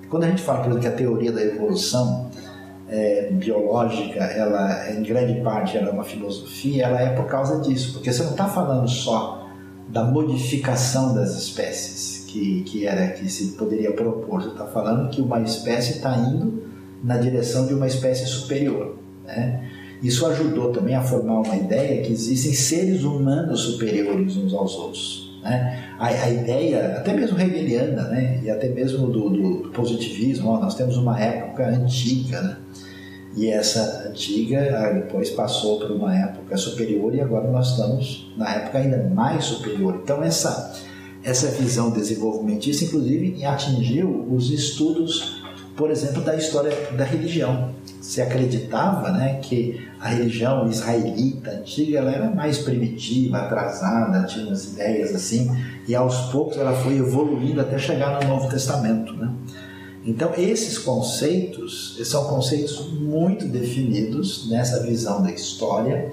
Quando 0.10 0.24
a 0.24 0.28
gente 0.30 0.44
fala, 0.44 0.60
por 0.60 0.70
exemplo, 0.70 0.82
que 0.82 0.88
a 0.88 0.96
teoria 0.96 1.34
da 1.34 1.44
evolução 1.44 2.31
é, 2.92 3.30
biológica, 3.32 4.20
ela 4.20 4.92
em 4.92 5.02
grande 5.02 5.40
parte 5.42 5.78
ela 5.78 5.88
é 5.88 5.92
uma 5.92 6.04
filosofia, 6.04 6.86
ela 6.86 7.02
é 7.02 7.10
por 7.16 7.26
causa 7.26 7.62
disso, 7.62 7.94
porque 7.94 8.12
você 8.12 8.22
não 8.24 8.32
está 8.32 8.48
falando 8.48 8.88
só 8.88 9.48
da 9.88 10.04
modificação 10.04 11.16
das 11.16 11.36
espécies 11.36 12.26
que, 12.28 12.62
que 12.64 12.86
era 12.86 13.08
que 13.08 13.30
se 13.30 13.54
poderia 13.54 13.94
propor, 13.94 14.42
você 14.42 14.50
está 14.50 14.66
falando 14.66 15.10
que 15.10 15.22
uma 15.22 15.42
espécie 15.42 15.94
está 15.94 16.18
indo 16.18 16.64
na 17.02 17.18
direção 17.18 17.66
de 17.66 17.74
uma 17.74 17.88
espécie 17.88 18.26
superior, 18.26 18.98
né? 19.26 19.70
Isso 20.04 20.26
ajudou 20.26 20.72
também 20.72 20.96
a 20.96 21.02
formar 21.02 21.42
uma 21.42 21.56
ideia 21.56 22.02
que 22.02 22.12
existem 22.12 22.54
seres 22.54 23.04
humanos 23.04 23.62
superiores 23.62 24.36
uns 24.36 24.52
aos 24.52 24.74
outros. 24.76 25.40
Né? 25.44 25.94
A, 26.00 26.08
a, 26.08 26.30
ideia, 26.30 26.98
até 26.98 27.14
mesmo 27.14 27.40
hegeliana, 27.40 28.08
né? 28.08 28.40
e 28.42 28.50
até 28.50 28.68
mesmo 28.70 29.08
do, 29.12 29.30
do, 29.30 29.70
positivismo, 29.70 30.50
ó, 30.50 30.60
nós 30.60 30.74
temos 30.74 30.98
uma 30.98 31.20
época 31.20 31.68
antiga, 31.68 32.42
né? 32.42 32.58
E 33.36 33.50
essa 33.50 34.08
antiga 34.10 34.92
depois 34.94 35.30
passou 35.30 35.80
para 35.80 35.94
uma 35.94 36.16
época 36.16 36.58
superior 36.58 37.14
e 37.16 37.22
agora 37.22 37.50
nós 37.50 37.72
estamos 37.72 38.32
na 38.38 38.54
época 38.56 38.80
ainda 38.80 39.10
mais 39.14 39.46
superior. 39.46 40.02
Então 40.04 40.22
essa 40.24 40.74
essa 41.24 41.48
visão 41.50 41.92
desenvolvimentista, 41.92 42.86
inclusive, 42.86 43.46
atingiu 43.46 44.28
os 44.32 44.50
estudos, 44.50 45.42
por 45.76 45.92
exemplo, 45.92 46.22
da 46.24 46.36
história 46.36 46.72
da 46.98 47.04
religião. 47.04 47.70
Se 48.02 48.22
acreditava 48.22 49.12
né, 49.12 49.40
que 49.42 49.88
a 50.00 50.10
religião 50.10 50.68
israelita 50.68 51.52
antiga 51.52 52.00
ela 52.00 52.12
era 52.12 52.30
mais 52.32 52.58
primitiva, 52.58 53.38
atrasada, 53.38 54.26
tinha 54.26 54.48
umas 54.48 54.74
ideias 54.74 55.14
assim, 55.14 55.56
e 55.88 55.94
aos 55.94 56.32
poucos 56.32 56.58
ela 56.58 56.74
foi 56.74 56.98
evoluindo 56.98 57.62
até 57.62 57.78
chegar 57.78 58.20
no 58.20 58.28
Novo 58.28 58.50
Testamento. 58.50 59.14
Né? 59.14 59.32
Então, 60.04 60.34
esses 60.36 60.80
conceitos 60.80 62.00
são 62.06 62.26
conceitos 62.26 62.92
muito 62.92 63.46
definidos 63.46 64.50
nessa 64.50 64.82
visão 64.84 65.22
da 65.22 65.32
história 65.32 66.12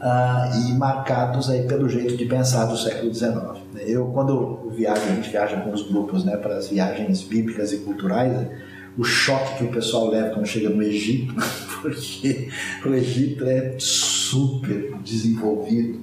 uh, 0.00 0.68
e 0.68 0.74
marcados 0.74 1.50
aí 1.50 1.66
pelo 1.66 1.88
jeito 1.88 2.16
de 2.16 2.24
pensar 2.24 2.66
do 2.66 2.76
século 2.76 3.12
XIX. 3.12 3.34
Eu, 3.78 4.06
quando 4.06 4.70
viajo, 4.70 5.02
a 5.02 5.14
gente 5.14 5.30
viaja 5.30 5.60
com 5.60 5.72
os 5.72 5.82
grupos 5.88 6.24
né, 6.24 6.36
para 6.36 6.56
as 6.56 6.68
viagens 6.68 7.22
bíblicas 7.22 7.72
e 7.72 7.78
culturais, 7.78 8.48
o 8.96 9.04
choque 9.04 9.58
que 9.58 9.64
o 9.64 9.72
pessoal 9.72 10.08
leva 10.08 10.30
quando 10.30 10.46
chega 10.46 10.70
no 10.70 10.82
Egito, 10.82 11.34
porque 11.82 12.48
o 12.84 12.94
Egito 12.94 13.44
é 13.44 13.74
super 13.78 14.96
desenvolvido, 15.04 16.00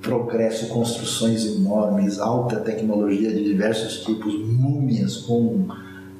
progresso, 0.00 0.68
construções 0.68 1.44
enormes, 1.44 2.18
alta 2.18 2.56
tecnologia 2.60 3.30
de 3.30 3.44
diversos 3.44 4.02
tipos, 4.02 4.34
múmias 4.48 5.18
com 5.18 5.68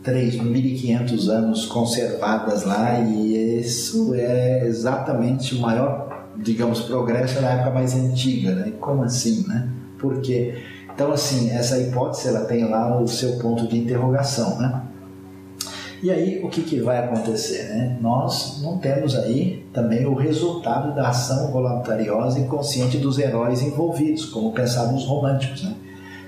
3.500 0.05 1.29
anos 1.29 1.67
conservadas 1.67 2.65
lá 2.65 3.01
e 3.01 3.59
isso 3.61 4.15
é 4.15 4.67
exatamente 4.67 5.55
o 5.55 5.61
maior, 5.61 6.27
digamos, 6.37 6.81
progresso 6.81 7.41
na 7.41 7.51
época 7.51 7.71
mais 7.71 7.95
antiga, 7.95 8.55
né? 8.55 8.73
Como 8.81 9.03
assim, 9.03 9.47
né? 9.47 9.69
Por 9.99 10.21
quê? 10.21 10.63
Então, 10.93 11.13
assim, 11.13 11.51
essa 11.51 11.79
hipótese 11.79 12.29
ela 12.29 12.45
tem 12.45 12.69
lá 12.69 13.01
o 13.01 13.07
seu 13.07 13.39
ponto 13.39 13.67
de 13.67 13.79
interrogação, 13.79 14.59
né? 14.59 14.83
E 16.03 16.11
aí, 16.11 16.43
o 16.43 16.49
que, 16.49 16.63
que 16.63 16.81
vai 16.81 16.99
acontecer? 16.99 17.69
Né? 17.69 17.99
Nós 18.01 18.63
não 18.63 18.79
temos 18.79 19.15
aí 19.15 19.67
também 19.71 20.07
o 20.07 20.15
resultado 20.15 20.95
da 20.95 21.09
ação 21.09 21.53
voluntariosa 21.53 22.41
e 22.41 22.45
consciente 22.45 22.97
dos 22.97 23.19
heróis 23.19 23.61
envolvidos, 23.61 24.25
como 24.25 24.53
pensavam 24.53 24.97
os 24.97 25.05
românticos, 25.05 25.63
né? 25.63 25.75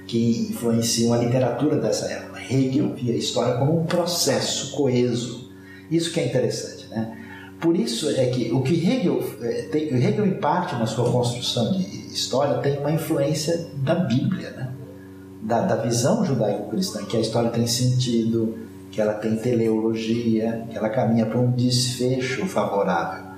que 0.06 0.48
influenciam 0.50 1.14
a 1.14 1.16
literatura 1.16 1.76
dessa 1.76 2.04
época. 2.06 2.31
Hegel 2.52 2.94
via 2.94 3.14
a 3.14 3.16
história 3.16 3.54
como 3.54 3.80
um 3.80 3.84
processo 3.84 4.72
coeso. 4.76 5.50
Isso 5.90 6.12
que 6.12 6.20
é 6.20 6.26
interessante. 6.26 6.88
Né? 6.88 7.18
Por 7.60 7.76
isso 7.76 8.10
é 8.10 8.26
que 8.26 8.50
o 8.52 8.62
que 8.62 8.74
Hegel, 8.74 9.22
é, 9.40 9.62
tem, 9.70 9.88
Hegel 9.88 10.26
em 10.26 10.34
parte 10.34 10.74
na 10.74 10.86
sua 10.86 11.10
construção 11.10 11.72
de 11.72 11.82
história 12.12 12.58
tem 12.58 12.78
uma 12.78 12.90
influência 12.90 13.68
da 13.76 13.94
Bíblia, 13.94 14.50
né? 14.50 14.72
da, 15.42 15.60
da 15.60 15.76
visão 15.76 16.24
judaico-cristã, 16.24 17.04
que 17.04 17.16
a 17.16 17.20
história 17.20 17.50
tem 17.50 17.66
sentido, 17.66 18.56
que 18.90 19.00
ela 19.00 19.14
tem 19.14 19.36
teleologia, 19.36 20.66
que 20.70 20.76
ela 20.76 20.88
caminha 20.88 21.26
para 21.26 21.38
um 21.38 21.50
desfecho 21.50 22.46
favorável. 22.46 23.32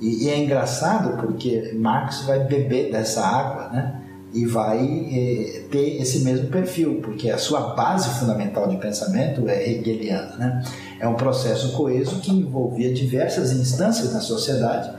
E, 0.00 0.24
e, 0.24 0.30
é 0.30 0.38
engraçado 0.38 1.20
porque 1.20 1.72
Marx 1.74 2.22
vai 2.22 2.38
beber 2.40 2.90
dessa 2.90 3.22
água, 3.26 3.68
né? 3.68 3.99
E 4.32 4.46
vai 4.46 4.78
eh, 5.12 5.62
ter 5.70 6.00
esse 6.00 6.20
mesmo 6.20 6.48
perfil, 6.48 7.00
porque 7.02 7.30
a 7.30 7.38
sua 7.38 7.74
base 7.74 8.08
fundamental 8.20 8.68
de 8.68 8.76
pensamento 8.76 9.48
é 9.48 9.68
hegeliana, 9.68 10.36
né? 10.36 10.62
É 11.00 11.08
um 11.08 11.14
processo 11.14 11.72
coeso 11.72 12.20
que 12.20 12.30
envolvia 12.30 12.92
diversas 12.92 13.50
instâncias 13.52 14.12
da 14.12 14.20
sociedade, 14.20 14.90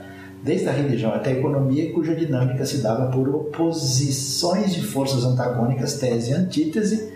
desde 0.42 0.68
a 0.68 0.72
religião 0.72 1.14
até 1.14 1.30
a 1.30 1.34
economia, 1.34 1.92
cuja 1.92 2.14
dinâmica 2.14 2.66
se 2.66 2.78
dava 2.78 3.10
por 3.10 3.28
oposições 3.28 4.74
de 4.74 4.82
forças 4.82 5.24
antagônicas, 5.24 5.94
tese 5.94 6.32
e 6.32 6.34
antítese, 6.34 7.12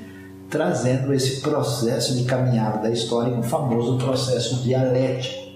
trazendo 0.49 1.13
esse 1.13 1.41
processo 1.41 2.15
de 2.15 2.25
caminhada 2.25 2.79
da 2.79 2.91
história, 2.91 3.35
um 3.35 3.43
famoso 3.43 3.99
processo 3.99 4.63
dialético. 4.63 5.47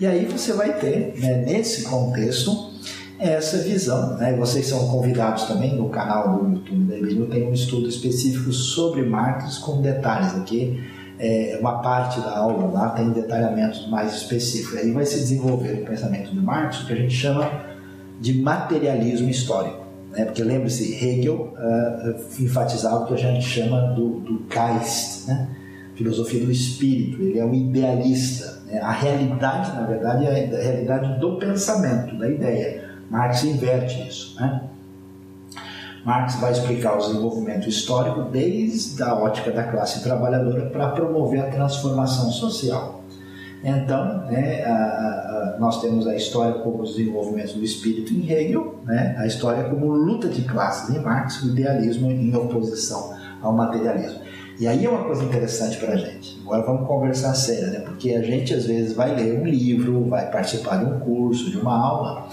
E 0.00 0.06
aí 0.06 0.24
você 0.24 0.52
vai 0.52 0.76
ter, 0.78 1.14
né, 1.18 1.44
nesse 1.46 1.84
contexto, 1.84 2.73
essa 3.18 3.58
visão. 3.58 4.16
Né? 4.16 4.34
Vocês 4.36 4.66
são 4.66 4.88
convidados 4.88 5.44
também 5.44 5.76
no 5.76 5.88
canal 5.88 6.38
do 6.38 6.50
YouTube 6.52 6.84
da 6.84 6.96
Emílio, 6.96 7.26
tem 7.26 7.48
um 7.48 7.52
estudo 7.52 7.88
específico 7.88 8.52
sobre 8.52 9.02
Marx 9.02 9.58
com 9.58 9.80
detalhes 9.80 10.34
aqui. 10.34 10.82
É, 11.18 11.56
uma 11.60 11.80
parte 11.80 12.20
da 12.20 12.36
aula 12.38 12.72
lá 12.72 12.90
tem 12.90 13.10
detalhamentos 13.10 13.88
mais 13.88 14.14
específicos. 14.14 14.78
Aí 14.78 14.90
vai 14.90 15.06
se 15.06 15.16
desenvolver 15.16 15.82
o 15.82 15.84
pensamento 15.84 16.30
de 16.30 16.40
Marx, 16.40 16.78
que 16.78 16.92
a 16.92 16.96
gente 16.96 17.14
chama 17.14 17.50
de 18.20 18.34
materialismo 18.40 19.28
histórico. 19.30 19.84
Né? 20.10 20.24
Porque 20.24 20.42
lembre-se, 20.42 20.92
Hegel 21.04 21.54
uh, 21.56 22.42
enfatizava 22.42 23.04
o 23.04 23.06
que 23.06 23.14
a 23.14 23.16
gente 23.16 23.44
chama 23.44 23.92
do, 23.94 24.20
do 24.20 24.46
Geist, 24.48 25.28
né? 25.28 25.48
filosofia 25.94 26.44
do 26.44 26.50
espírito, 26.50 27.22
ele 27.22 27.38
é 27.38 27.44
um 27.44 27.54
idealista. 27.54 28.62
Né? 28.66 28.80
A 28.80 28.90
realidade, 28.90 29.74
na 29.76 29.86
verdade, 29.86 30.26
é 30.26 30.28
a 30.28 30.62
realidade 30.62 31.20
do 31.20 31.38
pensamento, 31.38 32.18
da 32.18 32.28
ideia. 32.28 32.83
Marx 33.14 33.44
inverte 33.44 34.08
isso. 34.08 34.34
Né? 34.40 34.60
Marx 36.04 36.34
vai 36.40 36.50
explicar 36.50 36.96
o 36.96 36.98
desenvolvimento 36.98 37.68
histórico 37.68 38.22
desde 38.22 39.00
a 39.04 39.14
ótica 39.14 39.52
da 39.52 39.62
classe 39.62 40.02
trabalhadora 40.02 40.66
para 40.66 40.88
promover 40.88 41.40
a 41.40 41.46
transformação 41.46 42.32
social. 42.32 43.04
Então, 43.62 44.26
né, 44.26 44.64
a, 44.64 44.72
a, 44.72 45.56
nós 45.60 45.80
temos 45.80 46.08
a 46.08 46.16
história 46.16 46.54
como 46.54 46.82
o 46.82 46.84
desenvolvimento 46.84 47.54
do 47.54 47.64
espírito 47.64 48.12
em 48.12 48.28
Hegel, 48.28 48.80
né, 48.84 49.14
a 49.16 49.26
história 49.26 49.62
como 49.70 49.86
luta 49.86 50.28
de 50.28 50.42
classes 50.42 50.94
em 50.94 50.98
Marx, 50.98 51.40
o 51.44 51.50
idealismo 51.50 52.10
em 52.10 52.34
oposição 52.34 53.14
ao 53.40 53.52
materialismo. 53.52 54.18
E 54.58 54.66
aí 54.66 54.84
é 54.84 54.90
uma 54.90 55.04
coisa 55.04 55.22
interessante 55.22 55.78
para 55.78 55.94
a 55.94 55.96
gente. 55.96 56.40
Agora 56.42 56.62
vamos 56.62 56.86
conversar 56.86 57.34
sério, 57.34 57.72
né? 57.72 57.80
porque 57.80 58.10
a 58.12 58.22
gente 58.22 58.52
às 58.54 58.66
vezes 58.66 58.92
vai 58.92 59.14
ler 59.14 59.40
um 59.40 59.44
livro, 59.44 60.04
vai 60.08 60.30
participar 60.30 60.78
de 60.78 60.84
um 60.84 61.00
curso, 61.00 61.50
de 61.50 61.58
uma 61.58 61.76
aula, 61.76 62.28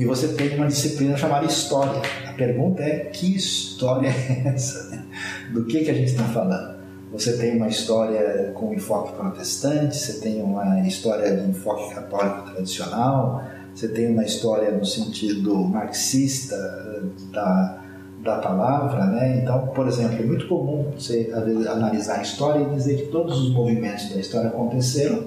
e 0.00 0.04
você 0.06 0.28
tem 0.28 0.56
uma 0.56 0.66
disciplina 0.66 1.14
chamada 1.14 1.44
História. 1.44 2.00
A 2.26 2.32
pergunta 2.32 2.82
é: 2.82 3.00
que 3.12 3.36
história 3.36 4.08
é 4.08 4.48
essa? 4.48 5.04
Do 5.52 5.66
que, 5.66 5.84
que 5.84 5.90
a 5.90 5.94
gente 5.94 6.12
está 6.12 6.24
falando? 6.24 6.80
Você 7.12 7.36
tem 7.36 7.54
uma 7.58 7.68
história 7.68 8.50
com 8.54 8.72
enfoque 8.72 9.12
protestante, 9.12 9.94
você 9.94 10.20
tem 10.20 10.42
uma 10.42 10.80
história 10.88 11.36
de 11.36 11.50
enfoque 11.50 11.94
católico 11.94 12.50
tradicional, 12.50 13.44
você 13.74 13.88
tem 13.88 14.10
uma 14.10 14.24
história 14.24 14.70
no 14.70 14.86
sentido 14.86 15.54
marxista 15.56 16.54
eh, 16.54 17.02
da, 17.30 17.82
da 18.22 18.38
palavra, 18.38 19.04
né? 19.04 19.40
Então, 19.42 19.66
por 19.66 19.86
exemplo, 19.86 20.18
é 20.18 20.22
muito 20.22 20.48
comum 20.48 20.92
você 20.96 21.24
vezes, 21.44 21.66
analisar 21.66 22.20
a 22.20 22.22
história 22.22 22.62
e 22.62 22.74
dizer 22.74 22.96
que 22.96 23.06
todos 23.08 23.38
os 23.38 23.52
movimentos 23.52 24.08
da 24.08 24.18
história 24.18 24.48
aconteceram 24.48 25.26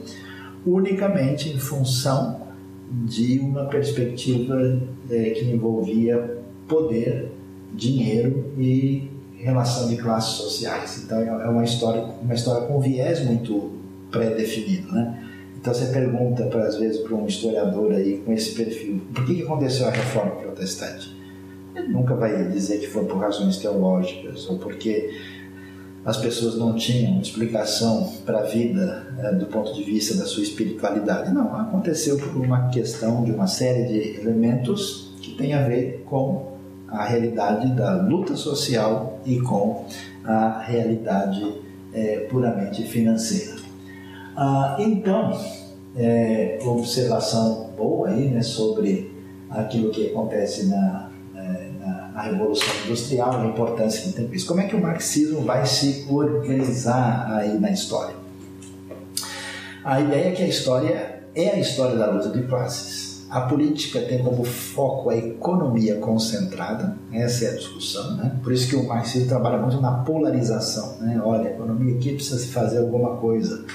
unicamente 0.66 1.50
em 1.50 1.60
função 1.60 2.42
de 2.92 3.40
uma 3.40 3.66
perspectiva 3.66 4.80
é, 5.10 5.30
que 5.32 5.46
envolvia 5.46 6.38
poder, 6.68 7.32
dinheiro 7.74 8.54
e 8.58 9.10
relação 9.36 9.90
de 9.90 9.98
classes 9.98 10.36
sociais. 10.36 11.04
Então 11.04 11.18
é, 11.18 11.28
é 11.28 11.50
uma 11.50 11.64
história, 11.64 12.04
uma 12.22 12.34
história 12.34 12.68
com 12.68 12.80
viés 12.80 13.24
muito 13.26 13.72
pré-definido, 14.12 14.92
né? 14.92 15.20
Então 15.60 15.74
você 15.74 15.86
pergunta, 15.88 16.44
para, 16.48 16.68
às 16.68 16.76
vezes, 16.76 17.00
para 17.02 17.16
um 17.16 17.26
historiador 17.26 17.94
aí 17.94 18.22
com 18.26 18.34
esse 18.34 18.54
perfil, 18.54 19.02
por 19.14 19.26
que, 19.26 19.36
que 19.36 19.44
aconteceu 19.44 19.88
a 19.88 19.92
reforma 19.92 20.32
protestante? 20.32 21.16
Ele 21.74 21.88
nunca 21.88 22.16
vai 22.16 22.50
dizer 22.50 22.80
que 22.80 22.88
foi 22.88 23.06
por 23.06 23.18
razões 23.18 23.58
teológicas 23.58 24.48
ou 24.50 24.58
porque 24.58 25.10
as 26.06 26.18
pessoas 26.18 26.58
não 26.58 26.76
tinham 26.76 27.22
explicação 27.22 28.12
para 28.26 28.40
a 28.40 28.44
vida 28.44 29.08
é, 29.20 29.32
do 29.34 29.46
ponto 29.46 29.74
de 29.74 29.84
vista 29.84 30.16
da 30.16 30.26
sua 30.26 30.44
espiritualidade. 30.44 31.34
Não, 31.34 31.56
aconteceu 31.56 32.18
por 32.18 32.36
uma 32.36 32.68
questão 32.70 33.24
de 33.24 33.32
uma 33.32 33.48
série 33.48 33.86
de 33.86 34.20
elementos 34.20 35.14
que 35.22 35.36
tem 35.36 35.54
a 35.54 35.66
ver 35.66 36.04
com 36.06 36.54
a 36.90 37.06
realidade 37.06 37.74
da 37.74 37.96
luta 38.02 38.36
social 38.36 39.20
e 39.26 39.40
com 39.40 39.86
a 40.26 40.60
realidade 40.60 41.62
é, 41.94 42.28
puramente 42.30 42.84
financeira. 42.84 43.56
Ah, 44.36 44.76
então, 44.80 45.32
é, 45.96 46.60
observação 46.64 47.70
boa 47.78 48.10
aí 48.10 48.28
né, 48.30 48.42
sobre 48.42 49.12
aquilo 49.50 49.90
que 49.90 50.08
acontece 50.08 50.68
na, 50.68 51.13
na, 52.14 52.22
Revolução 52.22 52.68
Industrial, 52.86 53.42
a 53.42 53.46
importância 53.46 54.02
que 54.02 54.14
tem 54.14 54.30
isso. 54.34 54.46
Como 54.48 54.62
é 54.62 54.68
que 54.68 54.76
o 54.76 54.82
marxismo 54.82 55.42
vai 55.42 55.66
se 55.66 56.06
organizar 56.10 57.28
aí 57.32 57.60
na 57.60 57.72
história? 57.72 58.16
A 59.84 60.00
ideia 60.00 60.30
é 60.30 60.32
que 60.32 60.44
a 60.44 60.48
história 60.48 61.24
é 61.36 61.50
a 61.50 61.60
história 61.60 61.96
da 61.96 62.10
luta 62.10 62.30
de 62.30 62.46
classes 62.48 63.04
a 63.34 63.42
política 63.42 64.00
tem 64.00 64.20
como 64.20 64.44
foco 64.44 65.10
a 65.10 65.18
economia 65.18 65.96
concentrada, 65.96 66.96
essa 67.12 67.46
é 67.46 67.50
a 67.50 67.56
discussão, 67.56 68.16
né? 68.16 68.40
Por 68.44 68.54
isso 68.54 68.70
que 68.70 68.76
o 68.76 68.88
marxismo 68.88 69.28
trabalha 69.28 69.58
muito 69.58 69.82
na 69.82 69.92
polarização, 69.92 71.00
né? 71.00 71.20
Olha, 71.26 71.50
a 71.50 71.54
economia 71.54 71.96
aqui 71.96 72.14
precisa 72.14 72.38
se 72.38 72.50
fazer 72.50 72.78
alguma 72.78 73.18
coisa. 73.18 73.66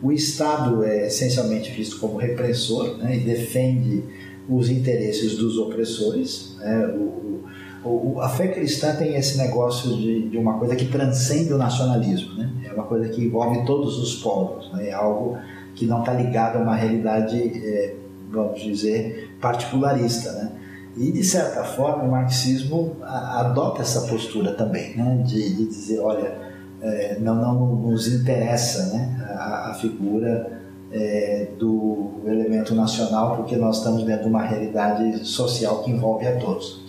O 0.00 0.12
Estado 0.12 0.84
é 0.84 1.08
essencialmente 1.08 1.72
visto 1.72 1.98
como 1.98 2.16
repressor 2.16 2.96
né? 2.98 3.16
e 3.16 3.20
defende 3.24 4.04
os 4.48 4.70
interesses 4.70 5.36
dos 5.36 5.58
opressores. 5.58 6.54
Né? 6.60 6.86
O, 6.86 7.42
o, 7.88 8.20
a 8.20 8.28
fé 8.28 8.48
cristã 8.48 8.94
tem 8.94 9.16
esse 9.16 9.38
negócio 9.38 9.96
de, 9.96 10.28
de, 10.28 10.38
uma 10.38 10.58
coisa 10.58 10.76
que 10.76 10.86
transcende 10.86 11.52
o 11.52 11.58
nacionalismo, 11.58 12.34
né? 12.34 12.50
É 12.68 12.72
uma 12.72 12.84
coisa 12.84 13.08
que 13.08 13.24
envolve 13.24 13.64
todos 13.64 13.98
os 13.98 14.16
povos, 14.16 14.72
né? 14.72 14.88
É 14.88 14.92
algo 14.92 15.38
que 15.74 15.86
não 15.86 16.00
está 16.00 16.12
ligado 16.12 16.56
a 16.56 16.60
uma 16.60 16.74
realidade 16.74 17.38
é, 17.38 17.94
vamos 18.30 18.60
dizer, 18.60 19.36
particularista, 19.40 20.32
né? 20.32 20.52
E, 20.96 21.12
de 21.12 21.22
certa 21.22 21.62
forma, 21.62 22.02
o 22.02 22.10
marxismo 22.10 22.96
adota 23.02 23.82
essa 23.82 24.00
postura 24.08 24.54
também, 24.54 24.96
né? 24.96 25.22
de, 25.24 25.54
de 25.54 25.66
dizer, 25.66 26.00
olha, 26.00 26.36
é, 26.82 27.16
não, 27.20 27.36
não 27.36 27.76
nos 27.76 28.08
interessa 28.08 28.92
né? 28.92 29.16
a, 29.30 29.70
a 29.70 29.74
figura 29.74 30.60
é, 30.90 31.48
do 31.56 32.14
elemento 32.26 32.74
nacional, 32.74 33.36
porque 33.36 33.54
nós 33.54 33.78
estamos 33.78 34.02
dentro 34.02 34.24
de 34.24 34.28
uma 34.28 34.42
realidade 34.42 35.24
social 35.24 35.84
que 35.84 35.90
envolve 35.92 36.26
a 36.26 36.36
todos. 36.36 36.82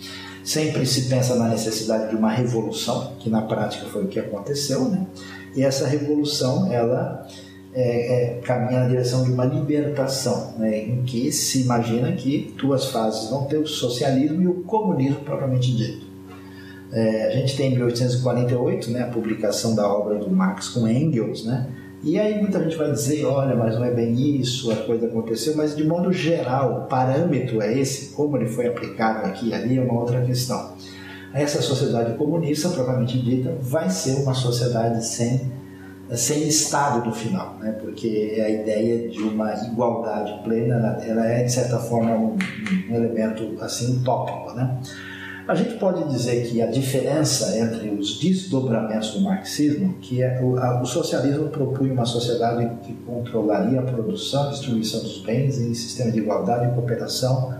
Sempre 0.50 0.84
se 0.84 1.02
pensa 1.02 1.36
na 1.36 1.46
necessidade 1.46 2.10
de 2.10 2.16
uma 2.16 2.28
revolução, 2.28 3.12
que 3.20 3.30
na 3.30 3.40
prática 3.40 3.86
foi 3.86 4.02
o 4.02 4.08
que 4.08 4.18
aconteceu, 4.18 4.88
né? 4.88 5.06
e 5.54 5.62
essa 5.62 5.86
revolução, 5.86 6.72
ela 6.72 7.24
é, 7.72 8.32
é, 8.32 8.40
caminha 8.40 8.80
na 8.80 8.88
direção 8.88 9.22
de 9.22 9.30
uma 9.30 9.44
libertação, 9.44 10.54
né, 10.58 10.76
em 10.76 11.04
que 11.04 11.30
se 11.30 11.62
imagina 11.62 12.10
que 12.10 12.52
duas 12.58 12.86
fases 12.86 13.30
vão 13.30 13.44
ter 13.44 13.58
o 13.58 13.66
socialismo 13.68 14.42
e 14.42 14.48
o 14.48 14.54
comunismo 14.64 15.20
propriamente 15.20 15.70
dito. 15.72 16.04
É, 16.92 17.28
a 17.28 17.30
gente 17.30 17.56
tem 17.56 17.68
em 17.70 17.76
1848 17.76 18.90
né, 18.90 19.02
a 19.02 19.06
publicação 19.06 19.76
da 19.76 19.88
obra 19.88 20.18
do 20.18 20.28
Marx 20.28 20.70
com 20.70 20.88
Engels, 20.88 21.44
né, 21.44 21.68
E 22.02 22.18
aí 22.18 22.40
muita 22.40 22.62
gente 22.62 22.76
vai 22.76 22.90
dizer, 22.90 23.26
olha, 23.26 23.54
mas 23.54 23.76
não 23.76 23.84
é 23.84 23.90
bem 23.90 24.14
isso, 24.40 24.70
a 24.70 24.76
coisa 24.76 25.06
aconteceu, 25.06 25.54
mas 25.54 25.76
de 25.76 25.84
modo 25.84 26.10
geral, 26.10 26.84
o 26.84 26.86
parâmetro 26.86 27.60
é 27.60 27.78
esse, 27.78 28.14
como 28.14 28.38
ele 28.38 28.46
foi 28.46 28.68
aplicado 28.68 29.26
aqui 29.26 29.48
e 29.48 29.54
ali 29.54 29.76
é 29.76 29.82
uma 29.82 30.00
outra 30.00 30.22
questão. 30.22 30.72
Essa 31.34 31.60
sociedade 31.60 32.14
comunista, 32.14 32.70
propriamente 32.70 33.18
dita, 33.20 33.54
vai 33.60 33.90
ser 33.90 34.22
uma 34.22 34.32
sociedade 34.32 35.04
sem, 35.04 35.52
sem 36.12 36.48
Estado 36.48 37.06
no 37.06 37.14
final, 37.14 37.58
né? 37.60 37.72
porque 37.72 38.42
a 38.42 38.48
ideia 38.48 39.08
de 39.08 39.22
uma 39.22 39.52
igualdade 39.66 40.42
plena, 40.42 40.98
ela 41.06 41.26
é 41.26 41.44
de 41.44 41.52
certa 41.52 41.78
forma 41.78 42.16
um, 42.16 42.38
um 42.90 42.94
elemento 42.96 43.56
assim 43.60 43.98
utópico, 43.98 44.54
né? 44.54 44.80
A 45.48 45.54
gente 45.54 45.74
pode 45.78 46.04
dizer 46.08 46.46
que 46.48 46.62
a 46.62 46.66
diferença 46.66 47.58
entre 47.58 47.90
os 47.90 48.18
desdobramentos 48.18 49.14
do 49.14 49.20
marxismo, 49.20 49.94
que 50.00 50.22
é 50.22 50.40
o, 50.42 50.56
a, 50.58 50.80
o 50.80 50.86
socialismo 50.86 51.48
propunha 51.48 51.92
uma 51.92 52.04
sociedade 52.04 52.70
que 52.84 52.92
controlaria 52.92 53.80
a 53.80 53.82
produção 53.82 54.48
e 54.48 54.50
distribuição 54.50 55.00
dos 55.00 55.22
bens 55.22 55.58
em 55.58 55.74
sistema 55.74 56.12
de 56.12 56.18
igualdade 56.18 56.70
e 56.70 56.74
cooperação, 56.74 57.54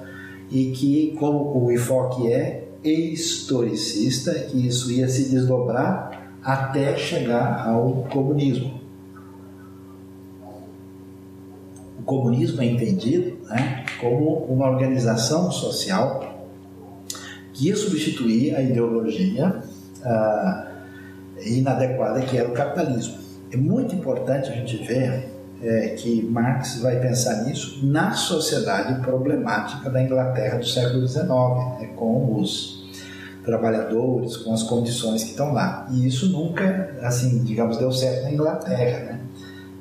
e 0.50 0.72
que, 0.72 1.16
como 1.18 1.64
o 1.64 1.72
enfoque 1.72 2.32
é 2.32 2.64
historicista, 2.82 4.34
que 4.34 4.66
isso 4.66 4.90
ia 4.92 5.08
se 5.08 5.28
desdobrar 5.30 6.34
até 6.42 6.96
chegar 6.96 7.68
ao 7.68 8.06
comunismo. 8.10 8.80
O 11.98 12.02
comunismo 12.02 12.62
é 12.62 12.66
entendido 12.66 13.36
né, 13.48 13.84
como 14.00 14.44
uma 14.46 14.68
organização 14.70 15.50
social 15.50 16.29
que 17.60 17.68
ia 17.68 17.76
substituir 17.76 18.56
a 18.56 18.62
ideologia 18.62 19.62
ah, 20.02 20.66
inadequada 21.44 22.22
que 22.22 22.38
era 22.38 22.48
o 22.48 22.52
capitalismo. 22.52 23.18
É 23.52 23.56
muito 23.56 23.94
importante 23.94 24.48
a 24.48 24.52
gente 24.52 24.78
ver 24.78 25.28
é, 25.62 25.88
que 25.90 26.22
Marx 26.22 26.80
vai 26.80 26.98
pensar 27.00 27.44
nisso 27.44 27.86
na 27.86 28.12
sociedade 28.12 29.02
problemática 29.02 29.90
da 29.90 30.02
Inglaterra 30.02 30.56
do 30.56 30.66
século 30.66 31.06
XIX, 31.06 31.28
né, 31.28 31.90
com 31.96 32.40
os 32.40 32.88
trabalhadores, 33.44 34.38
com 34.38 34.54
as 34.54 34.62
condições 34.62 35.22
que 35.22 35.30
estão 35.30 35.52
lá. 35.52 35.86
E 35.90 36.06
isso 36.06 36.30
nunca, 36.30 36.96
assim, 37.02 37.42
digamos, 37.44 37.76
deu 37.76 37.92
certo 37.92 38.22
na 38.22 38.32
Inglaterra. 38.32 39.04
Né? 39.04 39.20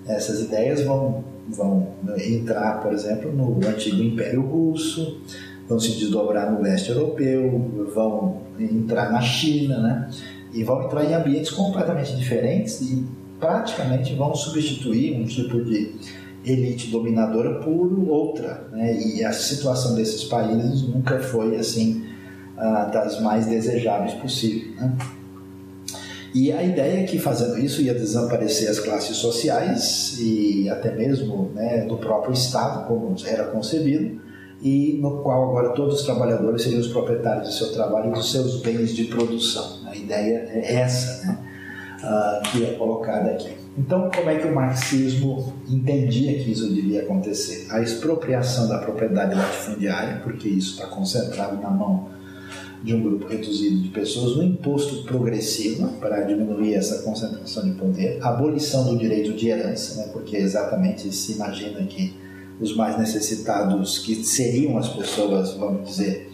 Essas 0.08 0.42
ideias 0.42 0.82
vão, 0.82 1.24
vão 1.48 1.88
entrar, 2.18 2.82
por 2.82 2.92
exemplo, 2.92 3.32
no 3.32 3.66
antigo 3.66 4.02
Império 4.02 4.42
Russo, 4.42 5.22
vão 5.70 5.80
se 5.80 5.92
desdobrar 5.92 6.52
no 6.52 6.62
leste 6.62 6.90
europeu, 6.90 7.86
vão 7.94 8.42
entrar 8.60 9.12
na 9.12 9.22
China, 9.22 9.80
né? 9.80 10.10
E 10.52 10.64
vão 10.64 10.84
entrar 10.84 11.06
em 11.06 11.14
ambientes 11.14 11.52
completamente 11.52 12.16
diferentes 12.16 12.82
e 12.82 13.06
praticamente 13.40 14.16
vão 14.16 14.34
substituir 14.34 15.16
um 15.16 15.26
tipo 15.26 15.64
de 15.64 15.94
elite 16.44 16.90
dominadora 16.90 17.60
por 17.60 18.10
outra, 18.10 18.68
né? 18.72 19.00
E 19.00 19.24
a 19.24 19.32
situação 19.32 19.94
desses 19.94 20.24
países 20.24 20.82
nunca 20.82 21.20
foi 21.20 21.56
assim 21.56 22.04
das 22.92 23.22
mais 23.22 23.46
desejáveis 23.46 24.14
possíveis, 24.16 24.76
né? 24.76 24.98
E 26.34 26.52
a 26.52 26.62
ideia 26.62 27.02
é 27.02 27.04
que 27.04 27.18
fazendo 27.18 27.58
isso 27.58 27.82
ia 27.82 27.94
desaparecer 27.94 28.70
as 28.70 28.80
classes 28.80 29.18
sociais 29.18 30.20
e 30.20 30.70
até 30.70 30.94
mesmo 30.94 31.52
né, 31.56 31.86
do 31.86 31.98
próprio 31.98 32.34
Estado, 32.34 32.88
como 32.88 33.16
era 33.26 33.46
concebido, 33.46 34.22
e 34.62 34.97
no 35.01 35.22
qual 35.22 35.49
agora 35.49 35.70
todos 35.70 36.01
os 36.01 36.05
trabalhadores 36.05 36.64
seriam 36.64 36.82
os 36.82 36.88
proprietários 36.89 37.47
do 37.47 37.53
seu 37.53 37.72
trabalho 37.72 38.10
e 38.10 38.14
dos 38.14 38.32
seus 38.32 38.62
bens 38.62 38.93
de 38.93 39.05
produção. 39.05 39.80
A 39.86 39.95
ideia 39.95 40.49
é 40.51 40.76
essa 40.76 41.26
né, 41.26 41.39
uh, 42.03 42.51
que 42.51 42.66
é 42.66 42.74
colocada 42.74 43.32
aqui. 43.32 43.55
Então, 43.78 44.10
como 44.14 44.30
é 44.30 44.38
que 44.38 44.47
o 44.47 44.53
marxismo 44.53 45.53
entendia 45.70 46.34
que 46.43 46.51
isso 46.51 46.74
devia 46.74 47.03
acontecer? 47.03 47.68
A 47.70 47.80
expropriação 47.82 48.68
da 48.68 48.80
propriedade 48.80 49.36
latifundiária, 49.36 50.20
porque 50.22 50.49
isso 50.49 50.74
está 50.74 50.88
concentrado 50.88 51.62
na 51.62 51.70
mão 51.70 52.10
de 52.84 52.93
um 52.93 53.01
grupo 53.01 53.28
reduzido 53.28 53.82
de 53.82 53.89
pessoas, 53.89 54.38
um 54.38 54.43
imposto 54.43 55.03
progressivo 55.03 55.88
para 55.99 56.22
diminuir 56.22 56.74
essa 56.74 57.03
concentração 57.03 57.64
de 57.64 57.72
poder, 57.72 58.20
abolição 58.22 58.86
do 58.86 58.97
direito 58.97 59.34
de 59.34 59.49
herança, 59.49 60.01
né, 60.01 60.10
porque 60.12 60.36
exatamente 60.36 61.14
se 61.14 61.34
imagina 61.34 61.82
que 61.84 62.14
os 62.60 62.76
mais 62.76 62.97
necessitados, 62.97 63.99
que 63.99 64.24
seriam 64.24 64.78
as 64.78 64.89
pessoas, 64.89 65.53
vamos 65.53 65.88
dizer, 65.88 66.30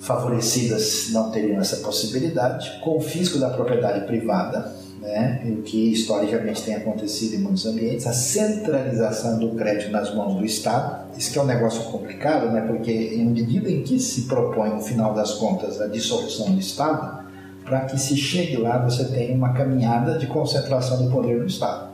favorecidas, 0.00 1.08
não 1.10 1.30
teriam 1.30 1.60
essa 1.60 1.76
possibilidade. 1.76 2.78
Confisco 2.80 3.38
da 3.38 3.48
propriedade 3.48 4.06
privada, 4.06 4.70
né, 5.00 5.42
o 5.46 5.62
que 5.62 5.92
historicamente 5.92 6.62
tem 6.62 6.74
acontecido 6.74 7.34
em 7.34 7.38
muitos 7.38 7.64
ambientes, 7.64 8.06
a 8.06 8.12
centralização 8.12 9.38
do 9.38 9.50
crédito 9.50 9.90
nas 9.90 10.14
mãos 10.14 10.34
do 10.36 10.44
Estado. 10.44 11.06
Isso 11.16 11.38
é 11.38 11.42
um 11.42 11.46
negócio 11.46 11.82
complicado, 11.84 12.50
né, 12.50 12.62
porque 12.66 12.92
em 12.92 13.24
medida 13.24 13.70
em 13.70 13.82
que 13.82 13.98
se 13.98 14.22
propõe, 14.22 14.70
no 14.70 14.82
final 14.82 15.14
das 15.14 15.32
contas, 15.34 15.80
a 15.80 15.86
dissolução 15.86 16.52
do 16.52 16.60
Estado, 16.60 17.24
para 17.64 17.80
que 17.86 17.98
se 17.98 18.14
chegue 18.14 18.58
lá, 18.58 18.78
você 18.78 19.04
tem 19.04 19.34
uma 19.34 19.54
caminhada 19.54 20.18
de 20.18 20.26
concentração 20.26 21.02
do 21.02 21.10
poder 21.10 21.38
no 21.38 21.46
Estado 21.46 21.93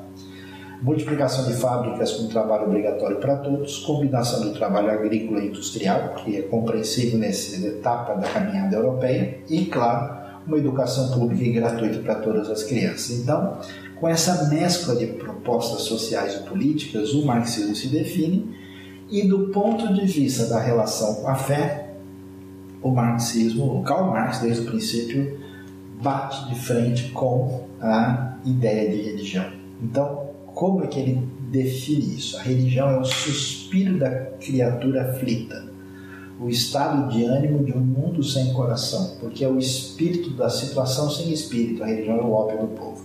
multiplicação 0.83 1.45
de 1.45 1.55
fábricas 1.55 2.13
com 2.13 2.27
trabalho 2.29 2.65
obrigatório 2.65 3.19
para 3.19 3.37
todos, 3.37 3.79
combinação 3.81 4.41
do 4.41 4.53
trabalho 4.53 4.91
agrícola 4.91 5.41
e 5.41 5.49
industrial, 5.49 6.15
que 6.17 6.37
é 6.37 6.43
compreensível 6.43 7.19
nessa 7.19 7.67
etapa 7.67 8.15
da 8.15 8.29
caminhada 8.29 8.77
europeia, 8.77 9.39
e, 9.49 9.67
claro, 9.67 10.19
uma 10.47 10.57
educação 10.57 11.11
pública 11.11 11.45
e 11.45 11.53
gratuita 11.53 11.99
para 11.99 12.15
todas 12.17 12.49
as 12.49 12.63
crianças. 12.63 13.11
Então, 13.19 13.59
com 14.01 14.09
essa 14.09 14.49
mescla 14.49 14.97
de 14.97 15.07
propostas 15.07 15.83
sociais 15.83 16.35
e 16.35 16.49
políticas, 16.49 17.13
o 17.13 17.27
marxismo 17.27 17.75
se 17.77 17.89
define, 17.89 18.57
e 19.11 19.23
do 19.27 19.49
ponto 19.49 19.93
de 19.93 20.07
vista 20.07 20.47
da 20.47 20.61
relação 20.61 21.17
com 21.17 21.29
a 21.29 21.35
fé, 21.35 21.91
o 22.83 22.91
marxismo, 22.91 23.79
o 23.79 23.83
Karl 23.83 24.11
Marx, 24.11 24.39
desde 24.39 24.63
o 24.63 24.67
princípio, 24.67 25.39
bate 26.01 26.49
de 26.49 26.59
frente 26.59 27.11
com 27.11 27.65
a 27.81 28.37
ideia 28.47 28.89
de 28.89 29.03
religião. 29.03 29.47
Então, 29.83 30.30
como 30.61 30.85
é 30.85 30.89
que 30.89 31.01
ele 31.01 31.27
define 31.51 32.17
isso? 32.17 32.37
A 32.37 32.43
religião 32.43 32.91
é 32.91 33.01
o 33.01 33.05
suspiro 33.07 33.99
da 33.99 34.11
criatura 34.11 35.09
aflita, 35.09 35.65
o 36.39 36.51
estado 36.51 37.09
de 37.09 37.25
ânimo 37.25 37.65
de 37.65 37.73
um 37.73 37.81
mundo 37.81 38.23
sem 38.23 38.53
coração, 38.53 39.17
porque 39.21 39.43
é 39.43 39.49
o 39.49 39.59
espírito 39.59 40.29
da 40.35 40.51
situação 40.51 41.09
sem 41.09 41.33
espírito. 41.33 41.83
A 41.83 41.87
religião 41.87 42.19
é 42.19 42.21
o 42.21 42.33
ópio 42.33 42.59
do 42.59 42.67
povo. 42.77 43.03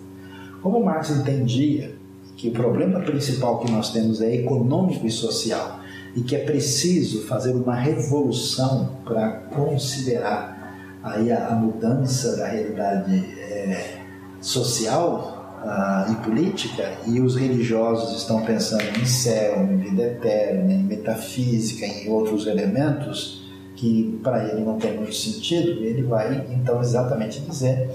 Como 0.61 0.83
Marx 0.83 1.11
entendia 1.11 1.95
que 2.35 2.49
o 2.49 2.51
problema 2.51 2.99
principal 2.99 3.59
que 3.59 3.71
nós 3.71 3.89
temos 3.93 4.19
é 4.19 4.35
econômico 4.35 5.07
e 5.07 5.11
social 5.11 5.79
e 6.13 6.23
que 6.23 6.35
é 6.35 6.39
preciso 6.39 7.21
fazer 7.21 7.53
uma 7.53 7.75
revolução 7.75 8.97
para 9.05 9.31
considerar 9.31 10.75
aí 11.01 11.31
a, 11.31 11.47
a, 11.47 11.55
mudança 11.55 12.35
da 12.35 12.47
realidade 12.47 13.15
é, 13.15 14.01
social 14.41 15.34
uh, 15.65 16.11
e 16.11 16.15
política, 16.23 16.93
e 17.07 17.19
os 17.19 17.35
religiosos 17.35 18.17
estão 18.21 18.41
pensando 18.43 18.83
em 19.01 19.05
céu, 19.05 19.61
em 19.63 19.77
vida 19.77 20.03
eterna, 20.03 20.71
em 20.71 20.83
metafísica, 20.83 21.85
em 21.85 22.09
outros 22.09 22.45
elementos 22.45 23.43
que 23.75 24.19
para 24.23 24.47
ele 24.47 24.63
não 24.63 24.77
tem 24.77 24.95
muito 24.95 25.13
sentido, 25.13 25.83
ele 25.83 26.03
vai 26.03 26.47
então 26.51 26.79
exatamente 26.79 27.41
dizer 27.41 27.89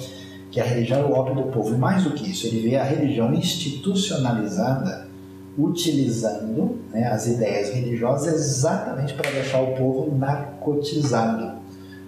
que 0.51 0.61
a 0.61 0.65
religião 0.65 1.01
é 1.01 1.05
o 1.05 1.13
ópio 1.13 1.35
do 1.35 1.43
povo. 1.45 1.75
E 1.75 1.79
mais 1.79 2.05
do 2.05 2.11
que 2.11 2.29
isso, 2.29 2.47
ele 2.47 2.69
vê 2.69 2.77
a 2.77 2.85
religião 2.85 3.33
institucionalizada 3.33 5.09
utilizando 5.57 6.79
né, 6.93 7.07
as 7.07 7.27
ideias 7.27 7.71
religiosas 7.71 8.35
exatamente 8.35 9.15
para 9.15 9.31
deixar 9.31 9.63
o 9.63 9.75
povo 9.75 10.15
narcotizado, 10.17 11.59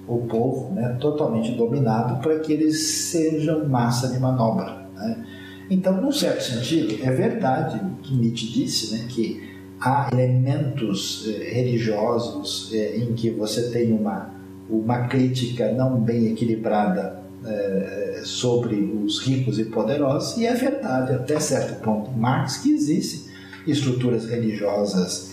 o 0.07 0.19
povo 0.27 0.73
né, 0.75 0.97
totalmente 1.01 1.53
dominado 1.53 2.21
para 2.21 2.39
que 2.41 2.53
eles 2.53 2.81
sejam 2.81 3.67
massa 3.69 4.09
de 4.09 4.19
manobra. 4.19 4.87
Né? 4.97 5.25
Então, 5.73 5.99
num 5.99 6.13
certo 6.13 6.43
sentido, 6.43 7.03
é 7.03 7.11
verdade 7.11 7.81
o 7.83 8.03
que 8.03 8.15
Nietzsche 8.15 8.47
disse, 8.47 8.95
né, 8.95 9.07
que 9.09 9.43
há 9.81 10.11
elementos 10.13 11.27
eh, 11.27 11.51
religiosos 11.51 12.71
eh, 12.75 12.99
em 12.99 13.15
que 13.15 13.31
você 13.31 13.71
tem 13.71 13.91
uma, 13.91 14.31
uma 14.69 15.09
crítica 15.09 15.73
não 15.73 15.99
bem 15.99 16.27
equilibrada 16.31 17.23
eh, 17.47 18.21
sobre 18.23 18.77
os 18.77 19.21
ricos 19.21 19.59
e 19.59 19.65
poderosos, 19.65 20.37
e 20.37 20.45
é 20.45 20.55
verdade 20.55 21.15
até 21.15 21.41
certo 21.41 21.83
ponto 21.83 22.11
Marx 22.11 22.59
que 22.59 22.71
existem 22.71 23.33
estruturas 23.67 24.27
religiosas 24.27 25.33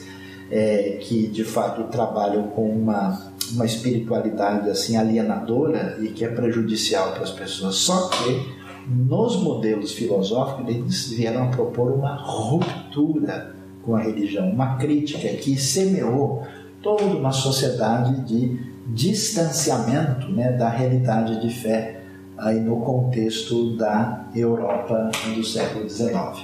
que 1.01 1.27
de 1.27 1.43
fato 1.43 1.83
trabalham 1.91 2.47
com 2.47 2.67
uma, 2.71 3.31
uma 3.51 3.67
espiritualidade 3.67 4.67
assim 4.67 4.97
alienadora 4.97 5.99
e 6.01 6.07
que 6.07 6.25
é 6.25 6.27
prejudicial 6.27 7.11
para 7.11 7.21
as 7.21 7.29
pessoas. 7.29 7.75
Só 7.75 8.07
que 8.07 8.58
nos 8.89 9.41
modelos 9.41 9.91
filosóficos, 9.93 10.67
eles 10.67 11.09
vieram 11.09 11.43
a 11.43 11.47
propor 11.47 11.91
uma 11.91 12.15
ruptura 12.15 13.55
com 13.83 13.95
a 13.95 14.01
religião, 14.01 14.49
uma 14.49 14.77
crítica 14.77 15.27
que 15.29 15.55
semeou 15.57 16.43
toda 16.81 17.03
uma 17.03 17.31
sociedade 17.31 18.21
de 18.21 18.59
distanciamento 18.87 20.31
né, 20.31 20.53
da 20.53 20.69
realidade 20.69 21.41
de 21.41 21.53
fé 21.53 22.01
aí 22.37 22.59
no 22.59 22.77
contexto 22.77 23.75
da 23.77 24.25
Europa 24.35 25.11
do 25.35 25.43
século 25.43 25.87
XIX. 25.87 26.43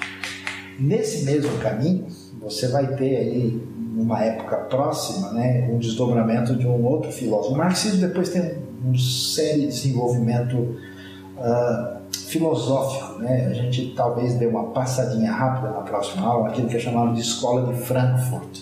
Nesse 0.79 1.25
mesmo 1.25 1.57
caminho, 1.59 2.05
você 2.39 2.67
vai 2.67 2.95
ter 2.95 3.17
aí, 3.17 3.61
numa 3.95 4.23
época 4.23 4.57
próxima, 4.57 5.31
né, 5.31 5.67
um 5.71 5.79
desdobramento 5.79 6.55
de 6.55 6.67
um 6.67 6.85
outro 6.85 7.11
filósofo. 7.11 7.55
O 7.55 7.57
marxismo 7.57 8.01
depois 8.01 8.29
tem 8.29 8.57
um 8.85 8.95
sério 8.95 9.67
desenvolvimento 9.67 10.57
uh, 11.37 11.95
filosófico. 12.37 13.19
Né? 13.19 13.47
A 13.49 13.53
gente 13.53 13.93
talvez 13.95 14.35
dê 14.35 14.45
uma 14.45 14.65
passadinha 14.65 15.31
rápida 15.31 15.71
na 15.71 15.81
próxima 15.81 16.25
aula, 16.25 16.49
aquilo 16.49 16.67
que 16.67 16.75
é 16.75 16.79
chamado 16.79 17.13
de 17.13 17.21
Escola 17.21 17.73
de 17.73 17.79
Frankfurt, 17.79 18.59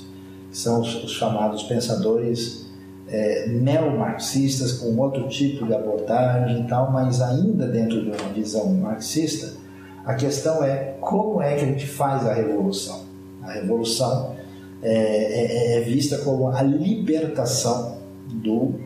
são 0.51 0.82
os, 0.82 1.03
os 1.03 1.11
chamados 1.11 1.63
pensadores 1.63 2.67
é, 3.07 3.47
neomarxistas 3.47 4.74
com 4.74 4.95
outro 4.97 5.28
tipo 5.28 5.65
de 5.65 5.74
abordagem 5.74 6.61
e 6.61 6.67
tal, 6.67 6.91
mas 6.91 7.21
ainda 7.21 7.67
dentro 7.67 8.01
de 8.01 8.09
uma 8.09 8.30
visão 8.34 8.71
marxista, 8.74 9.53
a 10.05 10.13
questão 10.13 10.63
é 10.63 10.95
como 10.99 11.41
é 11.41 11.55
que 11.55 11.63
a 11.63 11.67
gente 11.67 11.88
faz 11.88 12.26
a 12.28 12.34
revolução. 12.34 13.03
A 13.41 13.51
revolução 13.51 14.36
é, 14.82 14.91
é, 14.91 15.78
é 15.78 15.82
vista 15.82 16.19
como 16.19 16.49
a 16.49 16.61
libertação 16.61 17.97
do 18.28 18.80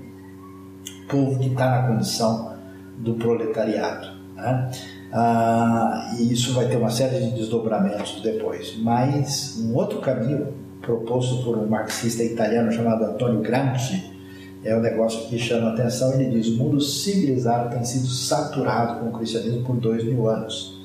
povo 1.10 1.40
que 1.40 1.48
está 1.48 1.70
na 1.70 1.88
condição 1.88 2.54
do 2.98 3.16
proletariado. 3.16 4.17
Né? 4.38 4.72
Ah, 5.12 6.16
e 6.20 6.32
isso 6.32 6.54
vai 6.54 6.68
ter 6.68 6.78
uma 6.78 6.90
série 6.90 7.20
de 7.20 7.32
desdobramentos 7.32 8.22
depois. 8.22 8.78
Mas 8.78 9.58
um 9.60 9.76
outro 9.76 10.00
caminho 10.00 10.54
proposto 10.82 11.44
por 11.44 11.58
um 11.58 11.68
marxista 11.68 12.24
italiano 12.24 12.72
chamado 12.72 13.04
Antonio 13.04 13.42
Gramsci 13.42 14.16
é 14.64 14.76
um 14.76 14.80
negócio 14.80 15.28
que 15.28 15.38
chama 15.38 15.72
atenção. 15.72 16.14
Ele 16.14 16.30
diz: 16.30 16.48
o 16.48 16.58
mundo 16.58 16.80
civilizado 16.80 17.72
tem 17.72 17.84
sido 17.84 18.08
saturado 18.08 19.00
com 19.00 19.10
o 19.10 19.12
cristianismo 19.12 19.64
por 19.64 19.76
dois 19.78 20.04
mil 20.04 20.30
anos. 20.30 20.78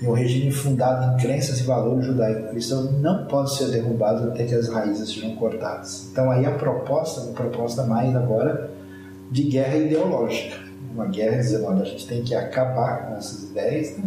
E 0.00 0.06
um 0.06 0.12
regime 0.12 0.50
fundado 0.50 1.14
em 1.14 1.22
crenças 1.22 1.60
e 1.60 1.62
valores 1.62 2.04
judaico-cristãos 2.06 2.90
não 3.00 3.24
pode 3.26 3.54
ser 3.54 3.70
derrubado 3.70 4.28
até 4.28 4.44
que 4.44 4.54
as 4.54 4.68
raízes 4.68 5.08
sejam 5.10 5.36
cortadas. 5.36 6.08
Então 6.10 6.28
aí 6.28 6.44
a 6.44 6.50
proposta, 6.50 7.20
uma 7.20 7.32
proposta 7.32 7.84
mais 7.84 8.14
agora 8.16 8.68
de 9.30 9.44
guerra 9.44 9.76
ideológica. 9.76 10.61
Uma 10.94 11.06
guerra 11.06 11.38
dizendo, 11.38 11.64
olha, 11.64 11.82
a 11.82 11.84
gente 11.84 12.06
tem 12.06 12.22
que 12.22 12.34
acabar 12.34 13.08
com 13.08 13.16
essas 13.16 13.50
ideias. 13.50 13.96
Né? 13.96 14.04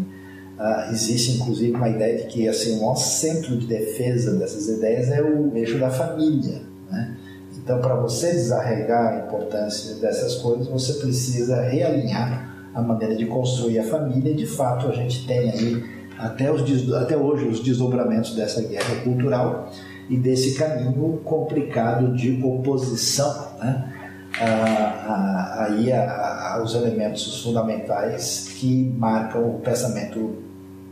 Ah, 0.57 0.89
existe 0.91 1.33
inclusive 1.37 1.75
uma 1.75 1.89
ideia 1.89 2.17
de 2.17 2.27
que 2.27 2.47
assim, 2.47 2.77
o 2.77 2.81
maior 2.81 2.95
centro 2.95 3.57
de 3.57 3.67
defesa 3.67 4.35
dessas 4.37 4.67
ideias 4.69 5.09
é 5.09 5.21
o 5.21 5.55
eixo 5.55 5.77
da 5.77 5.89
família. 5.89 6.61
Né? 6.89 7.17
Então, 7.57 7.79
para 7.79 7.95
você 7.95 8.31
desarregar 8.31 9.13
a 9.13 9.25
importância 9.25 9.95
dessas 9.95 10.35
coisas, 10.35 10.67
você 10.67 10.93
precisa 10.93 11.61
realinhar 11.61 12.69
a 12.73 12.81
maneira 12.81 13.15
de 13.15 13.25
construir 13.25 13.79
a 13.79 13.83
família. 13.83 14.31
E, 14.31 14.35
de 14.35 14.45
fato, 14.45 14.87
a 14.87 14.91
gente 14.91 15.25
tem 15.25 15.49
aí 15.49 15.83
até, 16.17 16.51
os, 16.51 16.93
até 16.93 17.17
hoje 17.17 17.47
os 17.47 17.61
desdobramentos 17.61 18.35
dessa 18.35 18.61
guerra 18.61 18.95
cultural 19.03 19.71
e 20.09 20.17
desse 20.17 20.53
caminho 20.55 21.19
complicado 21.23 22.15
de 22.15 22.39
oposição 22.43 23.47
né? 23.59 23.94
Aí 24.39 25.91
aos 25.93 26.75
elementos 26.75 27.41
fundamentais 27.41 28.49
que 28.57 28.93
marcam 28.97 29.55
o 29.55 29.59
pensamento 29.59 30.43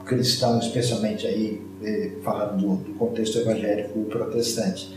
cristão, 0.05 0.59
especialmente 0.59 1.25
aí 1.25 1.61
eh, 1.81 2.11
falando 2.23 2.57
do, 2.57 2.75
do 2.75 2.93
contexto 2.93 3.39
evangélico 3.39 4.03
protestante. 4.05 4.93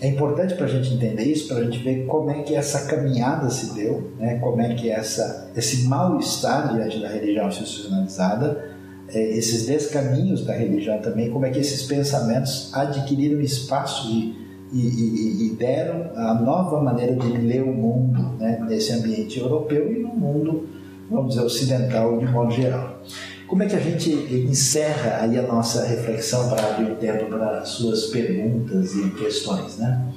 É 0.00 0.08
importante 0.08 0.54
para 0.54 0.66
a 0.66 0.68
gente 0.68 0.92
entender 0.92 1.22
isso, 1.22 1.46
para 1.46 1.58
a 1.58 1.64
gente 1.64 1.78
ver 1.78 2.06
como 2.06 2.30
é 2.30 2.42
que 2.42 2.56
essa 2.56 2.86
caminhada 2.86 3.48
se 3.50 3.72
deu, 3.72 4.10
né? 4.18 4.38
como 4.40 4.60
é 4.60 4.74
que 4.74 4.90
essa, 4.90 5.50
esse 5.54 5.86
mal-estar 5.86 6.74
diante 6.74 6.98
da 7.00 7.08
religião 7.08 7.46
institucionalizada, 7.46 8.68
é, 9.08 9.20
esses 9.36 9.66
descaminhos 9.66 10.44
da 10.44 10.54
religião 10.54 10.98
também, 10.98 11.30
como 11.30 11.46
é 11.46 11.50
que 11.50 11.60
esses 11.60 11.82
pensamentos 11.82 12.70
adquiriram 12.74 13.40
espaço 13.40 14.10
e, 14.10 14.41
e, 14.72 15.46
e, 15.46 15.50
deram 15.50 16.10
a 16.14 16.34
nova 16.34 16.80
maneira 16.80 17.14
de 17.14 17.28
ler 17.28 17.62
o 17.62 17.72
mundo 17.72 18.22
né? 18.38 18.64
nesse 18.66 18.92
ambiente 18.92 19.38
europeu 19.38 19.92
e 19.92 19.98
no 19.98 20.08
mundo, 20.08 20.68
vamos 21.10 21.34
dizer, 21.34 21.44
ocidental 21.44 22.18
de 22.18 22.26
modo 22.26 22.50
geral. 22.52 23.02
Como 23.46 23.62
é 23.62 23.66
que 23.66 23.76
a 23.76 23.80
gente 23.80 24.10
encerra 24.10 25.18
aí 25.20 25.38
a 25.38 25.42
nossa 25.42 25.84
reflexão 25.84 26.48
para 26.48 26.70
abrir 26.70 26.90
o 26.90 26.94
tempo 26.96 27.26
para 27.26 27.64
suas 27.66 28.06
perguntas 28.06 28.94
e 28.94 29.10
questões, 29.10 29.76
né? 29.76 30.10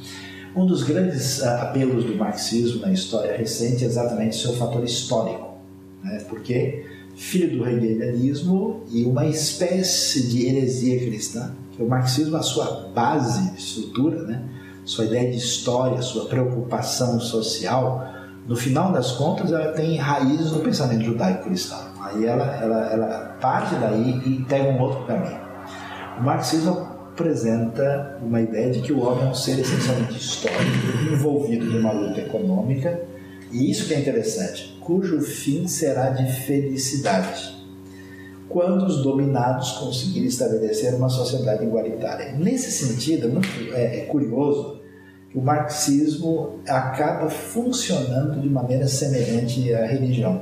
Um 0.56 0.66
dos 0.66 0.84
grandes 0.84 1.44
ah, 1.44 1.64
apelos 1.64 2.06
do 2.06 2.16
marxismo 2.16 2.80
na 2.80 2.94
história 2.94 3.36
recente 3.36 3.84
é 3.84 3.88
exatamente 3.88 4.38
o 4.38 4.40
seu 4.40 4.54
fator 4.54 4.86
histórico, 4.86 5.56
né? 6.02 6.24
porque 6.30 6.86
filho 7.14 7.58
do 7.58 7.68
hegelianismo 7.68 8.84
e 8.90 9.04
uma 9.04 9.26
espécie 9.26 10.28
de 10.28 10.48
heresia 10.48 10.98
cristã, 11.00 11.54
o 11.80 11.88
marxismo, 11.88 12.38
a 12.38 12.42
sua 12.42 12.90
base, 12.94 13.54
estrutura, 13.56 14.24
né? 14.24 14.44
sua 14.84 15.06
ideia 15.06 15.32
de 15.32 15.38
história, 15.38 16.02
sua 16.02 16.26
preocupação 16.26 17.20
social, 17.20 18.16
no 18.48 18.56
final 18.56 18.92
das 18.92 19.12
contas, 19.14 19.52
ela 19.52 19.72
tem 19.72 19.98
raízes 19.98 20.52
no 20.52 20.60
pensamento 20.60 21.04
judaico-cristão. 21.04 21.80
Aí 22.00 22.26
ela, 22.26 22.46
ela, 22.58 22.92
ela 22.92 23.38
parte 23.42 23.74
daí 23.76 24.22
e 24.24 24.46
pega 24.48 24.70
um 24.70 24.80
outro 24.80 25.04
caminho. 25.06 25.40
O 26.20 26.24
marxismo 26.24 26.96
apresenta 27.12 28.20
uma 28.22 28.40
ideia 28.42 28.72
de 28.72 28.82
que 28.82 28.94
o 28.94 29.02
homem 29.02 29.26
é 29.26 29.30
um 29.30 29.34
ser 29.34 29.60
essencialmente 29.60 30.18
histórico, 30.18 30.62
envolvido 31.12 31.66
numa 31.66 31.92
luta 31.92 32.20
econômica, 32.20 33.02
e 33.52 33.72
isso 33.72 33.88
que 33.88 33.94
é 33.96 34.00
interessante, 34.00 34.78
cujo 34.80 35.20
fim 35.22 35.68
será 35.68 36.10
de 36.10 36.32
felicidade, 36.44 37.55
quando 38.50 38.86
os 38.86 39.02
dominados 39.02 39.72
conseguirem 39.74 40.28
estabelecer 40.28 40.94
uma 40.94 41.10
sociedade 41.10 41.64
igualitária. 41.64 42.34
Nesse 42.38 42.72
sentido, 42.72 43.42
é, 43.74 44.00
é 44.00 44.06
curioso 44.06 44.80
que 45.30 45.38
o 45.38 45.42
marxismo 45.42 46.60
acaba 46.68 47.30
funcionando 47.30 48.40
de 48.40 48.50
maneira 48.50 48.88
semelhante 48.88 49.74
à 49.74 49.86
religião. 49.86 50.42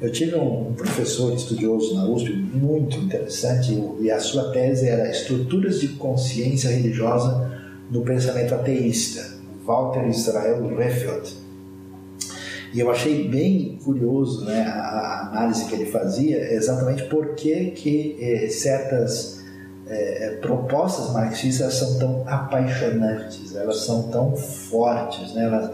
Eu 0.00 0.12
tive 0.12 0.36
um 0.36 0.72
professor 0.74 1.32
estudioso 1.32 1.96
na 1.96 2.04
USP 2.06 2.32
muito 2.32 2.96
interessante 2.98 3.76
e 4.00 4.10
a 4.10 4.20
sua 4.20 4.52
tese 4.52 4.88
era 4.88 5.10
Estruturas 5.10 5.80
de 5.80 5.88
Consciência 5.88 6.70
Religiosa 6.70 7.50
no 7.90 8.02
Pensamento 8.02 8.54
Ateísta, 8.54 9.38
Walter 9.64 10.06
Israel 10.06 10.68
Refeld. 10.76 11.47
E 12.72 12.80
eu 12.80 12.90
achei 12.90 13.28
bem 13.28 13.78
curioso 13.82 14.44
né, 14.44 14.62
a, 14.62 15.30
análise 15.30 15.64
que 15.66 15.74
ele 15.74 15.86
fazia, 15.86 16.52
exatamente 16.52 17.04
porque 17.04 17.70
que 17.70 18.16
eh, 18.20 18.48
certas 18.48 19.42
eh, 19.86 20.38
propostas 20.42 21.12
marxistas 21.12 21.74
são 21.74 21.98
tão 21.98 22.24
apaixonantes, 22.26 23.56
elas 23.56 23.80
são 23.80 24.10
tão 24.10 24.36
fortes, 24.36 25.34
né, 25.34 25.44
elas, 25.44 25.70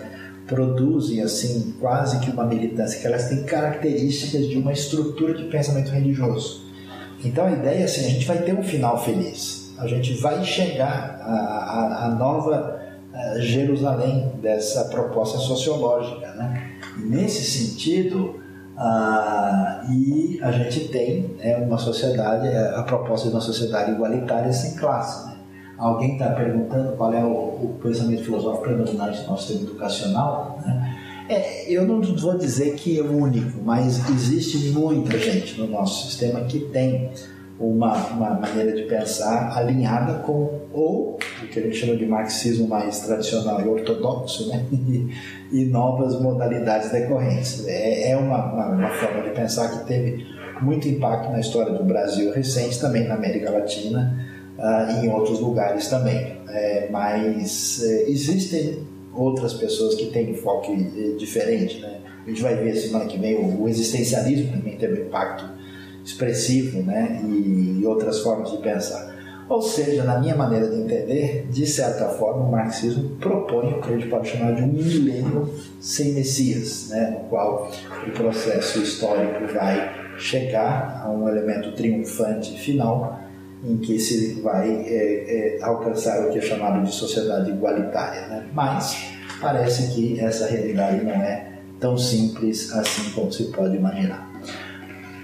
produzem 0.47 1.22
assim 1.22 1.74
quase 1.80 2.18
que 2.20 2.30
uma 2.30 2.45
militância, 2.45 3.01
que 3.01 3.07
elas 3.07 3.28
têm 3.28 3.45
características 3.45 4.47
de 4.49 4.59
uma 4.59 4.72
estrutura 4.72 5.34
de 5.34 5.45
pensamento 5.45 5.90
religioso. 5.90 6.64
Então 7.24 7.47
a 7.47 7.53
ideia 7.53 7.80
é 7.80 7.84
assim, 7.84 8.05
a 8.05 8.11
gente 8.11 8.26
vai 8.26 8.38
ter 8.38 8.53
um 8.53 8.62
final 8.62 9.03
feliz, 9.03 9.72
a 9.78 9.86
gente 9.86 10.14
vai 10.14 10.45
chegar 10.45 11.20
à, 11.22 12.14
nova 12.18 12.80
a 13.12 13.38
Jerusalém 13.40 14.32
dessa 14.42 14.84
proposta 14.86 15.38
sociológica, 15.38 16.32
né? 16.34 16.73
Nesse 16.97 17.45
sentido, 17.45 18.40
ah, 18.76 19.84
e 19.90 20.38
a 20.42 20.51
gente 20.51 20.88
tem 20.88 21.36
é, 21.40 21.57
uma 21.57 21.78
sociedade, 21.78 22.49
a 22.49 22.82
proposta 22.82 23.28
de 23.28 23.34
uma 23.34 23.40
sociedade 23.40 23.92
igualitária 23.92 24.53
sem 24.53 24.74
classe. 24.76 25.26
Né? 25.28 25.34
alguém 25.78 26.12
está 26.12 26.30
perguntando 26.30 26.97
qual 26.97 27.12
é 27.12 27.24
o, 27.24 27.28
o, 27.28 27.78
pensamento 27.82 28.22
filosófico 28.22 28.64
predominante 28.64 29.22
do 29.22 29.28
nosso 29.28 29.49
sistema 29.49 29.70
educacional, 29.70 30.61
né? 30.64 30.97
é, 31.28 31.70
eu 31.70 31.86
não 31.86 32.01
vou 32.01 32.36
dizer 32.36 32.74
que 32.74 32.99
é 32.99 33.03
o 33.03 33.16
único, 33.16 33.61
mas 33.62 34.09
existe 34.11 34.70
muita 34.70 35.18
gente 35.18 35.61
no 35.61 35.66
nosso 35.66 36.07
sistema 36.07 36.40
que 36.42 36.61
tem 36.61 37.11
uma, 37.59 37.94
uma 38.09 38.30
maneira 38.30 38.72
de 38.72 38.82
pensar 38.82 39.57
alinhada 39.57 40.14
com 40.20 40.61
ou 40.72 41.18
o 41.42 41.46
que 41.46 41.59
a 41.61 41.62
gente 41.62 41.76
chama 41.76 41.96
de 41.96 42.05
marxismo 42.05 42.66
mais 42.66 43.00
tradicional 43.00 43.61
e 43.61 43.68
ortodoxo, 43.68 44.48
né? 44.48 44.64
e, 44.72 45.09
e 45.52 45.64
novas 45.66 46.20
modalidades 46.20 46.90
decorrentes. 46.90 47.64
É, 47.66 48.11
é 48.11 48.16
uma, 48.16 48.52
uma, 48.52 48.66
uma 48.70 48.90
forma 48.90 49.22
de 49.22 49.30
pensar 49.30 49.68
que 49.68 49.86
teve 49.86 50.26
muito 50.61 50.88
impacto 50.88 51.30
na 51.30 51.40
história 51.40 51.72
do 51.72 51.84
Brasil 51.84 52.32
recente, 52.32 52.80
também 52.80 53.07
na 53.07 53.14
América 53.14 53.50
Latina, 53.50 54.18
uh, 54.59 55.05
em 55.05 55.09
outros 55.09 55.40
lugares 55.40 55.88
também. 55.88 56.34
É, 56.48 56.88
mas 56.90 57.82
é, 57.82 58.11
existem 58.11 58.78
outras 59.12 59.55
pessoas 59.55 59.94
que 59.94 60.07
têm 60.07 60.30
enfoque 60.30 60.72
é, 60.72 61.16
diferente. 61.16 61.80
Né? 61.80 62.00
A 62.24 62.28
gente 62.28 62.42
vai 62.42 62.55
ver 62.57 62.74
semana 62.76 63.07
que 63.07 63.18
vem 63.18 63.34
o, 63.36 63.62
o 63.62 63.68
existencialismo 63.68 64.52
também 64.52 64.76
teve 64.76 65.02
impacto 65.02 65.53
expressivo 66.05 66.82
né? 66.82 67.20
E, 67.24 67.82
outras 67.86 68.20
formas 68.20 68.50
de 68.50 68.59
pensar. 68.59 69.14
Ou 69.48 69.61
seja, 69.61 70.05
na 70.05 70.18
minha 70.18 70.34
maneira 70.34 70.68
de 70.68 70.76
entender, 70.76 71.46
de 71.50 71.66
certa 71.66 72.09
forma, 72.09 72.44
o 72.44 72.50
marxismo 72.50 73.11
propõe 73.16 73.74
o 73.74 73.80
que 73.82 73.92
a 73.92 73.96
gente 73.96 74.09
pode 74.09 74.28
chamar 74.28 74.55
de 74.55 74.62
um 74.62 74.68
milênio 74.68 75.50
sem 75.80 76.12
Messias, 76.14 76.88
né? 76.88 77.11
no 77.11 77.28
qual 77.28 77.70
o 78.07 78.11
processo 78.12 78.80
histórico 78.80 79.52
vai 79.52 80.16
chegar 80.16 81.02
a 81.05 81.11
um 81.11 81.28
elemento 81.28 81.72
triunfante 81.72 82.59
final 82.59 83.20
em 83.62 83.76
que 83.78 83.98
se 83.98 84.40
vai 84.40 84.70
é, 84.70 85.59
é, 85.59 85.62
alcançar 85.62 86.26
o 86.26 86.30
que 86.30 86.38
é 86.38 86.40
chamado 86.40 86.82
de 86.82 86.92
sociedade 86.92 87.50
igualitária. 87.50 88.26
Né? 88.28 88.46
Mas 88.52 89.12
parece 89.40 89.94
que 89.94 90.20
essa 90.20 90.46
realidade 90.46 91.05
não 91.05 91.12
é 91.12 91.52
tão 91.78 91.98
simples 91.98 92.72
assim 92.72 93.11
como 93.11 93.32
se 93.32 93.44
pode 93.44 93.76
imaginar. 93.76 94.30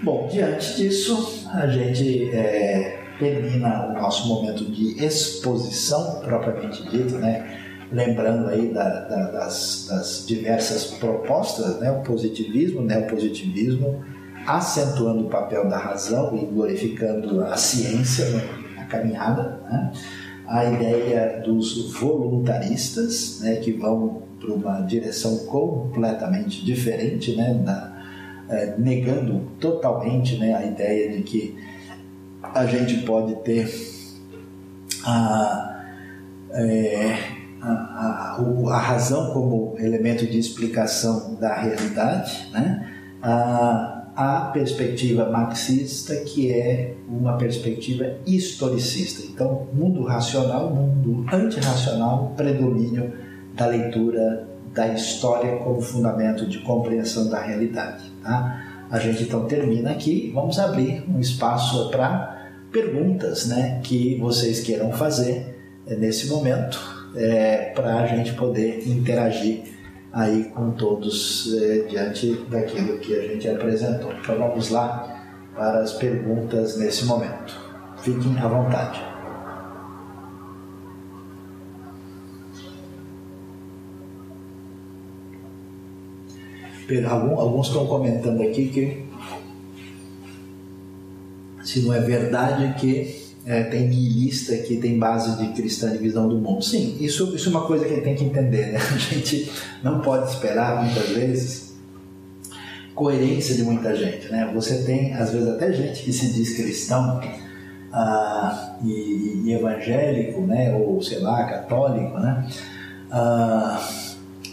Bom, 0.03 0.27
diante 0.31 0.77
disso, 0.77 1.47
a 1.53 1.67
gente 1.67 2.31
é, 2.31 2.99
termina 3.19 3.87
o 3.87 3.93
nosso 3.93 4.27
momento 4.27 4.65
de 4.65 5.03
exposição 5.03 6.21
propriamente 6.21 6.81
dito, 6.89 7.19
né? 7.19 7.59
lembrando 7.91 8.47
aí 8.47 8.73
da, 8.73 8.89
da, 9.01 9.31
das, 9.31 9.85
das, 9.87 10.25
diversas 10.25 10.85
propostas, 10.85 11.79
né? 11.79 11.91
o 11.91 12.01
positivismo, 12.01 12.81
né? 12.81 12.97
o 12.97 13.07
positivismo 13.07 14.03
acentuando 14.47 15.27
o 15.27 15.29
papel 15.29 15.69
da 15.69 15.77
razão 15.77 16.35
e 16.35 16.45
glorificando 16.45 17.43
a 17.43 17.55
ciência 17.55 18.25
na 18.75 18.85
caminhada, 18.85 19.61
né? 19.69 19.91
a 20.47 20.65
ideia 20.65 21.43
dos 21.45 21.93
voluntaristas, 21.93 23.39
né? 23.41 23.57
que 23.57 23.71
vão 23.73 24.23
para 24.39 24.51
uma 24.51 24.81
direção 24.81 25.45
completamente 25.45 26.65
diferente, 26.65 27.35
né? 27.35 27.53
Da, 27.63 28.00
é, 28.51 28.75
negando 28.77 29.41
totalmente 29.59 30.37
né? 30.37 30.53
a 30.53 30.65
ideia 30.65 31.09
de 31.11 31.23
que 31.23 31.57
a 32.43 32.65
gente 32.65 32.97
pode 33.05 33.35
ter 33.43 33.71
a, 35.05 35.83
é, 36.51 37.17
a, 37.61 37.71
a, 37.71 38.73
a, 38.73 38.77
razão 38.77 39.31
como 39.31 39.75
elemento 39.79 40.27
de 40.27 40.37
explicação 40.37 41.35
da 41.35 41.55
realidade, 41.55 42.49
né? 42.51 42.91
a, 43.21 44.11
a 44.15 44.51
perspectiva 44.53 45.29
marxista, 45.29 46.13
que 46.17 46.51
é 46.51 46.93
uma 47.07 47.37
perspectiva 47.37 48.17
historicista. 48.27 49.25
Então, 49.25 49.67
mundo 49.73 50.03
racional, 50.03 50.69
mundo 50.69 51.25
antirracional, 51.33 52.33
predomínio 52.35 53.13
da 53.55 53.67
leitura 53.67 54.47
da 54.73 54.87
história 54.87 55.57
como 55.57 55.81
fundamento 55.81 56.45
de 56.45 56.59
compreensão 56.59 57.29
da 57.29 57.41
realidade. 57.41 58.10
Tá? 58.23 58.85
A 58.89 58.99
gente 58.99 59.23
então 59.23 59.45
termina 59.45 59.91
aqui, 59.91 60.31
vamos 60.33 60.59
abrir 60.59 61.03
um 61.09 61.19
espaço 61.19 61.89
para 61.89 62.49
perguntas 62.71 63.47
né, 63.47 63.79
que 63.83 64.17
vocês 64.19 64.61
queiram 64.61 64.91
fazer 64.91 65.57
é, 65.87 65.95
nesse 65.95 66.27
momento, 66.27 66.79
é, 67.15 67.71
para 67.75 67.95
a 67.95 68.07
gente 68.07 68.33
poder 68.33 68.87
interagir 68.87 69.63
aí 70.13 70.45
com 70.53 70.71
todos 70.71 71.53
é, 71.53 71.79
diante 71.89 72.33
daquilo 72.49 72.97
que 72.99 73.15
a 73.15 73.21
gente 73.21 73.47
apresentou. 73.47 74.11
Então 74.13 74.37
vamos 74.37 74.69
lá 74.69 75.21
para 75.55 75.79
as 75.79 75.93
perguntas 75.93 76.77
nesse 76.77 77.05
momento. 77.05 77.53
Fiquem 77.97 78.37
à 78.39 78.47
vontade. 78.47 79.10
Alguns 87.05 87.67
estão 87.67 87.85
comentando 87.87 88.41
aqui 88.41 88.67
que 88.69 89.11
se 91.63 91.81
não 91.81 91.93
é 91.93 91.99
verdade 91.99 92.73
que 92.79 93.21
é, 93.45 93.63
tem 93.63 93.87
nihilista 93.87 94.55
que 94.57 94.77
tem 94.77 94.99
base 94.99 95.37
de 95.37 95.53
cristã 95.53 95.91
de 95.91 95.97
visão 95.97 96.27
do 96.27 96.37
mundo. 96.37 96.63
Sim, 96.63 96.97
isso, 96.99 97.35
isso 97.35 97.49
é 97.49 97.51
uma 97.51 97.65
coisa 97.65 97.85
que 97.85 98.01
tem 98.01 98.15
que 98.15 98.23
entender. 98.23 98.73
Né? 98.73 98.77
A 98.77 98.97
gente 98.97 99.51
não 99.83 99.99
pode 99.99 100.29
esperar 100.29 100.83
muitas 100.83 101.09
vezes 101.09 101.71
coerência 102.93 103.55
de 103.55 103.63
muita 103.63 103.95
gente. 103.95 104.29
Né? 104.29 104.49
Você 104.53 104.83
tem, 104.83 105.13
às 105.13 105.31
vezes, 105.31 105.47
até 105.47 105.71
gente 105.73 106.03
que 106.03 106.13
se 106.13 106.31
diz 106.33 106.55
cristão 106.55 107.19
ah, 107.91 108.77
e, 108.83 109.43
e, 109.45 109.53
evangélico, 109.53 110.41
né? 110.41 110.75
ou 110.75 111.01
sei 111.01 111.19
lá, 111.19 111.43
católico, 111.45 112.19
né? 112.19 112.47
Ah, 113.09 113.81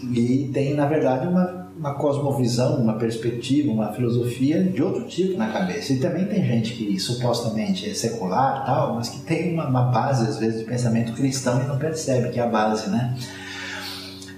e 0.03 0.51
tem, 0.53 0.75
na 0.75 0.87
verdade, 0.87 1.27
uma 1.27 1.58
uma 1.79 1.95
cosmovisão, 1.95 2.77
uma 2.77 2.95
perspectiva, 2.95 3.71
uma 3.71 3.93
filosofia 3.93 4.63
de 4.63 4.83
outro 4.83 5.05
tipo 5.05 5.39
na 5.39 5.53
cabeça. 5.53 5.93
E 5.93 6.01
também 6.01 6.27
tem 6.27 6.45
gente 6.45 6.73
que 6.73 6.99
supostamente 6.99 7.89
é 7.89 7.95
secular, 7.95 8.67
tal, 8.67 8.97
mas 8.97 9.09
que 9.09 9.21
tem 9.21 9.55
uma, 9.55 9.69
uma 9.69 9.83
base 9.85 10.29
às 10.29 10.39
vezes 10.39 10.61
de 10.61 10.67
pensamento 10.67 11.13
cristão 11.13 11.63
e 11.63 11.67
não 11.67 11.79
percebe 11.79 12.31
que 12.31 12.41
é 12.41 12.43
a 12.43 12.49
base, 12.49 12.91
né? 12.91 13.17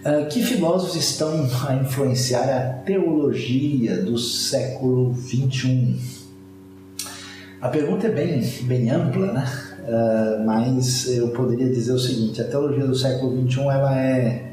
Uh, 0.04 0.28
que 0.28 0.42
filósofos 0.42 0.96
estão 0.96 1.48
a 1.68 1.74
influenciar 1.74 2.44
a 2.44 2.60
teologia 2.84 4.02
do 4.02 4.18
século 4.18 5.14
XXI? 5.14 5.98
A 7.60 7.68
pergunta 7.68 8.06
é 8.06 8.10
bem, 8.10 8.40
bem 8.62 8.90
ampla, 8.90 9.32
né? 9.32 9.46
Uh, 9.80 10.44
mas 10.44 11.08
eu 11.08 11.28
poderia 11.28 11.68
dizer 11.70 11.92
o 11.92 11.98
seguinte: 11.98 12.40
a 12.40 12.44
teologia 12.44 12.86
do 12.86 12.94
século 12.94 13.46
XXI 13.46 13.60
ela 13.60 13.98
é 13.98 14.49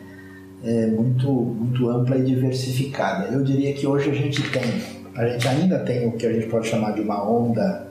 é, 0.63 0.87
muito, 0.87 1.29
muito 1.29 1.89
ampla 1.89 2.17
e 2.17 2.23
diversificada. 2.23 3.27
Eu 3.27 3.43
diria 3.43 3.73
que 3.73 3.85
hoje 3.85 4.09
a 4.09 4.13
gente 4.13 4.41
tem, 4.51 4.63
a 5.15 5.27
gente 5.27 5.47
ainda 5.47 5.79
tem 5.79 6.07
o 6.07 6.13
que 6.13 6.25
a 6.25 6.33
gente 6.33 6.47
pode 6.47 6.67
chamar 6.67 6.91
de 6.91 7.01
uma 7.01 7.29
onda 7.29 7.87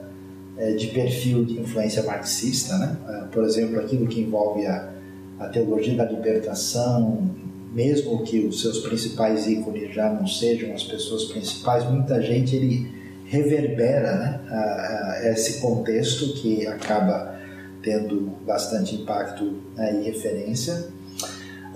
é, 0.57 0.71
de 0.73 0.87
perfil 0.87 1.45
de 1.45 1.59
influência 1.59 2.03
marxista, 2.03 2.77
né? 2.77 2.97
É, 3.07 3.13
por 3.31 3.43
exemplo, 3.43 3.79
aquilo 3.79 4.07
que 4.07 4.21
envolve 4.21 4.65
a, 4.65 4.89
a 5.39 5.47
teologia 5.47 5.95
da 5.95 6.05
libertação, 6.05 7.29
mesmo 7.73 8.23
que 8.23 8.39
os 8.39 8.61
seus 8.61 8.79
principais 8.79 9.47
ícones 9.47 9.93
já 9.93 10.11
não 10.11 10.25
sejam 10.25 10.73
as 10.73 10.83
pessoas 10.83 11.25
principais, 11.25 11.87
muita 11.89 12.21
gente 12.21 12.55
ele 12.55 12.91
reverbera 13.25 14.15
né, 14.15 14.39
a, 14.49 15.11
a 15.11 15.31
esse 15.31 15.59
contexto 15.59 16.33
que 16.33 16.65
acaba 16.65 17.35
tendo 17.83 18.31
bastante 18.45 18.95
impacto 18.95 19.61
né, 19.75 20.01
e 20.01 20.05
referência. 20.05 20.87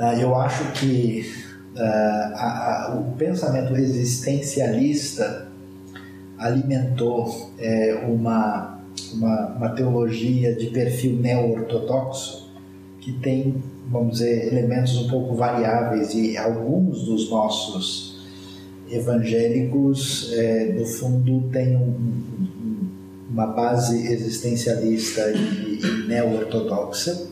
Ah, 0.01 0.15
eu 0.15 0.35
acho 0.35 0.71
que 0.71 1.31
ah, 1.77 2.31
a, 2.33 2.87
a, 2.87 2.95
o 2.95 3.11
pensamento 3.11 3.75
existencialista 3.77 5.47
alimentou 6.39 7.51
é, 7.59 8.03
uma, 8.07 8.79
uma, 9.13 9.47
uma, 9.49 9.69
teologia 9.69 10.55
de 10.55 10.71
perfil 10.71 11.17
neo-ortodoxo 11.17 12.49
que 12.99 13.11
tem, 13.11 13.63
vamos 13.91 14.13
dizer, 14.13 14.47
elementos 14.47 14.97
um 14.97 15.07
pouco 15.07 15.35
variáveis 15.35 16.15
e 16.15 16.35
alguns 16.35 17.05
dos 17.05 17.29
nossos 17.29 18.25
evangélicos, 18.89 20.33
é, 20.33 20.73
no 20.79 20.85
fundo, 20.87 21.47
têm 21.51 21.75
um, 21.75 21.81
um, 21.81 22.89
uma 23.29 23.45
base 23.45 24.11
existencialista 24.11 25.29
e, 25.29 25.79
e 25.79 26.07
neo-ortodoxa 26.07 27.29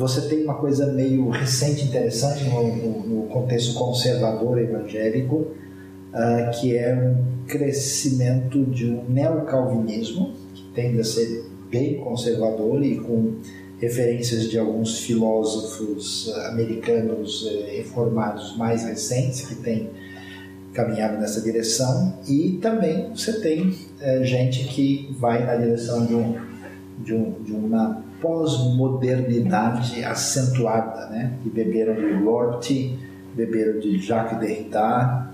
você 0.00 0.22
tem 0.22 0.44
uma 0.44 0.54
coisa 0.54 0.86
meio 0.86 1.28
recente, 1.28 1.84
interessante 1.84 2.44
no, 2.44 2.74
no, 2.74 3.06
no 3.06 3.22
contexto 3.28 3.74
conservador 3.74 4.58
evangélico, 4.58 5.36
uh, 5.36 6.50
que 6.58 6.74
é 6.74 6.94
um 6.94 7.46
crescimento 7.46 8.64
de 8.64 8.86
um 8.86 9.04
neocalvinismo, 9.10 10.32
que 10.54 10.64
tende 10.74 10.98
a 11.00 11.04
ser 11.04 11.44
bem 11.70 11.98
conservador 11.98 12.82
e 12.82 12.96
com 12.96 13.34
referências 13.78 14.48
de 14.48 14.58
alguns 14.58 15.00
filósofos 15.00 16.32
americanos 16.48 17.48
eh, 17.50 17.76
reformados 17.76 18.56
mais 18.56 18.84
recentes 18.84 19.46
que 19.46 19.54
têm 19.54 19.88
caminhado 20.74 21.18
nessa 21.18 21.40
direção. 21.40 22.18
E 22.28 22.58
também 22.60 23.08
você 23.14 23.40
tem 23.40 23.74
eh, 24.00 24.22
gente 24.22 24.64
que 24.64 25.14
vai 25.18 25.46
na 25.46 25.54
direção 25.54 26.04
de, 26.04 26.14
um, 26.14 26.36
de, 26.98 27.14
um, 27.14 27.32
de 27.42 27.52
uma 27.52 28.09
pós-modernidade 28.20 30.04
acentuada, 30.04 31.06
né? 31.06 31.38
que 31.42 31.50
beberam 31.50 31.94
de 31.94 32.22
Lorty, 32.22 32.98
beberam 33.34 33.80
de 33.80 33.98
Jacques 33.98 34.38
Derrida 34.38 35.30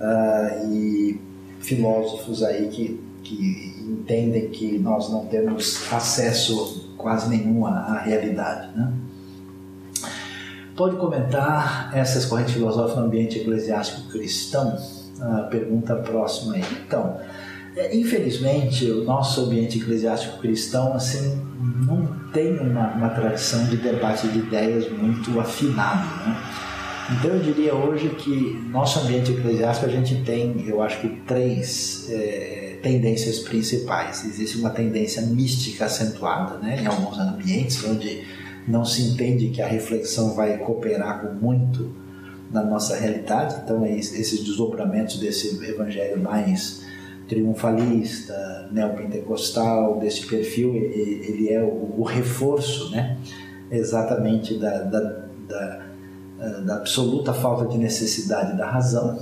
uh, 0.00 0.72
e 0.72 1.20
filósofos 1.60 2.42
aí 2.42 2.68
que, 2.68 3.00
que 3.22 3.74
entendem 3.82 4.48
que 4.50 4.78
nós 4.78 5.10
não 5.10 5.26
temos 5.26 5.92
acesso 5.92 6.90
quase 6.96 7.28
nenhum 7.28 7.66
à, 7.66 7.98
realidade. 7.98 8.76
Né? 8.76 8.92
Pode 10.76 10.96
comentar 10.96 11.92
essas 11.94 12.24
correntes 12.24 12.54
filosóficas 12.54 12.96
no 12.96 13.06
ambiente 13.06 13.38
eclesiástico 13.38 14.08
cristão? 14.08 14.76
Uh, 15.18 15.48
pergunta 15.48 15.94
próxima 15.96 16.54
aí. 16.54 16.64
Então, 16.86 17.16
infelizmente, 17.92 18.90
o 18.90 19.04
nosso 19.04 19.42
ambiente 19.42 19.78
eclesiástico 19.78 20.38
cristão 20.38 20.94
assim 20.94 21.42
não 21.86 22.06
tem 22.32 22.58
uma, 22.58 22.94
uma 22.94 23.08
tradição 23.10 23.64
de 23.66 23.76
debate 23.76 24.28
de 24.28 24.38
ideias 24.38 24.90
muito 24.90 25.38
afinado. 25.40 26.06
Né? 26.24 26.36
Então, 27.12 27.32
eu 27.32 27.40
diria 27.40 27.74
hoje 27.74 28.10
que 28.10 28.64
nosso 28.70 29.00
ambiente 29.00 29.32
eclesiástico 29.32 29.86
a 29.86 29.90
gente 29.90 30.22
tem, 30.22 30.64
eu 30.66 30.80
acho 30.80 31.00
que, 31.00 31.08
três 31.26 32.08
é, 32.10 32.78
tendências 32.82 33.40
principais. 33.40 34.24
Existe 34.24 34.58
uma 34.58 34.70
tendência 34.70 35.22
mística 35.22 35.86
acentuada 35.86 36.58
né, 36.58 36.80
em 36.80 36.86
alguns 36.86 37.18
ambientes, 37.18 37.82
onde 37.84 38.24
não 38.68 38.84
se 38.84 39.02
entende 39.02 39.48
que 39.48 39.60
a 39.60 39.66
reflexão 39.66 40.34
vai 40.34 40.58
cooperar 40.58 41.20
com 41.20 41.34
muito 41.34 41.94
na 42.50 42.62
nossa 42.62 42.96
realidade. 42.96 43.56
Então, 43.64 43.84
é 43.84 43.96
esses 43.96 44.42
desdobramentos 44.44 45.18
desse 45.18 45.62
evangelho 45.64 46.22
mais 46.22 46.83
triunfalista, 47.28 48.68
neopentecostal, 48.70 49.98
desse 49.98 50.26
perfil, 50.26 50.74
ele, 50.74 51.48
é 51.50 51.62
o, 51.62 51.94
o, 51.98 52.02
reforço, 52.02 52.90
né? 52.90 53.16
exatamente 53.70 54.54
da, 54.58 54.82
da, 54.82 55.24
da, 55.48 55.82
da 56.64 56.76
absoluta 56.76 57.32
falta 57.32 57.66
de 57.66 57.78
necessidade 57.78 58.56
da 58.56 58.70
razão, 58.70 59.18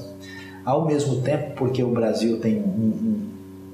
ao 0.65 0.87
mesmo 0.87 1.23
tempo 1.23 1.55
porque 1.57 1.83
o 1.83 1.91
Brasil 1.91 2.39
tem 2.41 2.59
um, 2.59 2.65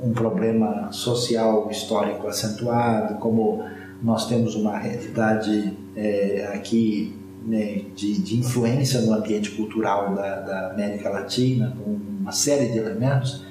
um, 0.02 0.08
um 0.08 0.12
problema 0.12 0.92
social 0.92 1.68
histórico 1.70 2.26
acentuado, 2.26 3.14
como 3.16 3.64
nós 4.02 4.26
temos 4.28 4.54
uma 4.54 4.78
realidade 4.78 5.76
é, 5.96 6.50
aqui 6.54 7.14
né, 7.44 7.82
de, 7.96 8.20
de, 8.20 8.38
influência 8.38 9.00
no 9.00 9.12
ambiente 9.12 9.50
cultural 9.50 10.14
da, 10.14 10.40
da, 10.40 10.70
América 10.72 11.08
Latina, 11.08 11.76
com 11.82 11.98
uma 12.20 12.32
série 12.32 12.68
de 12.68 12.78
elementos, 12.78 13.42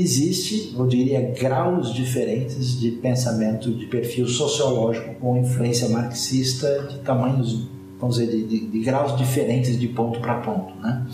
existe, 0.00 0.74
eu 0.76 0.86
diria, 0.86 1.20
graus 1.38 1.92
diferentes 1.92 2.78
de 2.78 2.92
pensamento, 2.92 3.70
de 3.70 3.86
perfil 3.86 4.26
sociológico 4.26 5.14
com 5.16 5.36
influência 5.36 5.88
marxista 5.88 6.86
de 6.90 6.98
tamanhos, 7.00 7.68
vamos 7.98 8.16
dizer, 8.16 8.30
de, 8.30 8.44
de, 8.46 8.66
de 8.66 8.80
graus 8.80 9.16
diferentes 9.16 9.78
de 9.78 9.88
ponto 9.88 10.20
para 10.20 10.40
ponto, 10.40 10.74
né? 10.80 11.06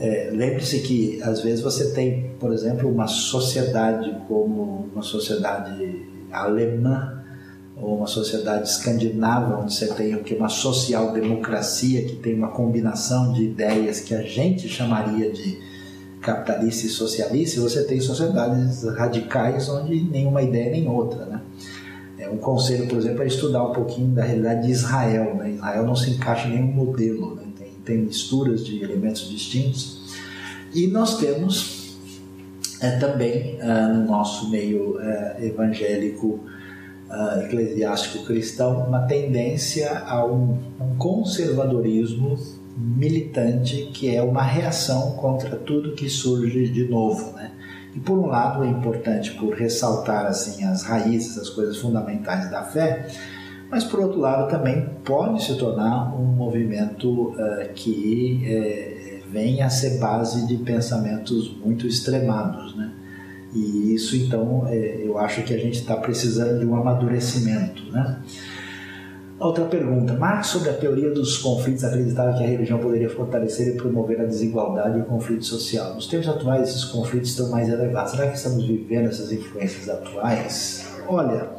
É, 0.00 0.30
Lembre-se 0.32 0.80
que 0.80 1.22
às 1.22 1.42
vezes 1.42 1.60
você 1.60 1.92
tem, 1.92 2.32
por 2.40 2.52
exemplo, 2.52 2.90
uma 2.90 3.06
sociedade 3.06 4.12
como 4.26 4.88
uma 4.92 5.02
sociedade 5.02 6.02
alemã 6.32 7.22
ou 7.76 7.98
uma 7.98 8.06
sociedade 8.08 8.68
escandinava, 8.68 9.60
onde 9.60 9.72
você 9.72 9.94
tem 9.94 10.14
o 10.16 10.24
que 10.24 10.34
uma 10.34 10.48
social-democracia 10.48 12.04
que 12.04 12.16
tem 12.16 12.34
uma 12.34 12.48
combinação 12.48 13.32
de 13.32 13.44
ideias 13.44 14.00
que 14.00 14.14
a 14.14 14.22
gente 14.22 14.68
chamaria 14.68 15.30
de 15.30 15.71
capitalista 16.22 16.86
e 16.86 16.88
socialista, 16.88 17.60
você 17.60 17.84
tem 17.84 18.00
sociedades 18.00 18.84
radicais 18.84 19.68
onde 19.68 20.00
nenhuma 20.02 20.42
ideia 20.42 20.70
nem 20.70 20.88
outra, 20.88 21.26
né? 21.26 21.40
É 22.18 22.30
um 22.30 22.36
conselho, 22.36 22.86
por 22.86 22.98
exemplo, 22.98 23.22
é 23.22 23.26
estudar 23.26 23.64
um 23.64 23.72
pouquinho 23.72 24.08
da 24.08 24.22
realidade 24.22 24.66
de 24.66 24.70
Israel. 24.70 25.34
Né? 25.34 25.50
Israel 25.54 25.84
não 25.84 25.96
se 25.96 26.10
encaixa 26.10 26.46
em 26.46 26.52
nenhum 26.52 26.72
modelo, 26.72 27.34
né? 27.34 27.42
tem, 27.58 27.68
tem 27.84 27.98
misturas 27.98 28.64
de 28.64 28.80
elementos 28.80 29.28
distintos. 29.28 30.14
E 30.72 30.86
nós 30.86 31.18
temos 31.18 31.98
é, 32.80 32.92
também 32.92 33.58
é, 33.60 33.86
no 33.88 34.06
nosso 34.06 34.48
meio 34.50 35.00
é, 35.00 35.38
evangélico 35.46 36.40
uh, 37.12 37.40
eclesiástico 37.40 38.24
cristão 38.24 38.86
uma 38.86 39.00
tendência 39.02 39.98
a 39.98 40.24
um, 40.24 40.58
um 40.80 40.96
conservadorismo 40.96 42.38
militante 42.76 43.90
que 43.92 44.14
é 44.14 44.22
uma 44.22 44.42
reação 44.42 45.12
contra 45.12 45.56
tudo 45.56 45.94
que 45.94 46.08
surge 46.08 46.68
de 46.68 46.84
novo, 46.88 47.32
né? 47.32 47.52
E 47.94 48.00
por 48.00 48.18
um 48.18 48.26
lado 48.26 48.64
é 48.64 48.68
importante 48.68 49.32
por 49.32 49.54
ressaltar 49.54 50.26
assim 50.26 50.64
as 50.64 50.82
raízes, 50.82 51.36
as 51.36 51.50
coisas 51.50 51.76
fundamentais 51.76 52.50
da 52.50 52.62
fé, 52.62 53.06
mas 53.70 53.84
por 53.84 54.00
outro 54.00 54.18
lado 54.18 54.50
também 54.50 54.88
pode 55.04 55.42
se 55.44 55.54
tornar 55.56 56.14
um 56.14 56.24
movimento 56.24 57.08
uh, 57.08 57.72
que 57.74 58.42
é, 58.46 59.20
vem 59.30 59.62
a 59.62 59.68
ser 59.68 59.98
base 59.98 60.46
de 60.46 60.56
pensamentos 60.58 61.54
muito 61.62 61.86
extremados, 61.86 62.74
né? 62.76 62.92
E 63.54 63.94
isso, 63.94 64.16
então, 64.16 64.66
é, 64.66 65.02
eu 65.04 65.18
acho 65.18 65.42
que 65.42 65.52
a 65.52 65.58
gente 65.58 65.78
está 65.78 65.96
precisando 65.96 66.60
de 66.60 66.64
um 66.64 66.74
amadurecimento. 66.74 67.82
Né? 67.92 68.18
Outra 69.42 69.64
pergunta. 69.64 70.12
Marx, 70.14 70.46
sobre 70.46 70.70
a 70.70 70.72
teoria 70.72 71.10
dos 71.10 71.38
conflitos, 71.38 71.82
acreditava 71.82 72.32
que 72.38 72.44
a 72.44 72.46
religião 72.46 72.78
poderia 72.78 73.10
fortalecer 73.10 73.74
e 73.74 73.76
promover 73.76 74.20
a 74.20 74.24
desigualdade 74.24 74.98
e 74.98 75.02
o 75.02 75.04
conflito 75.04 75.44
social. 75.44 75.94
Nos 75.94 76.06
tempos 76.06 76.28
atuais, 76.28 76.68
esses 76.68 76.84
conflitos 76.84 77.30
estão 77.30 77.50
mais 77.50 77.68
elevados. 77.68 78.12
Será 78.12 78.28
que 78.28 78.36
estamos 78.36 78.64
vivendo 78.64 79.08
essas 79.08 79.32
influências 79.32 79.88
atuais? 79.88 80.86
Olha, 81.08 81.50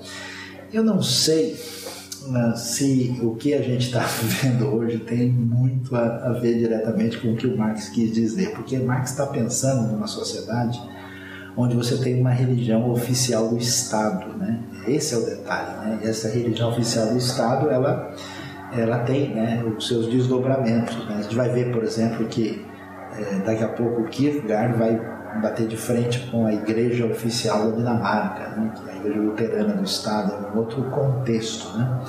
eu 0.71 0.81
não 0.81 1.01
sei 1.01 1.57
se 2.55 3.19
o 3.21 3.35
que 3.35 3.53
a 3.53 3.61
gente 3.61 3.87
está 3.87 3.99
vivendo 4.23 4.67
hoje 4.73 4.99
tem 4.99 5.29
muito 5.29 5.93
a, 5.93 6.29
a 6.29 6.31
ver 6.31 6.57
diretamente 6.57 7.17
com 7.17 7.33
o 7.33 7.35
que 7.35 7.47
o 7.47 7.57
Marx 7.57 7.89
quis 7.89 8.13
dizer, 8.13 8.51
porque 8.51 8.79
Marx 8.79 9.11
está 9.11 9.25
pensando 9.25 9.91
numa 9.91 10.07
sociedade 10.07 10.81
onde 11.57 11.75
você 11.75 11.97
tem 11.97 12.19
uma 12.19 12.31
religião 12.31 12.89
oficial 12.89 13.49
do 13.49 13.57
Estado, 13.57 14.37
né? 14.37 14.63
Esse 14.87 15.15
é 15.15 15.17
o 15.17 15.25
detalhe, 15.25 15.77
né? 15.77 15.99
Essa 16.03 16.29
religião 16.29 16.69
oficial 16.69 17.07
do 17.07 17.17
Estado, 17.17 17.69
ela, 17.69 18.13
ela 18.71 18.99
tem 18.99 19.33
né, 19.33 19.63
os 19.63 19.87
seus 19.87 20.07
desdobramentos. 20.07 20.95
Né? 21.07 21.15
A 21.19 21.21
gente 21.21 21.35
vai 21.35 21.49
ver, 21.49 21.71
por 21.71 21.83
exemplo, 21.83 22.25
que 22.27 22.65
é, 23.17 23.39
daqui 23.39 23.63
a 23.63 23.69
pouco 23.69 24.01
o 24.01 24.05
Kierkegaard 24.05 24.77
vai 24.77 24.99
bater 25.41 25.67
de 25.67 25.77
frente 25.77 26.27
com 26.29 26.45
a 26.45 26.53
igreja 26.53 27.05
oficial 27.05 27.71
da 27.71 27.77
Dinamarca, 27.77 28.49
né? 28.49 28.71
que 28.75 28.89
é 28.89 28.93
a 28.93 28.95
igreja 28.97 29.19
luterana 29.19 29.73
do 29.73 29.83
Estado, 29.83 30.33
é 30.33 30.55
um 30.55 30.59
outro 30.59 30.83
contexto, 30.91 31.77
né? 31.77 31.99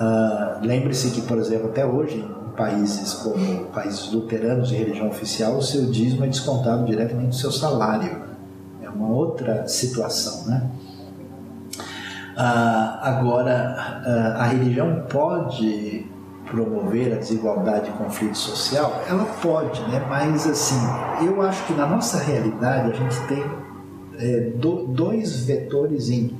Uh, 0.00 0.64
Lembre-se 0.64 1.10
que, 1.10 1.22
por 1.22 1.38
exemplo, 1.38 1.70
até 1.70 1.84
hoje, 1.84 2.18
em 2.18 2.56
países 2.56 3.14
como 3.14 3.64
países 3.66 4.12
luteranos 4.12 4.68
de 4.68 4.76
religião 4.76 5.08
oficial, 5.08 5.56
o 5.56 5.62
seu 5.62 5.86
dízimo 5.86 6.24
é 6.24 6.28
descontado 6.28 6.84
diretamente 6.84 7.30
do 7.30 7.34
seu 7.34 7.50
salário 7.50 8.28
é 8.88 8.88
uma 8.88 9.08
outra 9.08 9.66
situação, 9.68 10.46
né? 10.46 10.70
Ah, 12.40 13.00
agora, 13.02 13.74
ah, 14.06 14.44
a 14.44 14.46
religião 14.46 15.04
pode 15.10 16.06
promover 16.46 17.12
a 17.12 17.16
desigualdade 17.16 17.90
e 17.90 17.92
conflito 17.94 18.38
social? 18.38 19.02
Ela 19.08 19.24
pode, 19.42 19.80
né? 19.90 20.06
Mas 20.08 20.46
assim, 20.46 20.78
eu 21.26 21.42
acho 21.42 21.66
que 21.66 21.72
na 21.72 21.84
nossa 21.84 22.22
realidade 22.22 22.92
a 22.92 22.94
gente 22.94 23.26
tem 23.26 23.44
é, 24.20 24.52
do, 24.54 24.86
dois 24.86 25.40
vetores 25.40 26.10
em, 26.10 26.30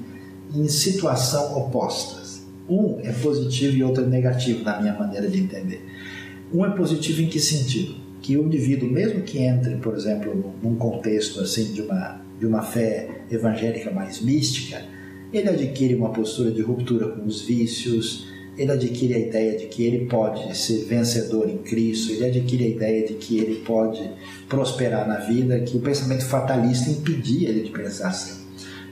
em 0.54 0.68
situação 0.68 1.58
opostas. 1.58 2.46
Um 2.68 3.00
é 3.02 3.10
positivo 3.10 3.76
e 3.76 3.82
outro 3.82 4.04
é 4.04 4.06
negativo, 4.06 4.62
na 4.62 4.80
minha 4.80 4.94
maneira 4.94 5.28
de 5.28 5.40
entender. 5.40 5.84
Um 6.54 6.64
é 6.64 6.70
positivo 6.70 7.22
em 7.22 7.26
que 7.26 7.40
sentido? 7.40 7.96
Que 8.22 8.36
o 8.36 8.44
indivíduo, 8.44 8.88
mesmo 8.88 9.22
que 9.22 9.38
entre, 9.38 9.74
por 9.76 9.96
exemplo, 9.96 10.54
num 10.62 10.76
contexto 10.76 11.40
assim 11.40 11.72
de 11.72 11.82
uma 11.82 12.20
de 12.38 12.46
uma 12.46 12.62
fé 12.62 13.22
evangélica 13.32 13.90
mais 13.90 14.20
mística, 14.20 14.80
ele 15.32 15.48
adquire 15.48 15.94
uma 15.94 16.10
postura 16.10 16.50
de 16.50 16.62
ruptura 16.62 17.08
com 17.08 17.26
os 17.26 17.42
vícios, 17.42 18.26
ele 18.56 18.72
adquire 18.72 19.14
a 19.14 19.18
ideia 19.18 19.56
de 19.56 19.66
que 19.66 19.84
ele 19.84 20.06
pode 20.06 20.56
ser 20.56 20.84
vencedor 20.84 21.48
em 21.48 21.58
Cristo, 21.58 22.12
ele 22.12 22.26
adquire 22.26 22.64
a 22.64 22.68
ideia 22.68 23.06
de 23.06 23.14
que 23.14 23.38
ele 23.38 23.56
pode 23.64 24.10
prosperar 24.48 25.06
na 25.06 25.18
vida, 25.18 25.60
que 25.60 25.76
o 25.76 25.80
pensamento 25.80 26.24
fatalista 26.24 26.90
impedia 26.90 27.48
ele 27.48 27.62
de 27.62 27.70
pensar 27.70 28.08
assim. 28.08 28.40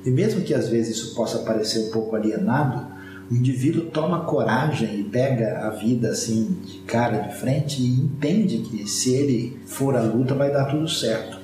E 0.05 0.11
mesmo 0.11 0.43
que 0.43 0.55
às 0.55 0.69
vezes 0.69 0.97
isso 0.97 1.15
possa 1.17 1.41
parecer 1.41 1.89
um 1.89 1.91
pouco 1.91 2.15
alienado, 2.15 2.95
o 3.29 3.35
indivíduo 3.35 3.87
toma 3.87 4.25
coragem 4.25 5.01
e 5.01 5.05
pega 5.05 5.67
a 5.67 5.71
vida 5.71 6.11
assim 6.11 6.57
de 6.65 6.79
cara 6.81 7.19
de 7.19 7.35
frente 7.35 7.83
e 7.83 7.87
entende 7.87 8.59
que 8.59 8.89
se 8.89 9.15
ele 9.15 9.59
for 9.67 9.97
à 9.97 10.03
luta 10.03 10.33
vai 10.33 10.53
dar 10.53 10.67
tudo 10.67 10.89
certo. 10.89 11.36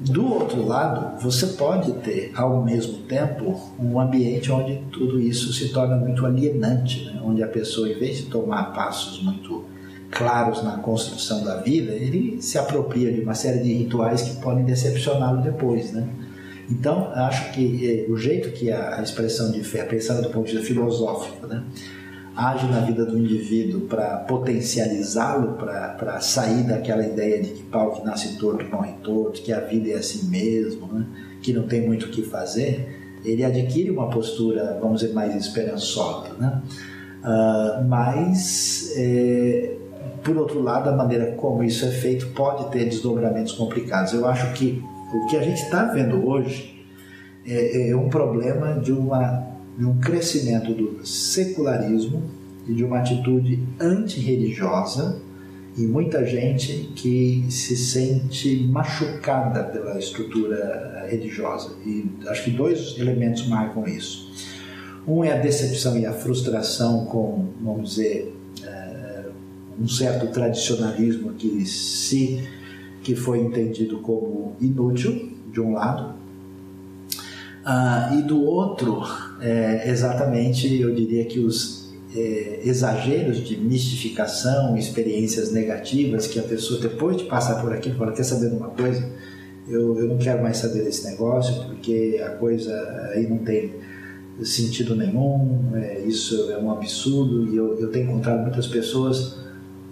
Do 0.00 0.32
outro 0.32 0.64
lado, 0.64 1.20
você 1.20 1.48
pode 1.48 1.92
ter 2.00 2.30
ao 2.34 2.62
mesmo 2.62 2.98
tempo 2.98 3.60
um 3.80 3.98
ambiente 3.98 4.50
onde 4.52 4.80
tudo 4.92 5.20
isso 5.20 5.52
se 5.52 5.70
torna 5.70 5.96
muito 5.96 6.24
alienante, 6.24 7.04
né? 7.04 7.20
onde 7.24 7.42
a 7.42 7.48
pessoa, 7.48 7.88
em 7.88 7.98
vez 7.98 8.18
de 8.18 8.22
tomar 8.26 8.72
passos 8.72 9.20
muito 9.22 9.64
claros 10.10 10.62
na 10.62 10.78
construção 10.78 11.44
da 11.44 11.56
vida, 11.56 11.92
ele 11.92 12.40
se 12.40 12.58
apropria 12.58 13.12
de 13.12 13.20
uma 13.20 13.34
série 13.34 13.60
de 13.60 13.72
rituais 13.72 14.22
que 14.22 14.40
podem 14.40 14.64
decepcioná-lo 14.64 15.42
depois, 15.42 15.92
né? 15.92 16.08
Então, 16.70 17.10
acho 17.14 17.52
que 17.52 18.06
eh, 18.06 18.10
o 18.10 18.16
jeito 18.16 18.50
que 18.50 18.70
a, 18.70 18.98
a 18.98 19.02
expressão 19.02 19.50
de 19.50 19.62
fé, 19.64 19.84
pensando 19.84 20.22
do 20.22 20.28
ponto 20.28 20.46
de 20.46 20.56
vista 20.56 20.66
filosófico, 20.66 21.46
né, 21.46 21.64
age 22.38 22.68
na 22.68 22.78
vida 22.78 23.04
do 23.04 23.18
indivíduo 23.18 23.80
para 23.82 24.18
potencializá-lo, 24.18 25.54
para 25.54 26.20
sair 26.20 26.62
daquela 26.62 27.04
ideia 27.04 27.42
de 27.42 27.50
que 27.50 27.62
pau 27.64 27.90
que 27.90 28.06
nasce 28.06 28.38
torto 28.38 28.64
morre 28.70 28.92
torto, 29.02 29.42
que 29.42 29.52
a 29.52 29.58
vida 29.58 29.90
é 29.90 29.94
assim 29.94 30.28
mesmo, 30.28 30.86
né? 30.86 31.04
que 31.42 31.52
não 31.52 31.66
tem 31.66 31.84
muito 31.84 32.06
o 32.06 32.10
que 32.10 32.22
fazer, 32.22 33.18
ele 33.24 33.44
adquire 33.44 33.90
uma 33.90 34.08
postura, 34.08 34.78
vamos 34.80 35.00
dizer, 35.00 35.12
mais 35.12 35.34
esperançosa. 35.34 36.28
Né? 36.38 36.62
Uh, 37.24 37.84
mas, 37.88 38.92
é, 38.96 39.74
por 40.22 40.36
outro 40.36 40.62
lado, 40.62 40.90
a 40.90 40.92
maneira 40.94 41.32
como 41.32 41.64
isso 41.64 41.84
é 41.84 41.90
feito 41.90 42.28
pode 42.28 42.70
ter 42.70 42.84
desdobramentos 42.84 43.52
complicados. 43.52 44.12
Eu 44.12 44.24
acho 44.28 44.52
que 44.52 44.80
o 45.12 45.26
que 45.26 45.36
a 45.36 45.42
gente 45.42 45.60
está 45.60 45.86
vendo 45.86 46.24
hoje 46.24 46.86
é, 47.44 47.90
é 47.90 47.96
um 47.96 48.08
problema 48.08 48.74
de 48.74 48.92
uma 48.92 49.47
de 49.78 49.86
um 49.86 49.98
crescimento 49.98 50.74
do 50.74 51.06
secularismo 51.06 52.22
e 52.66 52.74
de 52.74 52.84
uma 52.84 52.98
atitude 52.98 53.62
antirreligiosa 53.80 55.22
e 55.76 55.82
muita 55.82 56.26
gente 56.26 56.90
que 56.96 57.46
se 57.48 57.76
sente 57.76 58.64
machucada 58.64 59.62
pela 59.62 59.96
estrutura 59.96 61.06
religiosa. 61.08 61.76
E 61.86 62.04
acho 62.26 62.44
que 62.44 62.50
dois 62.50 62.96
elementos 62.98 63.46
marcam 63.46 63.86
isso. 63.86 64.28
Um 65.06 65.22
é 65.22 65.32
a 65.32 65.36
decepção 65.36 65.96
e 65.96 66.04
a 66.04 66.12
frustração 66.12 67.06
com, 67.06 67.46
vamos 67.62 67.90
dizer, 67.90 68.34
eh, 68.62 69.24
um 69.80 69.86
certo 69.86 70.26
tradicionalismo 70.26 71.32
que 71.34 71.64
se 71.64 72.42
que 73.02 73.14
foi 73.14 73.40
entendido 73.40 74.00
como 74.00 74.54
inútil 74.60 75.32
de 75.50 75.60
um 75.60 75.72
lado. 75.72 76.14
Ah, 77.70 78.16
e 78.18 78.22
do 78.22 78.42
outro, 78.46 79.02
é, 79.42 79.90
exatamente, 79.90 80.80
eu 80.80 80.94
diria 80.94 81.26
que 81.26 81.38
os 81.38 81.92
é, 82.16 82.62
exageros 82.64 83.46
de 83.46 83.58
mistificação, 83.58 84.74
experiências 84.74 85.52
negativas 85.52 86.26
que 86.26 86.38
a 86.38 86.42
pessoa, 86.42 86.80
depois 86.80 87.18
de 87.18 87.24
passar 87.24 87.60
por 87.60 87.70
aquilo, 87.70 87.98
fala: 87.98 88.12
quer 88.12 88.22
saber 88.22 88.48
de 88.48 88.56
uma 88.56 88.70
coisa? 88.70 89.06
Eu, 89.68 89.98
eu 89.98 90.08
não 90.08 90.16
quero 90.16 90.42
mais 90.42 90.56
saber 90.56 90.82
desse 90.82 91.04
negócio 91.10 91.66
porque 91.66 92.18
a 92.26 92.30
coisa 92.30 92.72
aí 93.12 93.28
não 93.28 93.36
tem 93.36 93.74
sentido 94.42 94.96
nenhum, 94.96 95.72
é, 95.74 96.00
isso 96.06 96.50
é 96.50 96.56
um 96.56 96.70
absurdo. 96.70 97.52
E 97.52 97.56
eu, 97.58 97.78
eu 97.78 97.90
tenho 97.90 98.06
encontrado 98.06 98.40
muitas 98.40 98.66
pessoas 98.66 99.36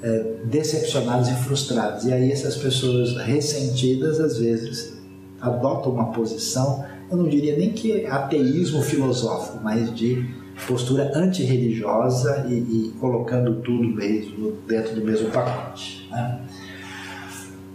é, 0.00 0.36
decepcionadas 0.44 1.28
e 1.28 1.34
frustradas. 1.44 2.06
E 2.06 2.12
aí 2.14 2.32
essas 2.32 2.56
pessoas 2.56 3.18
ressentidas, 3.18 4.18
às 4.18 4.38
vezes, 4.38 4.96
adotam 5.42 5.92
uma 5.92 6.10
posição, 6.10 6.82
eu 7.10 7.16
não 7.16 7.28
diria 7.28 7.56
nem 7.56 7.70
que 7.72 8.06
ateísmo 8.06 8.82
filosófico, 8.82 9.60
mas 9.62 9.94
de 9.94 10.26
postura 10.66 11.10
antirreligiosa 11.14 12.46
e, 12.48 12.54
e 12.54 12.94
colocando 12.98 13.60
tudo 13.60 13.84
mesmo 13.84 14.52
dentro 14.66 14.94
do 14.94 15.04
mesmo 15.04 15.30
pacote. 15.30 16.08
Né? 16.10 16.40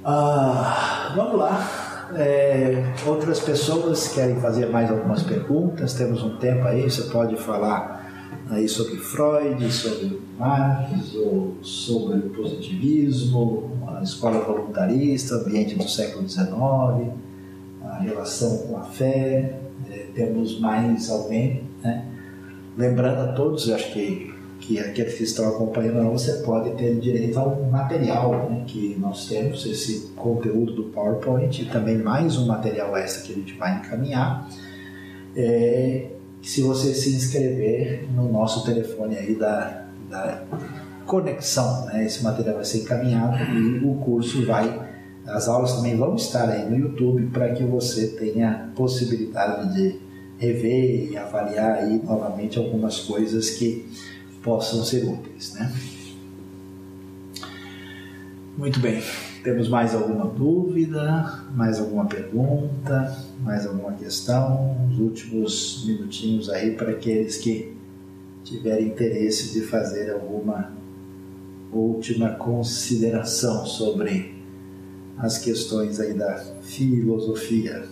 Ah, 0.03 1.13
vamos 1.15 1.37
lá. 1.37 2.09
É, 2.15 2.93
outras 3.05 3.39
pessoas 3.39 4.09
querem 4.09 4.35
fazer 4.41 4.65
mais 4.65 4.91
algumas 4.91 5.23
perguntas, 5.23 5.93
temos 5.93 6.21
um 6.23 6.35
tempo 6.37 6.67
aí, 6.67 6.83
você 6.83 7.03
pode 7.03 7.37
falar 7.37 8.01
aí 8.49 8.67
sobre 8.67 8.97
Freud, 8.97 9.71
sobre 9.71 10.19
Marx, 10.37 11.15
ou 11.15 11.55
sobre 11.61 12.17
o 12.17 12.29
positivismo, 12.31 13.71
a 13.87 14.03
escola 14.03 14.39
voluntarista, 14.39 15.35
ambiente 15.35 15.75
do 15.75 15.87
século 15.87 16.27
XIX, 16.27 17.13
a 17.83 17.99
relação 17.99 18.57
com 18.59 18.77
a 18.77 18.83
fé, 18.83 19.55
é, 19.89 20.05
temos 20.13 20.59
mais 20.59 21.09
alguém, 21.09 21.63
né? 21.83 22.05
Lembrando 22.77 23.29
a 23.29 23.33
todos, 23.33 23.69
acho 23.69 23.91
que, 23.91 24.33
que 24.59 24.79
aqueles 24.79 25.15
que 25.15 25.23
estão 25.23 25.49
acompanhando, 25.49 26.09
você 26.11 26.33
pode 26.43 26.71
ter 26.71 26.99
direito 26.99 27.37
ao 27.37 27.63
material 27.63 28.49
né, 28.49 28.63
que 28.65 28.95
nós 28.97 29.27
temos, 29.27 29.65
esse 29.65 30.11
conteúdo 30.15 30.73
do 30.73 30.83
PowerPoint 30.85 31.61
e 31.61 31.65
também 31.65 31.97
mais 31.97 32.37
um 32.37 32.47
material 32.47 32.95
extra 32.95 33.23
que 33.23 33.33
a 33.33 33.35
gente 33.35 33.57
vai 33.57 33.77
encaminhar. 33.77 34.49
É, 35.35 36.07
se 36.41 36.61
você 36.61 36.93
se 36.93 37.13
inscrever 37.13 38.07
no 38.15 38.31
nosso 38.31 38.65
telefone 38.65 39.17
aí 39.17 39.35
da, 39.35 39.85
da 40.09 40.43
conexão, 41.05 41.85
né? 41.85 42.05
esse 42.05 42.23
material 42.23 42.55
vai 42.55 42.65
ser 42.65 42.79
encaminhado 42.79 43.37
e 43.53 43.85
o 43.85 43.95
curso 43.95 44.45
vai, 44.45 44.90
as 45.31 45.47
aulas 45.47 45.73
também 45.73 45.95
vão 45.95 46.15
estar 46.15 46.49
aí 46.49 46.69
no 46.69 46.77
YouTube 46.77 47.27
para 47.27 47.53
que 47.53 47.63
você 47.63 48.07
tenha 48.07 48.71
possibilidade 48.75 49.73
de 49.73 49.99
rever 50.37 51.11
e 51.11 51.17
avaliar 51.17 51.75
aí 51.75 52.01
novamente 52.03 52.57
algumas 52.57 52.99
coisas 52.99 53.51
que 53.51 53.85
possam 54.43 54.83
ser 54.83 55.05
úteis, 55.05 55.53
né? 55.53 55.71
Muito 58.57 58.79
bem. 58.79 59.01
Temos 59.43 59.69
mais 59.69 59.95
alguma 59.95 60.25
dúvida? 60.25 61.45
Mais 61.55 61.79
alguma 61.79 62.05
pergunta? 62.05 63.17
Mais 63.41 63.65
alguma 63.65 63.93
questão? 63.93 64.75
Os 64.91 64.99
últimos 64.99 65.83
minutinhos 65.87 66.49
aí 66.49 66.75
para 66.75 66.91
aqueles 66.91 67.37
que 67.37 67.75
tiverem 68.43 68.87
interesse 68.87 69.53
de 69.53 69.61
fazer 69.61 70.11
alguma 70.11 70.71
última 71.71 72.31
consideração 72.31 73.65
sobre 73.65 74.40
as 75.17 75.37
questões 75.37 75.99
aí 75.99 76.13
da 76.13 76.37
filosofia. 76.61 77.87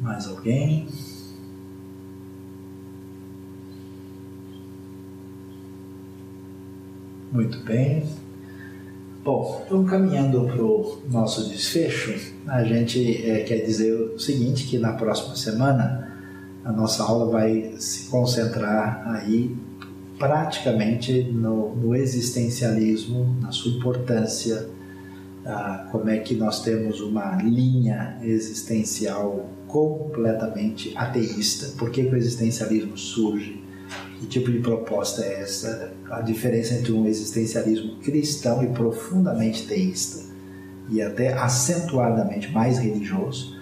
Mais 0.00 0.26
alguém? 0.26 0.86
Muito 7.32 7.58
bem. 7.64 8.04
Bom, 9.22 9.62
então 9.66 9.84
caminhando 9.84 10.44
para 10.46 10.62
o 10.62 11.02
nosso 11.10 11.48
desfecho, 11.50 12.32
a 12.46 12.64
gente 12.64 13.24
é, 13.28 13.42
quer 13.42 13.58
dizer 13.58 13.92
o 13.92 14.18
seguinte, 14.18 14.66
que 14.66 14.78
na 14.78 14.94
próxima 14.94 15.36
semana 15.36 16.07
a 16.68 16.72
nossa 16.72 17.02
aula 17.02 17.30
vai 17.30 17.76
se 17.78 18.10
concentrar 18.10 19.02
aí 19.06 19.56
praticamente 20.18 21.22
no, 21.22 21.74
no 21.74 21.96
existencialismo, 21.96 23.34
na 23.40 23.50
sua 23.50 23.72
importância, 23.72 24.68
ah, 25.46 25.88
como 25.90 26.10
é 26.10 26.18
que 26.18 26.34
nós 26.34 26.62
temos 26.62 27.00
uma 27.00 27.36
linha 27.36 28.18
existencial 28.20 29.48
completamente 29.66 30.92
ateísta, 30.94 31.74
por 31.78 31.90
que, 31.90 32.04
que 32.04 32.14
o 32.14 32.18
existencialismo 32.18 32.98
surge, 32.98 33.64
que 34.20 34.26
tipo 34.26 34.52
de 34.52 34.58
proposta 34.58 35.22
é 35.22 35.40
essa? 35.40 35.94
A 36.10 36.20
diferença 36.20 36.74
entre 36.74 36.92
um 36.92 37.06
existencialismo 37.06 37.96
cristão 38.00 38.62
e 38.62 38.66
profundamente 38.66 39.66
teísta, 39.66 40.22
e 40.90 41.00
até 41.00 41.32
acentuadamente 41.32 42.52
mais 42.52 42.76
religioso, 42.76 43.57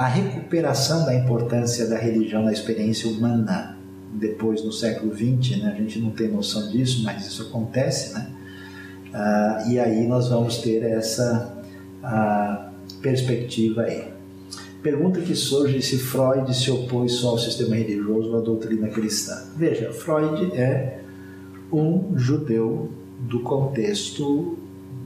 a 0.00 0.06
recuperação 0.06 1.04
da 1.04 1.14
importância 1.14 1.86
da 1.86 1.98
religião 1.98 2.42
na 2.42 2.50
experiência 2.50 3.06
humana 3.06 3.76
depois 4.14 4.64
no 4.64 4.72
século 4.72 5.14
XX, 5.14 5.58
né? 5.58 5.74
a 5.76 5.78
gente 5.78 5.98
não 5.98 6.08
tem 6.08 6.26
noção 6.26 6.70
disso, 6.70 7.02
mas 7.04 7.26
isso 7.26 7.42
acontece, 7.42 8.14
né? 8.14 8.30
Ah, 9.12 9.64
e 9.68 9.78
aí 9.78 10.06
nós 10.06 10.30
vamos 10.30 10.56
ter 10.56 10.82
essa 10.82 11.62
perspectiva 13.02 13.82
aí. 13.82 14.08
Pergunta 14.82 15.20
que 15.20 15.34
surge 15.34 15.82
se 15.82 15.98
Freud 15.98 16.56
se 16.56 16.70
opôs 16.70 17.12
só 17.12 17.32
ao 17.32 17.38
sistema 17.38 17.76
religioso 17.76 18.30
ou 18.30 18.38
à 18.38 18.40
doutrina 18.40 18.88
cristã. 18.88 19.36
Veja, 19.54 19.92
Freud 19.92 20.50
é 20.58 21.00
um 21.70 22.16
judeu 22.16 22.88
do 23.18 23.40
contexto 23.40 24.56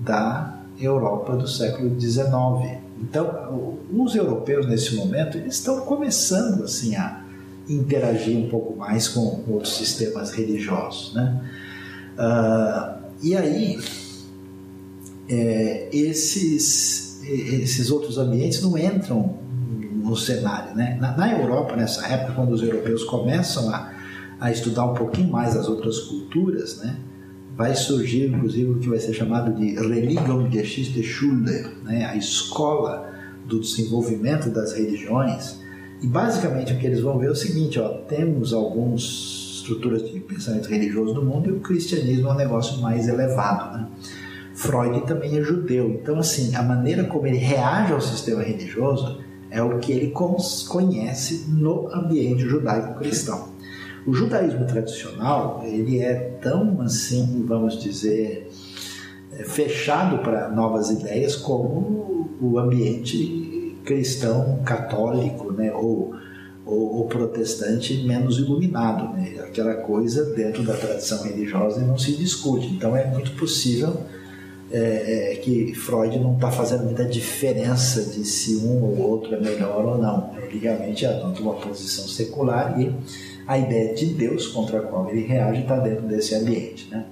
da 0.05 0.61
Europa 0.79 1.37
do 1.37 1.49
século 1.49 2.01
XIX. 2.01 2.85
Então, 3.09 3.79
os 3.93 4.15
europeus 4.15 4.67
nesse 4.67 4.95
momento 4.95 5.37
estão 5.39 5.81
começando 5.83 6.65
assim 6.65 6.97
a 6.97 7.23
interagir 7.69 8.37
um 8.37 8.49
pouco 8.49 8.77
mais 8.77 9.09
com 9.09 9.45
outros 9.47 9.77
sistemas 9.77 10.33
religiosos, 10.33 11.15
né? 11.15 11.43
Uh, 12.19 13.05
e 13.23 13.37
aí, 13.37 13.79
é, 15.29 15.89
esses, 15.93 17.23
esses 17.25 17.91
outros 17.91 18.19
ambientes 18.19 18.63
não 18.63 18.77
entram 18.79 19.39
no 19.93 20.17
cenário. 20.17 20.75
Né? 20.75 20.97
Na, 21.01 21.17
na, 21.17 21.33
Europa, 21.33 21.77
nessa 21.77 22.07
época, 22.07 22.33
quando 22.35 22.53
os 22.53 22.63
europeus 22.63 23.05
começam 23.05 23.75
a, 23.75 23.93
a 24.39 24.51
estudar 24.51 24.85
um 24.85 24.95
pouquinho 24.95 25.31
mais 25.31 25.57
as 25.57 25.69
outras 25.69 26.01
culturas, 26.01 26.79
né? 26.79 26.97
Vai 27.57 27.75
surgir, 27.75 28.27
inclusive, 28.27 28.71
o 28.71 28.79
que 28.79 28.89
vai 28.89 28.99
ser 28.99 29.13
chamado 29.13 29.55
de 29.55 29.75
Religionsgeschichte-Schule, 29.75 31.67
né? 31.85 32.05
a 32.05 32.17
escola 32.17 33.13
do 33.47 33.61
desenvolvimento 33.61 34.51
das 34.51 34.73
religiões. 34.73 35.61
E 36.03 36.07
basicamente 36.07 36.73
o 36.73 36.79
que 36.79 36.87
eles 36.87 37.01
vão 37.01 37.19
ver 37.19 37.29
é 37.29 37.31
o 37.31 37.37
seguinte: 37.37 37.79
ó, 37.79 37.89
temos 37.89 38.53
algumas 38.53 39.03
estruturas 39.57 40.11
de 40.11 40.21
pensamento 40.21 40.69
religioso 40.69 41.15
no 41.15 41.25
mundo 41.25 41.49
e 41.49 41.53
o 41.53 41.61
cristianismo 41.61 42.29
é 42.29 42.33
um 42.33 42.37
negócio 42.37 42.83
mais 42.83 43.09
elevado. 43.09 43.79
Né? 43.79 43.89
Freud 44.55 45.07
também 45.07 45.39
é 45.39 45.43
judeu, 45.43 45.91
então 45.91 46.19
assim 46.19 46.55
a 46.55 46.63
maneira 46.63 47.05
como 47.05 47.27
ele 47.27 47.39
reage 47.39 47.93
ao 47.93 48.01
sistema 48.01 48.43
religioso 48.43 49.21
é 49.51 49.63
o 49.63 49.79
que 49.79 49.93
ele 49.93 50.13
conhece 50.69 51.47
no 51.49 51.89
ambiente 51.95 52.43
judaico-cristão. 52.43 53.54
O 54.07 54.13
judaísmo 54.13 54.67
tradicional, 54.67 55.63
ele 55.65 56.01
é 56.01 56.15
tão 56.43 56.81
assim, 56.83 57.45
vamos 57.47 57.83
dizer, 57.83 58.51
é, 59.33 59.45
fechado 59.45 60.19
para 60.19 60.51
novas 60.51 60.91
ideias 60.91 61.35
como 61.37 62.29
o 62.41 62.59
ambiente 62.59 63.77
cristão 63.85 64.61
católico, 64.65 65.53
né, 65.53 65.73
ou, 65.73 66.15
ou, 66.67 67.07
protestante 67.07 68.03
menos 68.07 68.39
iluminado, 68.39 69.15
né, 69.15 69.37
aquela 69.41 69.75
coisa 69.75 70.25
dentro 70.35 70.63
da 70.63 70.75
tradição 70.75 71.23
religiosa 71.23 71.81
não 71.81 71.97
se 71.99 72.13
discute. 72.13 72.67
Então 72.67 72.97
é 72.97 73.07
muito 73.07 73.33
possível 73.33 74.03
é, 74.71 75.33
é, 75.33 75.37
que 75.37 75.75
Freud 75.75 76.19
não 76.19 76.35
está 76.35 76.51
fazendo 76.51 76.85
muita 76.85 77.05
diferença 77.05 78.03
de 78.03 78.25
se 78.25 78.57
um 78.57 78.83
ou 78.83 78.99
outro 78.99 79.35
é 79.35 79.41
melhor 79.41 79.85
ou 79.85 79.99
não. 79.99 80.31
Ele 80.43 80.59
realmente 80.59 81.07
adota 81.07 81.41
uma 81.41 81.55
posição 81.55 82.07
secular 82.09 82.81
e 82.81 82.93
a 83.47 83.59
ideia 83.59 83.95
de 83.95 84.07
Deus 84.07 84.49
contra 84.49 84.79
a 84.79 84.83
qual 84.83 85.11
ele 85.11 85.27
reage 85.27 85.63
está 85.63 85.79
dentro 85.79 86.07
desse 86.07 86.35
ambiente. 86.35 86.89
Né? 86.91 87.05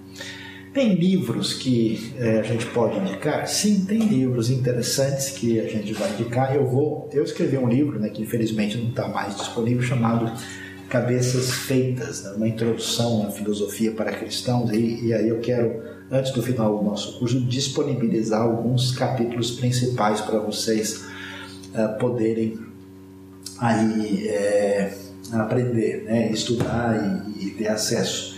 Tem 0.72 0.94
livros 0.94 1.52
que 1.52 2.14
é, 2.16 2.40
a 2.40 2.42
gente 2.42 2.64
pode 2.66 2.98
indicar? 2.98 3.46
Sim, 3.46 3.84
tem 3.84 3.98
livros 3.98 4.50
interessantes 4.50 5.30
que 5.30 5.60
a 5.60 5.68
gente 5.68 5.92
vai 5.92 6.10
indicar. 6.12 6.56
Eu 6.56 6.66
vou, 6.66 7.10
eu 7.12 7.22
escrevi 7.22 7.58
um 7.58 7.68
livro, 7.68 7.98
né, 7.98 8.08
que 8.08 8.22
infelizmente 8.22 8.78
não 8.78 8.88
está 8.88 9.06
mais 9.06 9.36
disponível, 9.36 9.82
chamado 9.82 10.32
cabeças 10.88 11.50
feitas, 11.50 12.24
né? 12.24 12.32
uma 12.36 12.48
introdução 12.48 13.26
à 13.26 13.30
filosofia 13.30 13.92
para 13.92 14.12
cristãos, 14.12 14.70
e, 14.70 15.06
e 15.06 15.14
aí 15.14 15.28
eu 15.28 15.40
quero, 15.40 15.82
antes 16.10 16.32
do 16.32 16.42
final 16.42 16.78
do 16.78 16.84
nosso 16.84 17.18
curso, 17.18 17.40
disponibilizar 17.40 18.42
alguns 18.42 18.92
capítulos 18.92 19.52
principais 19.52 20.20
para 20.20 20.38
vocês 20.38 21.04
uh, 21.74 21.98
poderem 21.98 22.58
aí 23.58 24.28
é, 24.28 24.94
aprender, 25.32 26.04
né? 26.04 26.30
estudar 26.30 27.24
e, 27.36 27.46
e 27.46 27.50
ter 27.50 27.68
acesso. 27.68 28.36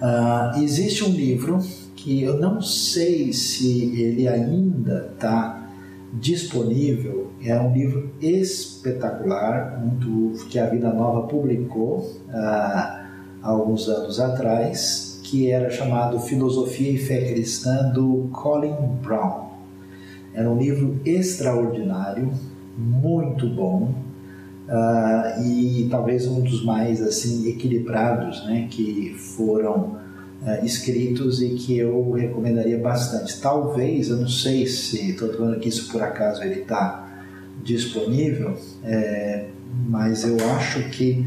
Uh, 0.00 0.62
existe 0.62 1.04
um 1.04 1.12
livro 1.12 1.60
que 1.96 2.22
eu 2.22 2.38
não 2.38 2.60
sei 2.60 3.32
se 3.32 4.00
ele 4.00 4.28
ainda 4.28 5.10
está 5.14 5.68
disponível. 6.12 7.32
É 7.42 7.58
um 7.58 7.72
livro 7.72 8.10
espetacular, 8.20 9.82
que 10.50 10.58
a 10.58 10.66
Vida 10.66 10.92
Nova 10.92 11.26
publicou 11.26 12.12
há 12.30 13.06
alguns 13.42 13.88
anos 13.88 14.20
atrás, 14.20 15.20
que 15.22 15.50
era 15.50 15.70
chamado 15.70 16.20
Filosofia 16.20 16.90
e 16.90 16.98
Fé 16.98 17.32
Cristã 17.32 17.90
do 17.90 18.28
Colin 18.32 18.74
Brown. 19.02 19.48
Era 20.34 20.50
um 20.50 20.58
livro 20.58 21.00
extraordinário, 21.04 22.32
muito 22.76 23.48
bom 23.48 24.03
uh, 24.68 25.42
e 25.42 25.88
talvez 25.90 26.26
um 26.26 26.40
dos 26.40 26.64
mais 26.64 27.02
assim 27.02 27.48
equilibrados, 27.48 28.44
né, 28.44 28.68
que 28.70 29.14
foram 29.18 29.98
uh, 30.42 30.64
escritos 30.64 31.42
e 31.42 31.50
que 31.50 31.78
eu 31.78 32.12
recomendaria 32.12 32.78
bastante. 32.78 33.40
Talvez, 33.40 34.08
eu 34.08 34.16
não 34.16 34.28
sei 34.28 34.66
se 34.66 35.10
estou 35.10 35.32
falando 35.32 35.60
que 35.60 35.68
isso 35.68 35.90
por 35.90 36.02
acaso 36.02 36.42
ele 36.42 36.60
está 36.60 37.00
disponível, 37.62 38.56
é, 38.82 39.46
mas 39.86 40.24
eu 40.24 40.36
acho 40.50 40.90
que 40.90 41.24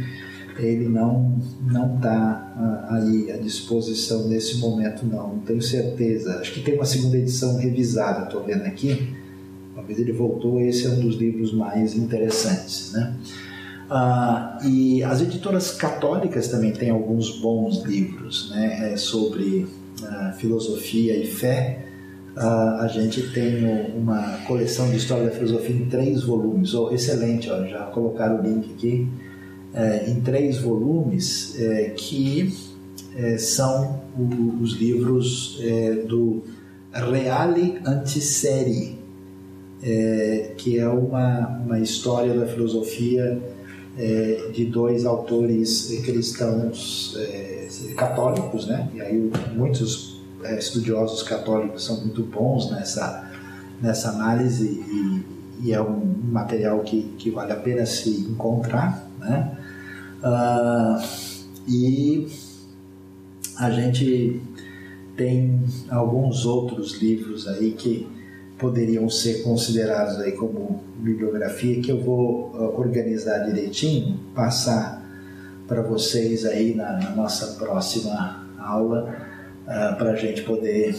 ele 0.59 0.87
não 0.87 1.39
não 1.61 1.95
está 1.95 2.53
uh, 2.57 2.93
aí 2.95 3.31
à 3.31 3.37
disposição 3.37 4.27
nesse 4.27 4.57
momento 4.57 5.05
não, 5.05 5.35
não 5.35 5.39
tenho 5.39 5.61
certeza. 5.61 6.39
Acho 6.39 6.53
que 6.53 6.61
tem 6.61 6.75
uma 6.75 6.85
segunda 6.85 7.17
edição 7.17 7.57
revisada, 7.57 8.25
estou 8.25 8.43
vendo 8.43 8.65
aqui. 8.65 9.15
Talvez 9.77 9.99
ele 9.99 10.11
voltou. 10.11 10.59
Esse 10.59 10.87
é 10.87 10.89
um 10.89 10.99
dos 11.01 11.17
livros 11.17 11.53
mais 11.53 11.95
interessantes, 11.95 12.93
né? 12.93 13.15
Ah, 13.87 14.57
e 14.65 15.03
as 15.03 15.21
editoras 15.21 15.69
católicas 15.69 16.47
também 16.47 16.71
têm 16.71 16.89
alguns 16.89 17.39
bons 17.39 17.83
livros 17.83 18.49
né, 18.49 18.91
é, 18.91 18.97
sobre 18.97 19.67
ah, 20.03 20.33
filosofia 20.35 21.15
e 21.15 21.27
fé. 21.27 21.85
Ah, 22.35 22.79
a 22.81 22.87
gente 22.87 23.31
tem 23.31 23.93
uma 23.95 24.39
coleção 24.47 24.89
de 24.89 24.97
história 24.97 25.25
da 25.25 25.31
filosofia 25.31 25.75
em 25.75 25.85
três 25.85 26.23
volumes. 26.23 26.73
Oh, 26.73 26.91
excelente, 26.91 27.47
ó, 27.47 27.63
já 27.67 27.83
colocaram 27.83 28.39
o 28.39 28.41
link 28.41 28.73
aqui. 28.73 29.07
É, 29.75 30.09
em 30.09 30.21
três 30.21 30.57
volumes 30.57 31.55
é, 31.59 31.91
que 31.95 32.51
é, 33.15 33.37
são 33.37 34.01
o, 34.17 34.59
os 34.59 34.73
livros 34.73 35.59
é, 35.61 35.91
do 36.07 36.41
Reale 36.91 37.77
Antisérie, 37.85 38.96
é, 39.81 40.53
que 40.57 40.79
é 40.79 40.87
uma, 40.87 41.47
uma 41.65 41.79
história 41.79 42.33
da 42.33 42.45
filosofia 42.47 43.41
é, 43.97 44.49
de 44.53 44.65
dois 44.65 45.05
autores 45.05 46.01
cristãos 46.03 47.15
é, 47.17 47.67
católicos, 47.95 48.67
né? 48.67 48.89
E 48.93 49.01
aí 49.01 49.31
muitos 49.55 50.21
é, 50.43 50.57
estudiosos 50.57 51.23
católicos 51.23 51.85
são 51.85 52.01
muito 52.01 52.23
bons 52.23 52.71
nessa 52.71 53.25
nessa 53.81 54.09
análise 54.09 54.65
e, 54.65 55.67
e 55.67 55.73
é 55.73 55.81
um 55.81 56.01
material 56.31 56.79
que, 56.79 57.03
que 57.17 57.29
vale 57.29 57.51
a 57.51 57.55
pena 57.55 57.85
se 57.85 58.09
encontrar, 58.09 59.07
né? 59.19 59.57
Ah, 60.23 60.99
e 61.67 62.27
a 63.57 63.69
gente 63.69 64.41
tem 65.15 65.59
alguns 65.89 66.45
outros 66.45 66.99
livros 67.01 67.47
aí 67.47 67.71
que 67.71 68.07
poderiam 68.57 69.09
ser 69.09 69.43
considerados 69.43 70.19
aí 70.19 70.31
como 70.31 70.83
bibliografia 70.97 71.79
que 71.81 71.91
eu 71.91 72.01
vou 72.01 72.51
uh, 72.53 72.79
organizar 72.79 73.39
direitinho, 73.39 74.19
passar 74.33 75.05
para 75.67 75.81
vocês 75.81 76.45
aí 76.45 76.73
na, 76.73 76.93
na, 76.93 77.09
nossa 77.11 77.57
próxima 77.57 78.47
aula 78.57 79.15
uh, 79.63 79.97
para 79.97 80.11
a 80.11 80.15
gente 80.15 80.41
poder 80.41 80.95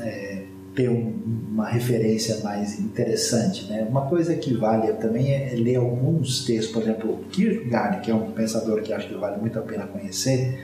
é, 0.00 0.44
ter 0.74 0.88
um, 0.88 1.12
uma 1.50 1.68
referência 1.68 2.40
mais 2.42 2.78
interessante. 2.80 3.66
Né? 3.66 3.86
Uma 3.88 4.06
coisa 4.06 4.34
que 4.34 4.54
vale 4.54 4.92
também 4.94 5.32
é 5.32 5.54
ler 5.54 5.76
alguns 5.76 6.44
textos, 6.44 6.72
por 6.72 6.82
exemplo, 6.82 7.18
Kierkegaard, 7.30 8.00
que 8.00 8.10
é 8.10 8.14
um 8.14 8.32
pensador 8.32 8.80
que 8.82 8.92
acho 8.92 9.08
que 9.08 9.14
vale 9.14 9.36
muito 9.40 9.58
a 9.58 9.62
pena 9.62 9.86
conhecer, 9.86 10.58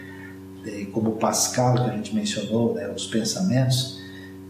como 0.92 1.12
Pascal, 1.12 1.74
que 1.74 1.90
a 1.90 1.96
gente 1.96 2.14
mencionou, 2.14 2.74
né, 2.74 2.92
os 2.94 3.06
pensamentos, 3.06 3.99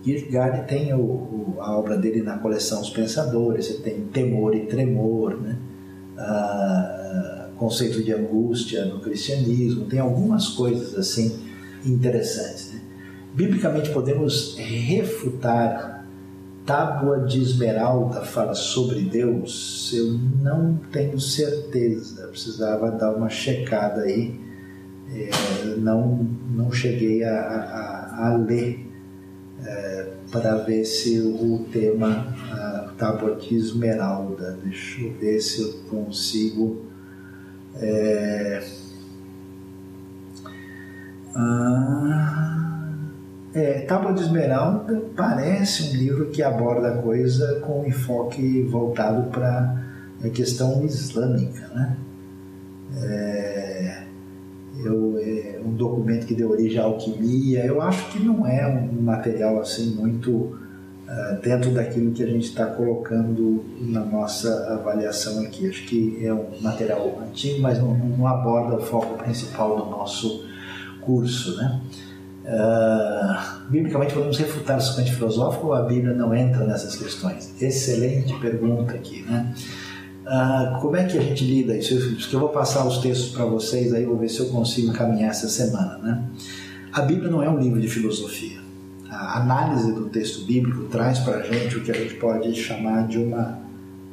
Kierkegaard 0.03 0.67
tem 0.67 0.93
o, 0.95 0.99
o, 0.99 1.57
a 1.61 1.77
obra 1.77 1.97
dele 1.97 2.23
na 2.23 2.39
coleção 2.39 2.81
Os 2.81 2.91
Pensadores, 2.91 3.67
você 3.67 3.75
tem 3.75 4.01
Temor 4.07 4.55
e 4.55 4.67
Tremor, 4.67 5.41
né? 5.41 5.59
Ah, 6.17 7.49
conceito 7.57 8.03
de 8.03 8.13
angústia 8.13 8.87
no 8.87 9.01
cristianismo, 9.01 9.85
tem 9.85 9.99
algumas 9.99 10.49
coisas 10.49 10.95
assim 10.95 11.39
interessantes. 11.85 12.73
Né? 12.73 12.81
Biblicamente 13.35 13.91
podemos 13.91 14.57
refutar 14.57 16.07
Tábua 16.65 17.21
de 17.21 17.43
Esmeralda 17.43 18.23
fala 18.23 18.55
sobre 18.55 19.01
Deus? 19.03 19.93
Eu 19.93 20.19
não 20.43 20.77
tenho 20.93 21.19
certeza, 21.19 22.29
precisava 22.29 22.91
dar 22.91 23.15
uma 23.15 23.29
checada 23.29 24.03
aí. 24.03 24.39
É, 25.13 25.31
não, 25.77 26.27
não 26.55 26.71
cheguei 26.71 27.25
a, 27.25 27.35
a, 27.35 28.29
a 28.29 28.37
ler 28.37 28.90
é, 29.65 30.07
para 30.31 30.57
ver 30.57 30.85
se 30.85 31.21
o 31.21 31.67
tema 31.73 32.35
a 32.51 32.93
tábua 32.97 33.37
de 33.37 33.57
esmeralda, 33.57 34.59
deixa 34.63 35.03
eu 35.03 35.13
ver 35.15 35.41
se 35.41 35.63
eu 35.63 35.73
consigo. 35.89 36.85
É, 37.77 38.63
ah, 41.35 42.61
é, 43.55 43.81
Tábua 43.81 44.13
de 44.13 44.23
Esmeralda 44.23 45.03
parece 45.17 45.83
um 45.91 45.97
livro 45.97 46.27
que 46.31 46.43
aborda 46.43 46.89
a 46.89 46.99
coisa 46.99 47.61
com 47.61 47.85
enfoque 47.85 48.63
voltado 48.63 49.31
para 49.31 49.83
a 50.25 50.29
questão 50.29 50.85
islâmica, 50.85 51.69
né? 51.69 51.97
É, 53.03 54.03
eu, 54.85 55.19
é, 55.19 55.61
um 55.65 55.73
documento 55.73 56.27
que 56.27 56.35
deu 56.35 56.51
origem 56.51 56.79
à 56.79 56.85
alquimia. 56.85 57.65
Eu 57.65 57.81
acho 57.81 58.11
que 58.11 58.19
não 58.19 58.47
é 58.47 58.67
um 58.67 59.03
material 59.03 59.61
assim 59.61 59.95
muito 59.95 60.31
uh, 60.31 61.41
dentro 61.43 61.71
daquilo 61.71 62.13
que 62.13 62.23
a 62.23 62.27
gente 62.27 62.45
está 62.45 62.67
colocando 62.67 63.65
na 63.81 64.05
nossa 64.05 64.75
avaliação 64.75 65.43
aqui. 65.43 65.69
Acho 65.69 65.85
que 65.87 66.25
é 66.25 66.33
um 66.33 66.47
material 66.61 67.21
antigo, 67.29 67.61
mas 67.61 67.79
não, 67.79 67.95
não 67.95 68.27
aborda 68.27 68.77
o 68.77 68.81
foco 68.81 69.23
principal 69.23 69.77
do 69.77 69.91
nosso 69.91 70.45
curso, 71.01 71.57
né? 71.57 71.81
Uh, 72.43 73.71
biblicamente 73.71 74.15
podemos 74.15 74.39
refutar 74.39 74.79
o 74.79 74.81
suplente 74.81 75.15
filosófico 75.15 75.69
ou 75.69 75.75
a 75.75 75.83
Bíblia 75.83 76.15
não 76.15 76.35
entra 76.35 76.65
nessas 76.65 76.97
questões? 76.97 77.55
Excelente 77.61 78.33
pergunta 78.41 78.95
aqui, 78.95 79.23
né? 79.23 79.55
Ah, 80.33 80.79
como 80.81 80.95
é 80.95 81.03
que 81.03 81.19
a 81.19 81.21
gente 81.21 81.45
lida 81.45 81.77
isso? 81.77 81.93
Eu, 81.93 82.17
eu 82.35 82.39
vou 82.39 82.51
passar 82.51 82.87
os 82.87 82.99
textos 82.99 83.31
para 83.31 83.45
vocês, 83.45 83.93
aí 83.93 84.05
vou 84.05 84.17
ver 84.17 84.29
se 84.29 84.39
eu 84.39 84.47
consigo 84.47 84.93
caminhar 84.93 85.31
essa 85.31 85.49
semana. 85.49 85.99
Né? 85.99 86.23
A 86.93 87.03
Bíblia 87.03 87.29
não 87.29 87.43
é 87.43 87.51
um 87.51 87.59
livro 87.59 87.81
de 87.81 87.89
filosofia. 87.89 88.61
A 89.11 89.41
análise 89.41 89.93
do 89.93 90.09
texto 90.09 90.45
bíblico 90.45 90.85
traz 90.85 91.19
para 91.19 91.39
a 91.39 91.43
gente 91.43 91.79
o 91.79 91.83
que 91.83 91.91
a 91.91 91.95
gente 91.95 92.15
pode 92.15 92.55
chamar 92.55 93.09
de 93.09 93.19
uma. 93.19 93.59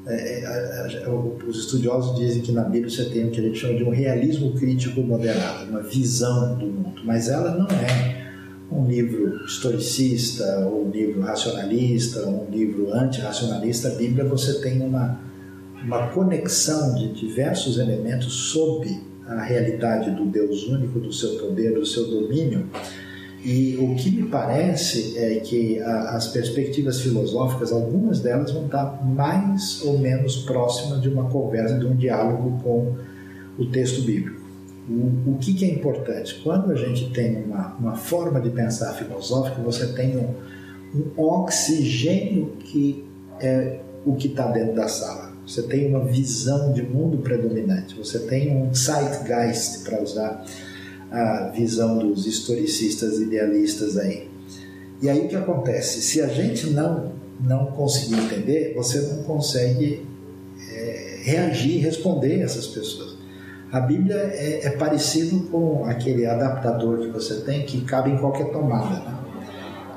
É, 0.08 1.06
é, 1.06 1.10
os 1.48 1.60
estudiosos 1.60 2.18
dizem 2.18 2.42
que 2.42 2.52
na 2.52 2.64
Bíblia 2.64 2.90
você 2.90 3.06
tem 3.06 3.28
o 3.28 3.30
que 3.30 3.40
a 3.40 3.44
gente 3.44 3.60
chama 3.60 3.76
de 3.76 3.84
um 3.84 3.92
realismo 3.92 4.54
crítico 4.54 5.02
moderado, 5.02 5.70
uma 5.70 5.84
visão 5.84 6.58
do 6.58 6.66
mundo, 6.66 7.00
mas 7.04 7.30
ela 7.30 7.52
não 7.52 7.68
é 7.68 8.26
um 8.72 8.88
livro 8.88 9.46
historicista, 9.46 10.66
ou 10.66 10.88
um 10.88 10.90
livro 10.90 11.22
racionalista, 11.22 12.22
ou 12.22 12.48
um 12.48 12.50
livro 12.50 12.92
antirracionalista. 12.92 13.90
A 13.90 13.92
Bíblia 13.92 14.26
você 14.26 14.60
tem 14.62 14.82
uma 14.82 15.27
uma 15.84 16.08
conexão 16.08 16.96
de 16.96 17.14
diversos 17.14 17.78
elementos 17.78 18.34
sob 18.52 19.08
a 19.28 19.42
realidade 19.42 20.12
do 20.12 20.26
Deus 20.26 20.68
único, 20.68 21.00
do 21.00 21.12
seu 21.12 21.38
poder, 21.38 21.74
do 21.74 21.86
seu 21.86 22.08
domínio. 22.10 22.68
E 23.44 23.78
o 23.78 23.96
que 23.96 24.10
me 24.10 24.24
parece 24.30 25.18
é 25.18 25.40
que 25.40 25.80
as 25.80 26.28
perspectivas 26.28 27.02
filosóficas, 27.02 27.72
algumas 27.72 28.20
delas 28.20 28.52
vão 28.52 28.66
estar 28.66 29.06
mais 29.06 29.82
ou 29.84 30.00
menos 30.00 30.38
próximas 30.38 31.02
de 31.02 31.10
uma 31.10 31.30
conversa, 31.30 31.78
de 31.78 31.86
um 31.86 31.96
diálogo 31.96 32.60
com 32.64 32.96
o 33.58 33.66
texto 33.68 34.02
bíblico. 34.02 34.42
O, 34.90 35.34
o 35.34 35.38
que, 35.40 35.54
que, 35.54 35.66
é 35.66 35.70
importante? 35.74 36.40
Quando 36.44 36.72
a 36.72 36.76
gente 36.76 37.10
tem 37.12 37.44
uma, 37.44 37.76
uma 37.80 37.96
forma 37.96 38.40
de 38.40 38.50
pensar 38.50 38.94
filosófica, 38.94 39.62
você 39.62 39.88
tem 39.88 40.18
um, 40.18 40.34
um 40.96 41.22
oxigênio 41.22 42.54
que 42.60 43.06
é 43.40 43.80
o 44.06 44.16
que 44.16 44.28
está 44.28 44.50
dentro 44.52 44.74
da 44.74 44.88
sala 44.88 45.27
você 45.48 45.64
tem 45.64 45.88
uma 45.88 46.04
visão 46.04 46.74
de 46.74 46.84
mundo 46.84 47.20
predominante, 47.20 47.96
você 47.96 48.20
tem 48.20 48.54
um 48.54 48.74
zeitgeist, 48.76 49.86
para 49.86 50.02
usar 50.04 50.46
a 51.10 51.52
visão 51.56 51.98
dos 51.98 52.28
historicistas 52.28 53.18
idealistas 53.20 53.98
aí. 53.98 54.30
E 55.02 55.10
aí 55.10 55.26
o 55.26 55.30
que 55.30 55.38
acontece? 55.38 56.02
Se 56.02 56.22
a 56.22 56.28
gente 56.28 56.72
não, 56.72 57.14
não 57.40 57.68
conseguir 57.68 58.16
entender, 58.16 58.74
você 58.76 59.00
não 59.00 59.24
consegue 59.24 60.06
é, 60.70 61.20
reagir 61.24 61.78
e 61.78 61.78
responder 61.78 62.42
essas 62.42 62.68
pessoas. 62.68 63.16
A 63.72 63.80
Bíblia 63.80 64.16
é, 64.16 64.66
é, 64.66 64.70
parecido 64.72 65.48
com 65.50 65.86
aquele 65.86 66.26
adaptador 66.26 67.00
que 67.00 67.10
você 67.10 67.36
tem 67.42 67.66
que 67.66 67.82
cabe 67.82 68.12
em 68.12 68.18
qualquer 68.18 68.52
tomada. 68.52 69.00
Né? 69.00 69.18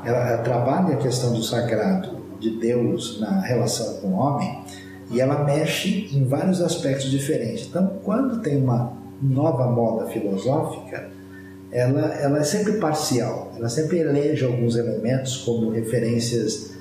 Ela, 0.04 0.28
ela 0.28 0.42
trabalha 0.42 0.94
a 0.94 0.96
questão 0.96 1.32
do 1.32 1.42
sagrado 1.42 2.20
de 2.38 2.50
Deus 2.50 3.20
na 3.20 3.40
relação 3.40 3.94
com 3.94 4.08
o 4.08 4.12
homem 4.12 4.64
e 5.10 5.20
ela 5.20 5.44
mexe 5.44 6.08
em 6.12 6.24
vários 6.24 6.60
aspectos 6.60 7.10
diferentes. 7.10 7.66
Então, 7.66 7.98
quando 8.04 8.40
tem 8.40 8.56
uma 8.56 8.92
nova 9.20 9.66
moda 9.70 10.06
filosófica, 10.06 11.10
ela, 11.72 12.14
ela 12.14 12.38
é 12.38 12.44
sempre 12.44 12.74
parcial, 12.74 13.52
ela 13.56 13.68
sempre 13.68 13.98
elege 13.98 14.44
alguns 14.44 14.76
elementos 14.76 15.38
como 15.38 15.70
referências 15.70 16.72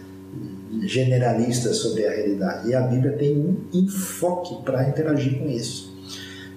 generalistas 0.82 1.78
sobre 1.78 2.06
a 2.06 2.12
realidade. 2.12 2.70
E 2.70 2.76
a 2.76 2.82
Bíblia 2.82 3.14
tem 3.14 3.38
um 3.38 3.58
enfoque 3.74 4.64
para 4.64 4.88
interagir 4.88 5.40
com 5.40 5.50
isso. 5.50 5.98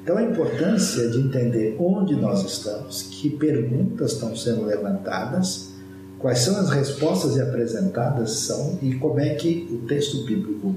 Então, 0.02 0.18
a 0.18 0.22
importância 0.22 1.08
de 1.08 1.18
entender 1.18 1.76
onde 1.78 2.16
nós 2.16 2.44
estamos, 2.44 3.02
que 3.02 3.30
perguntas 3.30 4.12
estão 4.12 4.34
sendo 4.34 4.64
levantadas, 4.64 5.70
quais 6.18 6.40
são 6.40 6.56
as 6.56 6.70
respostas 6.70 7.38
apresentadas 7.38 8.32
são 8.32 8.78
e 8.82 8.94
como 8.94 9.20
é 9.20 9.34
que 9.34 9.68
o 9.70 9.86
texto 9.86 10.24
bíblico 10.24 10.74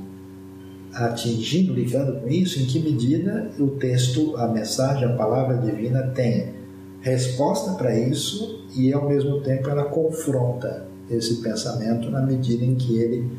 atingindo, 0.95 1.73
ligando 1.73 2.21
com 2.21 2.27
isso, 2.29 2.59
em 2.59 2.65
que 2.65 2.79
medida 2.79 3.51
o 3.59 3.71
texto, 3.71 4.35
a 4.37 4.47
mensagem, 4.47 5.05
a 5.05 5.13
palavra 5.13 5.57
divina 5.57 6.03
tem 6.15 6.53
resposta 7.01 7.73
para 7.73 7.97
isso 7.97 8.65
e 8.75 8.91
ao 8.91 9.07
mesmo 9.07 9.41
tempo 9.41 9.69
ela 9.69 9.83
confronta 9.83 10.87
esse 11.09 11.35
pensamento 11.35 12.09
na 12.09 12.21
medida 12.21 12.63
em 12.63 12.75
que 12.75 12.97
ele 12.97 13.29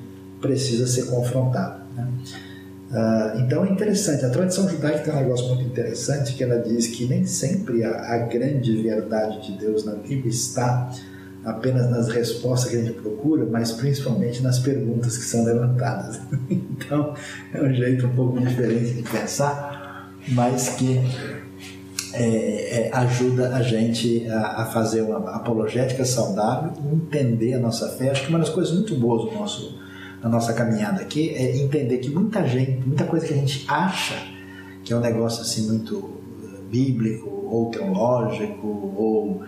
precisa 0.41 0.87
ser 0.87 1.07
confrontado. 1.07 1.83
Né? 1.97 2.09
Uh, 2.91 3.41
então 3.41 3.65
é 3.65 3.71
interessante, 3.71 4.25
a 4.25 4.31
tradição 4.31 4.69
judaica 4.69 5.01
tem 5.01 5.13
um 5.13 5.17
negócio 5.17 5.49
muito 5.49 5.65
interessante 5.65 6.35
que 6.35 6.45
ela 6.45 6.59
diz 6.59 6.87
que 6.87 7.07
nem 7.07 7.27
sempre 7.27 7.83
a, 7.83 8.15
a 8.15 8.19
grande 8.19 8.81
verdade 8.81 9.45
de 9.45 9.59
Deus 9.59 9.85
na 9.85 9.95
Bíblia 9.95 10.29
está 10.29 10.93
apenas 11.47 11.89
nas 11.89 12.09
respostas 12.09 12.71
que 12.71 12.77
a 12.77 12.83
gente 12.83 13.01
procura, 13.01 13.47
mas 13.47 13.71
principalmente 13.73 14.43
nas 14.43 14.59
perguntas 14.59 15.17
que 15.17 15.25
são 15.25 15.45
levantadas. 15.45 16.21
então 16.51 17.15
é 17.55 17.63
um 17.63 17.73
jeito 17.73 18.07
um 18.07 18.15
pouco 18.15 18.41
diferente 18.41 18.95
de 18.95 19.03
pensar, 19.03 20.13
mas 20.29 20.71
que 20.71 21.01
é, 22.13 22.89
é, 22.89 22.91
ajuda 22.93 23.55
a 23.55 23.63
gente 23.63 24.29
a, 24.29 24.63
a, 24.63 24.67
fazer 24.67 25.03
uma 25.03 25.37
apologética 25.37 26.05
saudável, 26.05 26.73
entender 26.93 27.55
a 27.55 27.61
nossa 27.61 27.89
fé. 27.91 28.11
Acho 28.11 28.25
que 28.25 28.31
uma 28.31 28.41
das 28.41 28.49
coisas 28.49 28.75
muito 28.75 28.97
boas 28.97 29.31
do 29.31 29.39
nosso 29.39 29.87
na 30.23 30.31
nossa 30.31 30.53
caminhada 30.55 31.03
aqui 31.03 31.31
é 31.37 31.57
entender 31.59 31.99
que 31.99 32.11
muita 32.11 32.45
gente, 32.49 32.85
muita 32.85 33.05
coisa 33.05 33.27
que 33.27 33.35
a 33.35 33.37
gente 33.37 33.65
acha 33.69 34.15
que 34.83 34.93
é 34.93 34.97
um 34.97 35.01
negócio 35.01 35.43
assim 35.43 35.67
muito 35.67 36.11
eh, 36.43 36.59
bíblico 36.71 37.29
ou 37.29 37.71
teológico 37.71 38.67
ou 38.67 39.43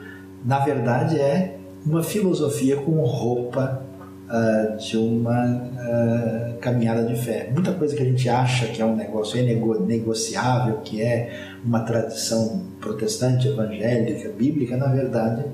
na 0.44 0.58
verdade 0.58 1.16
é 1.18 1.58
uma 1.88 2.02
filosofia 2.02 2.76
com 2.76 3.00
roupa 3.00 3.82
uh, 4.28 4.76
de 4.76 4.96
uma 4.96 5.56
uh, 5.56 6.58
caminhada 6.60 7.04
de 7.04 7.16
fé. 7.16 7.50
Muita 7.52 7.72
coisa 7.72 7.96
que 7.96 8.02
a 8.02 8.04
gente 8.04 8.28
acha 8.28 8.66
que 8.66 8.82
é 8.82 8.84
um 8.84 8.94
negócio 8.94 9.42
negociável, 9.86 10.78
que 10.84 11.02
é 11.02 11.56
uma 11.64 11.80
tradição 11.80 12.62
protestante, 12.78 13.48
evangélica, 13.48 14.30
bíblica, 14.30 14.76
na 14.76 14.88
verdade 14.88 15.44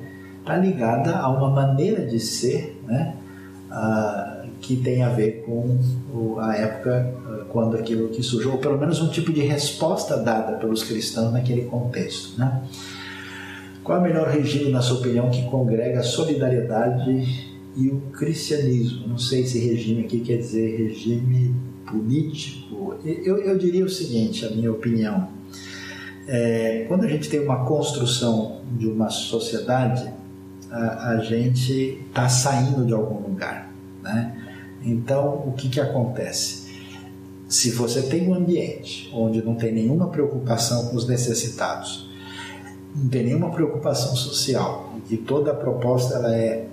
está 0.41 0.59
ligada 0.59 1.17
a 1.17 1.31
uma 1.31 1.49
maneira 1.49 2.05
de 2.05 2.21
ser, 2.21 2.79
né? 2.87 3.15
Uh, 3.71 4.45
que 4.61 4.77
tem 4.77 5.03
a 5.03 5.09
ver 5.09 5.43
com 5.47 6.39
a 6.39 6.55
época 6.55 7.15
quando 7.51 7.77
aquilo 7.77 8.09
que 8.09 8.23
surgiu, 8.23 8.53
ou 8.53 8.59
pelo 8.59 8.79
menos 8.79 9.01
um 9.01 9.09
tipo 9.09 9.33
de 9.33 9.43
resposta 9.43 10.17
dada 10.17 10.57
pelos 10.57 10.83
cristãos 10.83 11.33
naquele 11.33 11.63
contexto. 11.67 12.39
Né? 12.39 12.63
Qual 13.85 13.99
é 13.99 14.01
o 14.01 14.03
melhor 14.03 14.29
regime, 14.29 14.71
na 14.71 14.81
sua 14.81 14.97
opinião, 14.97 15.29
que 15.29 15.43
congrega 15.51 16.01
a 16.01 16.03
solidariedade 16.03 17.55
e 17.77 17.89
o 17.89 18.01
cristianismo? 18.13 19.07
Não 19.07 19.19
sei 19.19 19.45
se 19.47 19.59
regime 19.59 20.07
aqui 20.07 20.21
quer 20.21 20.39
dizer 20.39 20.75
regime 20.75 21.55
político. 21.87 22.95
Eu, 23.05 23.37
eu 23.37 23.59
diria 23.59 23.85
o 23.85 23.89
seguinte, 23.91 24.47
a 24.47 24.49
minha 24.49 24.73
opinião. 24.73 25.29
É, 26.27 26.87
quando 26.89 27.05
a 27.05 27.09
gente 27.09 27.29
tem 27.29 27.41
uma 27.41 27.67
construção 27.67 28.63
de 28.73 28.87
uma 28.87 29.11
sociedade, 29.11 30.11
a, 30.71 31.11
a 31.11 31.19
gente 31.19 32.03
está 32.09 32.27
saindo 32.27 32.87
de 32.87 32.95
algum 32.95 33.29
lugar. 33.29 33.71
Né? 34.03 34.35
Então, 34.83 35.45
o 35.47 35.53
que, 35.53 35.69
que 35.69 35.79
acontece? 35.79 36.73
Se 37.47 37.71
você 37.71 38.01
tem 38.01 38.27
um 38.27 38.33
ambiente 38.33 39.11
onde 39.13 39.45
não 39.45 39.55
tem 39.55 39.75
nenhuma 39.75 40.09
preocupação 40.09 40.87
com 40.87 40.97
os 40.97 41.07
necessitados, 41.07 42.14
não 42.95 43.09
tem 43.09 43.25
nenhuma 43.25 43.51
preocupação 43.51 44.15
social, 44.15 44.95
e 45.11 45.17
toda 45.17 45.51
a 45.51 45.55
proposta 45.55 46.15
ela 46.15 46.35
é 46.35 46.67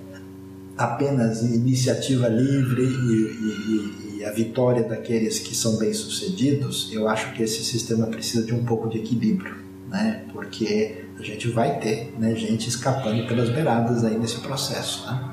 apenas 0.77 1.41
iniciativa 1.41 2.27
livre 2.27 2.84
e, 2.84 4.15
e, 4.15 4.18
e, 4.18 4.26
a 4.26 4.31
vitória 4.31 4.84
daqueles 4.84 5.39
que 5.39 5.56
são 5.56 5.77
bem-sucedidos, 5.77 6.89
eu 6.91 7.07
acho 7.07 7.34
que 7.34 7.43
esse 7.43 7.64
sistema 7.64 8.07
precisa 8.07 8.45
de 8.45 8.53
um 8.53 8.64
pouco 8.64 8.88
de 8.88 8.99
equilíbrio, 8.99 9.56
né? 9.89 10.23
porque 10.31 11.06
a 11.19 11.23
gente 11.23 11.49
vai 11.49 11.80
ter 11.80 12.14
né, 12.18 12.35
gente 12.35 12.69
escapando 12.69 13.27
pelas 13.27 13.49
beiradas 13.49 14.03
aí 14.03 14.18
nesse 14.18 14.39
processo. 14.39 15.06
Né? 15.07 15.31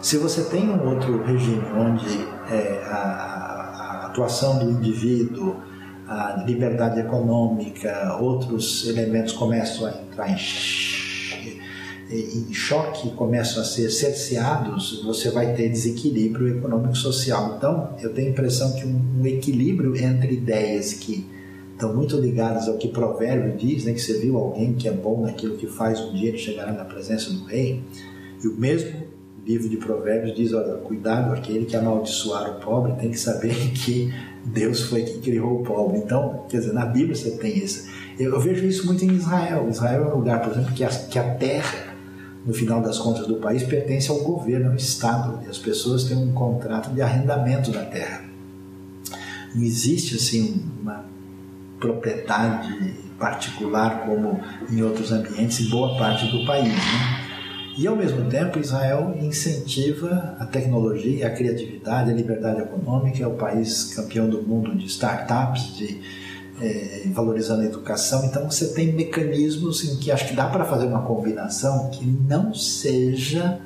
Se 0.00 0.18
você 0.18 0.44
tem 0.44 0.68
um 0.68 0.88
outro 0.88 1.22
regime 1.24 1.64
onde 1.74 2.26
é, 2.50 2.82
a, 2.86 2.96
a, 2.96 4.06
atuação 4.06 4.58
do 4.58 4.70
indivíduo, 4.70 5.56
a 6.08 6.44
liberdade 6.46 7.00
econômica, 7.00 8.16
outros 8.20 8.86
elementos 8.88 9.32
começam 9.32 9.86
a 9.86 9.90
entrar 9.90 10.30
em, 10.30 10.38
em 12.10 12.52
choque, 12.52 13.10
começam 13.10 13.60
a 13.60 13.64
ser 13.64 13.90
cerceados, 13.90 15.02
você 15.04 15.30
vai 15.30 15.54
ter 15.54 15.68
desequilíbrio 15.68 16.58
econômico-social. 16.58 17.54
Então, 17.56 17.94
eu 18.00 18.12
tenho 18.12 18.28
a 18.28 18.30
impressão 18.30 18.72
que 18.74 18.86
um, 18.86 19.20
um 19.20 19.26
equilíbrio 19.26 19.96
entre 19.96 20.34
ideias 20.34 20.92
que 20.92 21.26
estão 21.72 21.94
muito 21.94 22.16
ligadas 22.16 22.68
ao 22.68 22.78
que 22.78 22.88
provérbio 22.88 23.56
diz, 23.56 23.84
né, 23.84 23.92
que 23.92 24.00
você 24.00 24.18
viu 24.18 24.38
alguém 24.38 24.74
que 24.74 24.88
é 24.88 24.92
bom 24.92 25.22
naquilo 25.22 25.56
que 25.56 25.66
faz, 25.66 26.00
um 26.00 26.14
dia 26.14 26.36
chegará 26.36 26.72
na 26.72 26.84
presença 26.84 27.30
do 27.30 27.44
rei, 27.44 27.82
e 28.42 28.48
o 28.48 28.54
mesmo 28.54 29.06
livro 29.44 29.68
de 29.68 29.76
Provérbios 29.76 30.34
diz: 30.34 30.52
olha, 30.52 30.74
cuidado, 30.74 31.34
aquele 31.34 31.64
que 31.66 31.76
amaldiçoar 31.76 32.50
o 32.50 32.60
pobre 32.60 32.94
tem 32.94 33.10
que 33.10 33.18
saber 33.18 33.54
que 33.72 34.12
Deus 34.46 34.82
foi 34.82 35.02
quem 35.02 35.20
criou 35.20 35.60
o 35.60 35.64
pobre. 35.64 35.98
Então, 35.98 36.44
quer 36.48 36.58
dizer, 36.58 36.72
na 36.72 36.86
Bíblia 36.86 37.14
você 37.14 37.32
tem 37.32 37.58
isso. 37.58 37.88
Eu, 38.18 38.32
eu 38.32 38.40
vejo 38.40 38.64
isso 38.64 38.86
muito 38.86 39.04
em 39.04 39.12
Israel. 39.12 39.68
Israel 39.68 40.04
é 40.04 40.14
um 40.14 40.18
lugar, 40.18 40.40
por 40.40 40.52
exemplo, 40.52 40.72
que 40.72 40.84
a, 40.84 40.88
que 40.88 41.18
a 41.18 41.34
terra, 41.34 41.94
no 42.44 42.54
final 42.54 42.80
das 42.80 42.98
contas 42.98 43.26
do 43.26 43.36
país, 43.36 43.62
pertence 43.64 44.10
ao 44.10 44.18
governo, 44.20 44.70
ao 44.70 44.76
Estado. 44.76 45.40
E 45.44 45.50
as 45.50 45.58
pessoas 45.58 46.04
têm 46.04 46.16
um 46.16 46.32
contrato 46.32 46.90
de 46.94 47.02
arrendamento 47.02 47.70
da 47.72 47.84
terra. 47.84 48.24
Não 49.54 49.62
existe 49.62 50.14
assim 50.14 50.62
uma 50.80 51.04
propriedade 51.80 52.94
particular 53.18 54.06
como 54.06 54.40
em 54.70 54.82
outros 54.82 55.10
ambientes 55.10 55.60
em 55.60 55.70
boa 55.70 55.96
parte 55.98 56.26
do 56.30 56.44
país. 56.46 56.68
Né? 56.68 57.25
E 57.76 57.86
ao 57.86 57.94
mesmo 57.94 58.24
tempo, 58.30 58.58
Israel 58.58 59.14
incentiva 59.20 60.34
a 60.40 60.46
tecnologia, 60.46 61.26
a 61.26 61.30
criatividade, 61.30 62.10
a 62.10 62.14
liberdade 62.14 62.62
econômica, 62.62 63.22
é 63.22 63.26
o 63.26 63.34
país 63.34 63.92
campeão 63.94 64.30
do 64.30 64.42
mundo 64.42 64.74
de 64.74 64.86
startups, 64.86 65.76
de 65.76 66.00
é, 66.58 67.02
valorizando 67.12 67.60
a 67.62 67.66
educação. 67.66 68.24
Então 68.24 68.50
você 68.50 68.72
tem 68.72 68.92
mecanismos 68.92 69.84
em 69.84 69.96
que 69.98 70.10
acho 70.10 70.28
que 70.28 70.34
dá 70.34 70.46
para 70.46 70.64
fazer 70.64 70.86
uma 70.86 71.02
combinação 71.02 71.90
que 71.90 72.06
não 72.06 72.54
seja 72.54 73.60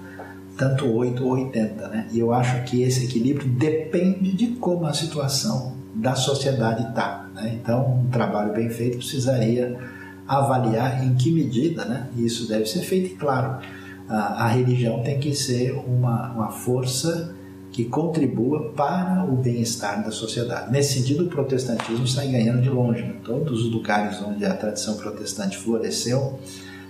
tanto 0.56 0.92
8 0.92 1.24
ou 1.24 1.34
80, 1.34 1.88
né? 1.88 2.08
E 2.10 2.18
eu 2.18 2.34
acho 2.34 2.64
que 2.64 2.82
esse 2.82 3.04
equilíbrio 3.04 3.48
depende 3.48 4.32
de 4.32 4.48
como 4.56 4.86
a 4.86 4.92
situação 4.92 5.74
da 5.94 6.16
sociedade 6.16 6.88
está. 6.88 7.30
Né? 7.32 7.58
Então, 7.62 8.02
um 8.04 8.10
trabalho 8.10 8.52
bem 8.52 8.68
feito 8.68 8.98
precisaria 8.98 9.78
avaliar 10.26 11.04
em 11.04 11.14
que 11.14 11.30
medida, 11.30 11.84
né? 11.84 12.08
Isso 12.16 12.48
deve 12.48 12.66
ser 12.66 12.80
feito, 12.80 13.12
e 13.12 13.16
claro 13.16 13.60
a, 14.10 14.44
a 14.44 14.48
religião 14.48 15.02
tem 15.02 15.20
que 15.20 15.34
ser 15.34 15.72
uma, 15.72 16.32
uma 16.32 16.50
força 16.50 17.34
que 17.70 17.84
contribua 17.84 18.72
para 18.72 19.24
o 19.24 19.36
bem-estar 19.36 20.02
da 20.02 20.10
sociedade. 20.10 20.72
Nesse 20.72 20.98
sentido, 20.98 21.24
o 21.24 21.28
protestantismo 21.28 22.04
está 22.04 22.24
ganhando 22.24 22.60
de 22.60 22.68
longe. 22.68 23.02
Né? 23.02 23.14
Todos 23.24 23.64
os 23.64 23.72
lugares 23.72 24.20
onde 24.20 24.44
a 24.44 24.52
tradição 24.52 24.96
protestante 24.96 25.56
floresceu, 25.56 26.40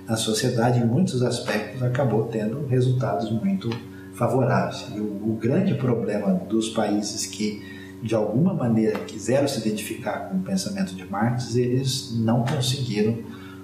a 0.08 0.16
sociedade, 0.16 0.80
em 0.80 0.86
muitos 0.86 1.22
aspectos, 1.22 1.82
acabou 1.82 2.24
tendo 2.24 2.66
resultados 2.66 3.30
muito 3.30 3.68
favoráveis. 4.14 4.86
E 4.96 5.00
o, 5.00 5.04
o 5.04 5.38
grande 5.38 5.74
problema 5.74 6.32
dos 6.48 6.70
países 6.70 7.26
que 7.26 7.62
de 8.02 8.14
alguma 8.14 8.54
maneira 8.54 8.98
quiseram 9.00 9.46
se 9.46 9.60
identificar 9.60 10.30
com 10.30 10.38
o 10.38 10.40
pensamento 10.40 10.94
de 10.94 11.04
Marx, 11.04 11.54
eles 11.54 12.12
não 12.16 12.42
conseguiram 12.44 13.18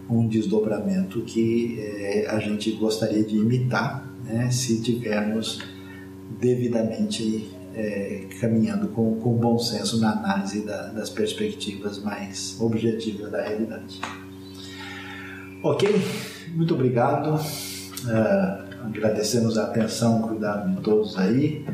um 0.09 0.27
desdobramento 0.27 1.21
que 1.23 1.79
é, 1.81 2.27
a 2.29 2.39
gente 2.39 2.71
gostaria 2.73 3.25
de 3.25 3.37
imitar 3.37 4.09
né, 4.25 4.51
se 4.51 4.81
tivermos 4.81 5.63
devidamente 6.41 7.51
é, 7.75 8.27
caminhando 8.41 8.89
com, 8.89 9.17
com 9.21 9.35
bom 9.35 9.59
senso 9.59 10.01
na 10.01 10.13
análise 10.13 10.65
da, 10.65 10.89
das 10.89 11.11
perspectivas 11.11 11.99
mais 12.03 12.57
objetivas 12.61 13.31
da 13.31 13.43
realidade. 13.43 14.01
Ok? 15.63 15.89
Muito 16.55 16.75
obrigado. 16.75 17.35
Uh, 17.35 18.87
agradecemos 18.87 19.59
a 19.59 19.65
atenção 19.65 20.21
e 20.21 20.29
cuidado 20.29 20.75
de 20.75 20.83
todos 20.83 21.19
aí. 21.19 21.65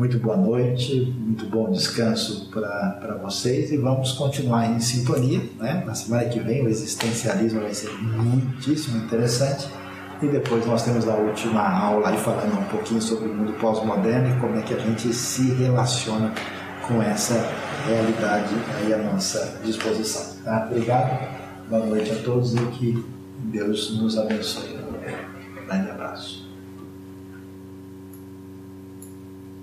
Muito 0.00 0.18
boa 0.18 0.34
noite, 0.34 1.14
muito 1.18 1.44
bom 1.44 1.70
descanso 1.70 2.48
para 2.50 3.20
vocês 3.22 3.70
e 3.70 3.76
vamos 3.76 4.12
continuar 4.12 4.66
em 4.70 4.80
sintonia. 4.80 5.42
Né? 5.58 5.84
Na 5.84 5.94
semana 5.94 6.24
que 6.24 6.40
vem 6.40 6.64
o 6.64 6.70
existencialismo 6.70 7.60
vai 7.60 7.74
ser 7.74 7.90
muitíssimo 8.00 8.96
interessante 8.96 9.68
e 10.22 10.26
depois 10.26 10.64
nós 10.64 10.82
temos 10.84 11.06
a 11.06 11.14
última 11.16 11.60
aula 11.60 12.08
aí 12.08 12.16
falando 12.16 12.58
um 12.58 12.64
pouquinho 12.70 13.02
sobre 13.02 13.28
o 13.28 13.34
mundo 13.34 13.52
pós-moderno 13.60 14.34
e 14.34 14.40
como 14.40 14.58
é 14.58 14.62
que 14.62 14.72
a 14.72 14.78
gente 14.78 15.12
se 15.12 15.52
relaciona 15.52 16.32
com 16.88 17.02
essa 17.02 17.34
realidade 17.86 18.54
aí 18.78 18.94
à 18.94 18.98
nossa 19.02 19.60
disposição. 19.62 20.42
Tá? 20.42 20.66
Obrigado, 20.70 21.28
boa 21.68 21.84
noite 21.84 22.10
a 22.10 22.16
todos 22.22 22.54
e 22.54 22.66
que 22.68 23.04
Deus 23.52 24.00
nos 24.00 24.16
abençoe. 24.16 24.78
Um 25.60 25.66
grande 25.66 25.90
abraço. 25.90 26.39